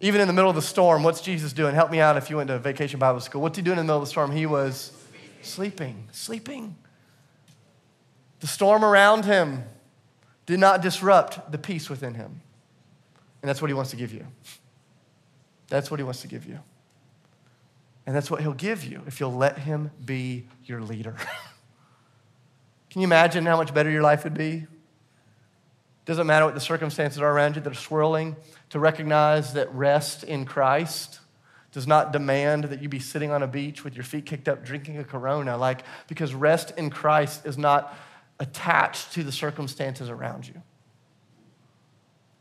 Even 0.00 0.20
in 0.20 0.26
the 0.26 0.32
middle 0.32 0.48
of 0.48 0.56
the 0.56 0.62
storm, 0.62 1.02
what's 1.02 1.20
Jesus 1.20 1.52
doing? 1.52 1.74
Help 1.74 1.90
me 1.90 2.00
out 2.00 2.16
if 2.16 2.30
you 2.30 2.36
went 2.36 2.48
to 2.48 2.58
vacation 2.58 2.98
Bible 2.98 3.20
school. 3.20 3.42
What's 3.42 3.56
he 3.56 3.62
doing 3.62 3.78
in 3.78 3.86
the 3.86 3.92
middle 3.92 4.00
of 4.00 4.08
the 4.08 4.10
storm? 4.10 4.32
He 4.32 4.46
was 4.46 4.92
sleeping, 5.42 6.08
sleeping. 6.12 6.74
The 8.40 8.46
storm 8.46 8.84
around 8.84 9.24
him 9.24 9.64
did 10.46 10.58
not 10.58 10.80
disrupt 10.80 11.52
the 11.52 11.58
peace 11.58 11.90
within 11.90 12.14
him. 12.14 12.40
And 13.42 13.48
that's 13.48 13.62
what 13.62 13.68
he 13.68 13.74
wants 13.74 13.90
to 13.90 13.96
give 13.96 14.12
you. 14.12 14.26
That's 15.68 15.90
what 15.90 16.00
he 16.00 16.04
wants 16.04 16.22
to 16.22 16.28
give 16.28 16.46
you. 16.46 16.58
And 18.06 18.16
that's 18.16 18.30
what 18.30 18.40
he'll 18.40 18.54
give 18.54 18.84
you 18.84 19.02
if 19.06 19.20
you'll 19.20 19.34
let 19.34 19.58
him 19.58 19.90
be 20.04 20.46
your 20.64 20.80
leader. 20.80 21.16
Can 22.90 23.02
you 23.02 23.06
imagine 23.06 23.44
how 23.44 23.56
much 23.56 23.74
better 23.74 23.90
your 23.90 24.02
life 24.02 24.24
would 24.24 24.34
be? 24.34 24.66
Doesn't 26.06 26.26
matter 26.26 26.46
what 26.46 26.54
the 26.54 26.60
circumstances 26.60 27.20
are 27.20 27.30
around 27.30 27.56
you 27.56 27.62
that 27.62 27.70
are 27.70 27.76
swirling, 27.76 28.34
to 28.70 28.78
recognize 28.78 29.52
that 29.52 29.72
rest 29.74 30.24
in 30.24 30.46
Christ 30.46 31.20
does 31.70 31.86
not 31.86 32.12
demand 32.12 32.64
that 32.64 32.82
you 32.82 32.88
be 32.88 32.98
sitting 32.98 33.30
on 33.30 33.42
a 33.42 33.46
beach 33.46 33.84
with 33.84 33.94
your 33.94 34.04
feet 34.04 34.24
kicked 34.24 34.48
up 34.48 34.64
drinking 34.64 34.98
a 34.98 35.04
corona 35.04 35.56
like 35.56 35.82
because 36.06 36.34
rest 36.34 36.72
in 36.78 36.88
Christ 36.88 37.44
is 37.44 37.58
not 37.58 37.94
attached 38.40 39.12
to 39.12 39.22
the 39.22 39.32
circumstances 39.32 40.08
around 40.08 40.48
you. 40.48 40.62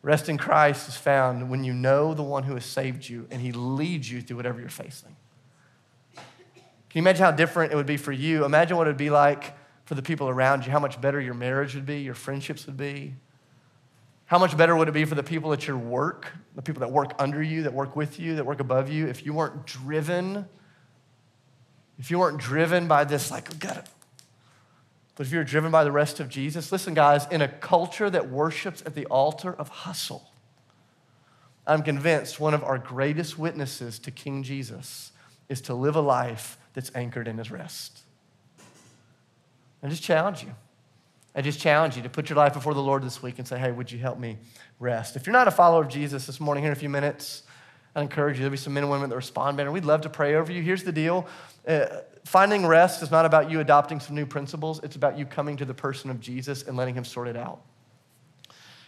Rest 0.08 0.30
in 0.30 0.38
Christ 0.38 0.88
is 0.88 0.96
found 0.96 1.50
when 1.50 1.66
you 1.66 1.74
know 1.74 2.14
the 2.14 2.24
one 2.24 2.44
who 2.44 2.54
has 2.54 2.64
saved 2.64 3.10
you 3.10 3.28
and 3.30 3.42
he 3.42 3.52
leads 3.52 4.10
you 4.10 4.22
through 4.22 4.38
whatever 4.38 4.58
you're 4.58 4.70
facing. 4.70 5.14
Can 6.16 6.24
you 6.94 7.02
imagine 7.02 7.26
how 7.26 7.32
different 7.32 7.74
it 7.74 7.76
would 7.76 7.86
be 7.88 7.98
for 7.98 8.14
you? 8.14 8.46
Imagine 8.46 8.78
what 8.78 8.88
it 8.88 8.92
would 8.92 8.96
be 8.96 9.10
like 9.10 9.58
for 9.84 9.96
the 9.96 10.02
people 10.02 10.30
around 10.30 10.66
you, 10.66 10.72
how 10.72 10.80
much 10.80 11.02
better 11.02 11.20
your 11.20 11.34
marriage 11.34 11.76
would 11.76 11.86
be, 11.86 12.00
your 12.00 12.14
friendships 12.14 12.66
would 12.68 12.78
be. 12.78 13.16
How 14.28 14.40
much 14.40 14.56
better 14.56 14.78
would 14.78 14.88
it 14.88 14.94
be 14.94 15.04
for 15.04 15.16
the 15.16 15.24
people 15.24 15.52
at 15.52 15.68
your 15.68 15.78
work, 15.78 16.32
the 16.56 16.62
people 16.62 16.80
that 16.80 16.92
work 16.94 17.12
under 17.20 17.44
you, 17.44 17.64
that 17.64 17.74
work 17.74 17.98
with 17.98 18.18
you, 18.18 18.36
that 18.36 18.46
work 18.46 18.62
above 18.62 18.90
you, 18.90 19.08
if 19.08 19.26
you 19.26 19.34
weren't 19.34 19.66
driven, 19.66 20.46
if 22.00 22.10
you 22.10 22.20
weren't 22.20 22.38
driven 22.38 22.88
by 22.88 23.04
this, 23.04 23.30
like, 23.30 23.60
got 23.60 23.76
it. 23.76 23.86
But 25.18 25.26
if 25.26 25.34
you're 25.34 25.44
driven 25.44 25.72
by 25.72 25.84
the 25.84 25.92
rest 25.92 26.20
of 26.20 26.30
Jesus, 26.30 26.72
listen, 26.72 26.94
guys, 26.94 27.26
in 27.32 27.42
a 27.42 27.48
culture 27.48 28.08
that 28.08 28.30
worships 28.30 28.84
at 28.86 28.94
the 28.94 29.08
altar 29.08 29.52
of 29.52 29.68
hustle, 29.68 30.30
I'm 31.66 31.82
convinced 31.82 32.40
one 32.40 32.54
of 32.54 32.64
our 32.64 32.78
greatest 32.78 33.38
witnesses 33.38 33.98
to 34.00 34.12
King 34.12 34.44
Jesus 34.44 35.12
is 35.50 35.60
to 35.62 35.74
live 35.74 35.96
a 35.96 36.02
life 36.02 36.60
that's 36.74 36.92
anchored 36.94 37.28
in 37.28 37.40
his 37.40 37.50
rest. 37.50 38.02
I 39.82 39.88
just 39.88 40.04
challenge 40.04 40.44
you. 40.44 40.54
I 41.36 41.42
just 41.42 41.60
challenge 41.60 41.98
you 41.98 42.04
to 42.04 42.10
put 42.10 42.30
your 42.30 42.38
life 42.38 42.54
before 42.54 42.76
the 42.76 42.82
Lord 42.82 43.04
this 43.04 43.22
week 43.22 43.40
and 43.40 43.48
say, 43.48 43.58
hey, 43.58 43.72
would 43.72 43.92
you 43.92 43.98
help 43.98 44.20
me 44.20 44.38
rest? 44.80 45.16
If 45.16 45.26
you're 45.26 45.34
not 45.34 45.48
a 45.48 45.52
follower 45.52 45.82
of 45.82 45.90
Jesus 45.90 46.28
this 46.28 46.40
morning, 46.40 46.64
here 46.64 46.72
in 46.72 46.78
a 46.78 46.80
few 46.80 46.90
minutes, 46.90 47.44
I 47.98 48.02
encourage 48.02 48.38
you. 48.38 48.42
There'll 48.42 48.52
be 48.52 48.58
some 48.58 48.76
men 48.76 48.84
and 48.84 48.92
women 48.92 49.10
that 49.10 49.16
respond 49.16 49.58
better. 49.58 49.72
We'd 49.72 49.84
love 49.84 50.02
to 50.02 50.10
pray 50.10 50.36
over 50.36 50.52
you. 50.52 50.62
Here's 50.62 50.84
the 50.84 50.92
deal 50.92 51.28
uh, 51.68 51.88
finding 52.24 52.66
rest 52.66 53.02
is 53.02 53.10
not 53.10 53.26
about 53.26 53.50
you 53.50 53.60
adopting 53.60 54.00
some 54.00 54.16
new 54.16 54.26
principles, 54.26 54.80
it's 54.84 54.96
about 54.96 55.18
you 55.18 55.26
coming 55.26 55.58
to 55.58 55.66
the 55.66 55.74
person 55.74 56.12
of 56.12 56.20
Jesus 56.20 56.64
and 56.64 56.78
letting 56.78 56.94
him 56.94 57.04
sort 57.04 57.28
it 57.28 57.36
out. 57.36 57.60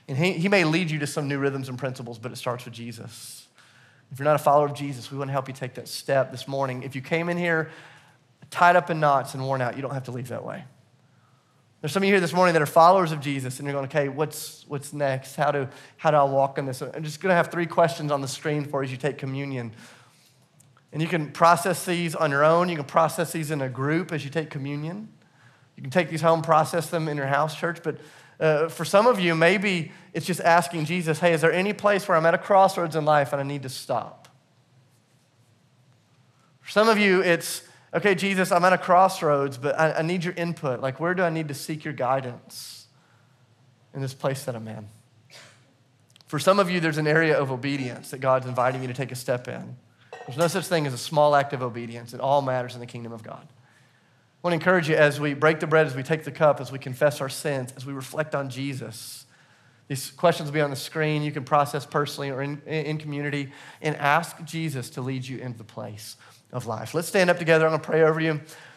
And 0.07 0.15
he, 0.15 0.33
he 0.33 0.47
may 0.47 0.63
lead 0.63 0.91
you 0.91 0.99
to 0.99 1.07
some 1.07 1.27
new 1.27 1.39
rhythms 1.39 1.69
and 1.69 1.77
principles, 1.77 2.19
but 2.19 2.31
it 2.31 2.35
starts 2.35 2.65
with 2.65 2.73
Jesus. 2.73 3.47
If 4.11 4.19
you're 4.19 4.25
not 4.25 4.35
a 4.35 4.39
follower 4.39 4.67
of 4.67 4.75
Jesus, 4.75 5.11
we 5.11 5.17
want 5.17 5.29
to 5.29 5.33
help 5.33 5.47
you 5.47 5.53
take 5.53 5.73
that 5.75 5.87
step 5.87 6.31
this 6.31 6.47
morning. 6.47 6.83
If 6.83 6.95
you 6.95 7.01
came 7.01 7.29
in 7.29 7.37
here 7.37 7.71
tied 8.51 8.75
up 8.75 8.91
in 8.91 8.99
knots 8.99 9.33
and 9.33 9.43
worn 9.43 9.61
out, 9.61 9.75
you 9.75 9.81
don't 9.81 9.93
have 9.93 10.05
to 10.05 10.11
leave 10.11 10.27
that 10.27 10.45
way. 10.45 10.63
There's 11.81 11.93
some 11.93 12.03
of 12.03 12.07
you 12.07 12.13
here 12.13 12.19
this 12.19 12.33
morning 12.33 12.53
that 12.53 12.61
are 12.61 12.65
followers 12.65 13.13
of 13.13 13.21
Jesus, 13.21 13.59
and 13.59 13.65
you're 13.65 13.73
going, 13.73 13.85
okay, 13.85 14.09
what's, 14.09 14.65
what's 14.67 14.91
next? 14.91 15.37
How 15.37 15.51
do, 15.51 15.69
how 15.95 16.11
do 16.11 16.17
I 16.17 16.23
walk 16.23 16.57
in 16.57 16.65
this? 16.65 16.81
I'm 16.81 17.03
just 17.03 17.21
going 17.21 17.29
to 17.29 17.35
have 17.35 17.47
three 17.51 17.65
questions 17.65 18.11
on 18.11 18.19
the 18.19 18.27
screen 18.27 18.65
for 18.65 18.83
you 18.83 18.87
as 18.87 18.91
you 18.91 18.97
take 18.97 19.17
communion. 19.17 19.71
And 20.91 21.01
you 21.01 21.07
can 21.07 21.31
process 21.31 21.85
these 21.85 22.15
on 22.15 22.31
your 22.31 22.43
own. 22.43 22.67
You 22.67 22.75
can 22.75 22.85
process 22.85 23.31
these 23.31 23.49
in 23.49 23.61
a 23.61 23.69
group 23.69 24.11
as 24.11 24.25
you 24.25 24.29
take 24.29 24.49
communion. 24.49 25.07
You 25.77 25.81
can 25.81 25.91
take 25.91 26.09
these 26.09 26.21
home, 26.21 26.41
process 26.41 26.89
them 26.89 27.07
in 27.07 27.15
your 27.15 27.27
house 27.27 27.55
church. 27.55 27.79
But 27.81 27.99
uh, 28.41 28.67
for 28.67 28.83
some 28.83 29.07
of 29.07 29.17
you, 29.21 29.33
maybe 29.33 29.93
it's 30.13 30.25
just 30.25 30.41
asking 30.41 30.83
Jesus, 30.83 31.19
hey, 31.19 31.31
is 31.31 31.39
there 31.39 31.53
any 31.53 31.71
place 31.71 32.09
where 32.09 32.17
I'm 32.17 32.25
at 32.25 32.33
a 32.33 32.37
crossroads 32.37 32.97
in 32.97 33.05
life 33.05 33.31
and 33.31 33.39
I 33.39 33.45
need 33.45 33.63
to 33.63 33.69
stop? 33.69 34.27
For 36.59 36.71
some 36.71 36.89
of 36.89 36.97
you, 36.97 37.21
it's 37.21 37.63
okay, 37.93 38.15
Jesus, 38.15 38.51
I'm 38.51 38.63
at 38.65 38.73
a 38.73 38.77
crossroads, 38.77 39.57
but 39.57 39.79
I, 39.79 39.93
I 39.93 40.01
need 40.01 40.23
your 40.23 40.33
input. 40.35 40.81
Like, 40.81 40.99
where 40.99 41.13
do 41.13 41.23
I 41.23 41.29
need 41.29 41.47
to 41.47 41.53
seek 41.53 41.83
your 41.83 41.93
guidance 41.93 42.87
in 43.93 44.01
this 44.01 44.13
place 44.13 44.43
that 44.45 44.55
I'm 44.55 44.67
in? 44.67 44.87
For 46.27 46.37
some 46.37 46.59
of 46.59 46.69
you, 46.69 46.79
there's 46.79 46.99
an 46.99 47.07
area 47.07 47.37
of 47.37 47.51
obedience 47.51 48.11
that 48.11 48.19
God's 48.19 48.45
inviting 48.45 48.81
you 48.81 48.87
to 48.87 48.93
take 48.93 49.11
a 49.11 49.15
step 49.15 49.47
in. 49.47 49.77
There's 50.27 50.37
no 50.37 50.47
such 50.47 50.67
thing 50.67 50.85
as 50.85 50.93
a 50.93 50.97
small 50.97 51.35
act 51.35 51.53
of 51.53 51.63
obedience. 51.63 52.13
It 52.13 52.19
all 52.19 52.43
matters 52.43 52.75
in 52.75 52.79
the 52.79 52.85
kingdom 52.85 53.11
of 53.11 53.23
God. 53.23 53.41
I 53.41 54.47
want 54.47 54.51
to 54.51 54.55
encourage 54.55 54.87
you 54.87 54.95
as 54.95 55.19
we 55.19 55.33
break 55.33 55.59
the 55.59 55.67
bread, 55.67 55.87
as 55.87 55.95
we 55.95 56.03
take 56.03 56.23
the 56.23 56.31
cup, 56.31 56.61
as 56.61 56.71
we 56.71 56.77
confess 56.77 57.19
our 57.19 57.29
sins, 57.29 57.73
as 57.75 57.85
we 57.85 57.93
reflect 57.93 58.35
on 58.35 58.49
Jesus. 58.49 59.25
These 59.89 60.11
questions 60.11 60.47
will 60.47 60.53
be 60.53 60.61
on 60.61 60.69
the 60.69 60.75
screen. 60.75 61.23
You 61.23 61.31
can 61.31 61.43
process 61.43 61.85
personally 61.85 62.29
or 62.29 62.43
in, 62.43 62.61
in 62.61 62.99
community 62.99 63.51
and 63.81 63.95
ask 63.97 64.41
Jesus 64.45 64.91
to 64.91 65.01
lead 65.01 65.27
you 65.27 65.39
into 65.39 65.57
the 65.57 65.63
place 65.63 66.15
of 66.53 66.67
life. 66.67 66.93
Let's 66.93 67.07
stand 67.07 67.31
up 67.31 67.39
together. 67.39 67.65
I'm 67.65 67.71
going 67.71 67.81
to 67.81 67.87
pray 67.87 68.03
over 68.03 68.19
you. 68.19 68.33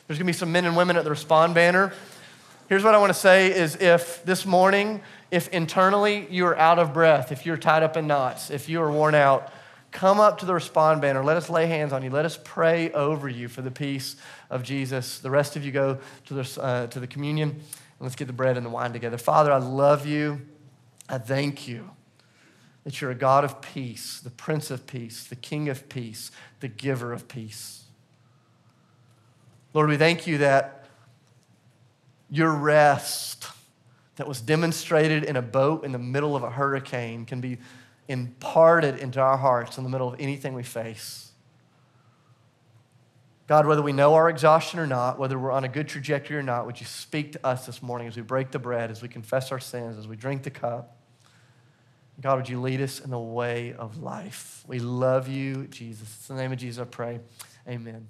There's 0.07 0.19
going 0.19 0.21
to 0.21 0.25
be 0.25 0.33
some 0.33 0.51
men 0.51 0.65
and 0.65 0.75
women 0.75 0.97
at 0.97 1.05
the 1.05 1.11
Respond 1.11 1.55
banner. 1.55 1.93
Here's 2.69 2.83
what 2.83 2.95
I 2.95 2.99
want 2.99 3.11
to 3.11 3.19
say 3.19 3.55
is 3.55 3.77
if 3.77 4.25
this 4.25 4.47
morning, 4.47 5.03
if 5.31 5.49
internally 5.49 6.27
you 6.31 6.47
are 6.47 6.57
out 6.57 6.79
of 6.79 6.95
breath, 6.95 7.31
if 7.31 7.45
you're 7.45 7.59
tied 7.59 7.83
up 7.83 7.99
in 7.99 8.07
knots, 8.07 8.51
if 8.51 8.71
you 8.71 8.81
are 8.81 8.91
worn 8.91 9.15
out, 9.15 9.53
come 9.91 10.19
up 10.19 10.39
to 10.39 10.47
the 10.47 10.55
Respond 10.55 11.03
banner. 11.03 11.23
Let 11.23 11.37
us 11.37 11.51
lay 11.51 11.67
hands 11.67 11.93
on 11.93 12.03
you. 12.03 12.09
Let 12.09 12.25
us 12.25 12.39
pray 12.43 12.91
over 12.93 13.29
you 13.29 13.49
for 13.49 13.61
the 13.61 13.71
peace 13.71 14.17
of 14.49 14.63
Jesus. 14.63 15.19
The 15.19 15.31
rest 15.31 15.57
of 15.57 15.65
you 15.65 15.73
go 15.73 15.99
to 16.27 16.35
the, 16.35 16.63
uh, 16.63 16.87
to 16.87 17.01
the 17.01 17.07
communion 17.07 17.51
and 17.51 17.61
let's 18.01 18.17
get 18.17 18.29
the 18.29 18.33
bread 18.33 18.57
and 18.57 18.65
the 18.65 18.71
wine 18.71 18.95
together. 18.95 19.19
Father, 19.19 19.53
I 19.53 19.59
love 19.59 20.07
you. 20.07 20.41
I 21.13 21.19
thank 21.19 21.69
you 21.69 21.91
that 22.85 23.01
you're 23.01 23.11
a 23.11 23.15
God 23.15 23.45
of 23.45 23.61
peace, 23.61 24.19
the 24.19 24.31
Prince 24.31 24.71
of 24.71 24.87
Peace, 24.87 25.25
the 25.25 25.37
King 25.37 25.69
of 25.69 25.91
Peace, 25.91 26.31
the 26.61 26.69
giver 26.69 27.13
of 27.13 27.29
peace. 27.29 27.85
Lord, 29.75 29.91
we 29.91 29.99
thank 29.99 30.27
you 30.27 30.39
that 30.39 30.87
your 32.31 32.51
rest 32.51 33.47
that 34.17 34.27
was 34.27 34.41
demonstrated 34.41 35.25
in 35.25 35.37
a 35.37 35.43
boat 35.43 35.85
in 35.85 35.93
the 35.93 35.99
middle 35.99 36.35
of 36.35 36.43
a 36.43 36.51
hurricane 36.51 37.27
can 37.27 37.43
be 37.43 37.59
imparted 38.09 38.99
into 38.99 39.21
our 39.21 39.37
hearts 39.37 39.77
in 39.77 39.85
the 39.85 39.91
middle 39.91 40.09
of 40.09 40.19
anything 40.19 40.55
we 40.55 40.63
face. 40.63 41.31
God, 43.47 43.67
whether 43.67 43.83
we 43.83 43.93
know 43.93 44.15
our 44.15 44.31
exhaustion 44.31 44.81
or 44.81 44.87
not, 44.87 45.19
whether 45.19 45.39
we're 45.39 45.53
on 45.53 45.65
a 45.65 45.69
good 45.69 45.89
trajectory 45.89 46.39
or 46.39 46.43
not, 46.43 46.65
would 46.65 46.81
you 46.81 46.87
speak 46.87 47.33
to 47.33 47.47
us 47.47 47.67
this 47.67 47.83
morning 47.83 48.09
as 48.09 48.17
we 48.17 48.23
break 48.23 48.51
the 48.51 48.59
bread, 48.59 48.91
as 48.91 49.03
we 49.03 49.09
confess 49.09 49.53
our 49.53 49.61
sins, 49.61 49.99
as 49.99 50.09
we 50.09 50.17
drink 50.17 50.43
the 50.43 50.51
cup? 50.51 50.97
God, 52.21 52.37
would 52.37 52.49
you 52.49 52.61
lead 52.61 52.81
us 52.81 53.01
in 53.01 53.11
the 53.11 53.19
way 53.19 53.73
of 53.73 54.03
life? 54.03 54.65
We 54.67 54.79
love 54.79 55.29
you, 55.29 55.67
Jesus. 55.69 56.29
In 56.29 56.37
the 56.37 56.43
name 56.43 56.53
of 56.53 56.59
Jesus, 56.59 56.81
I 56.81 56.85
pray. 56.85 57.21
Amen. 57.67 58.09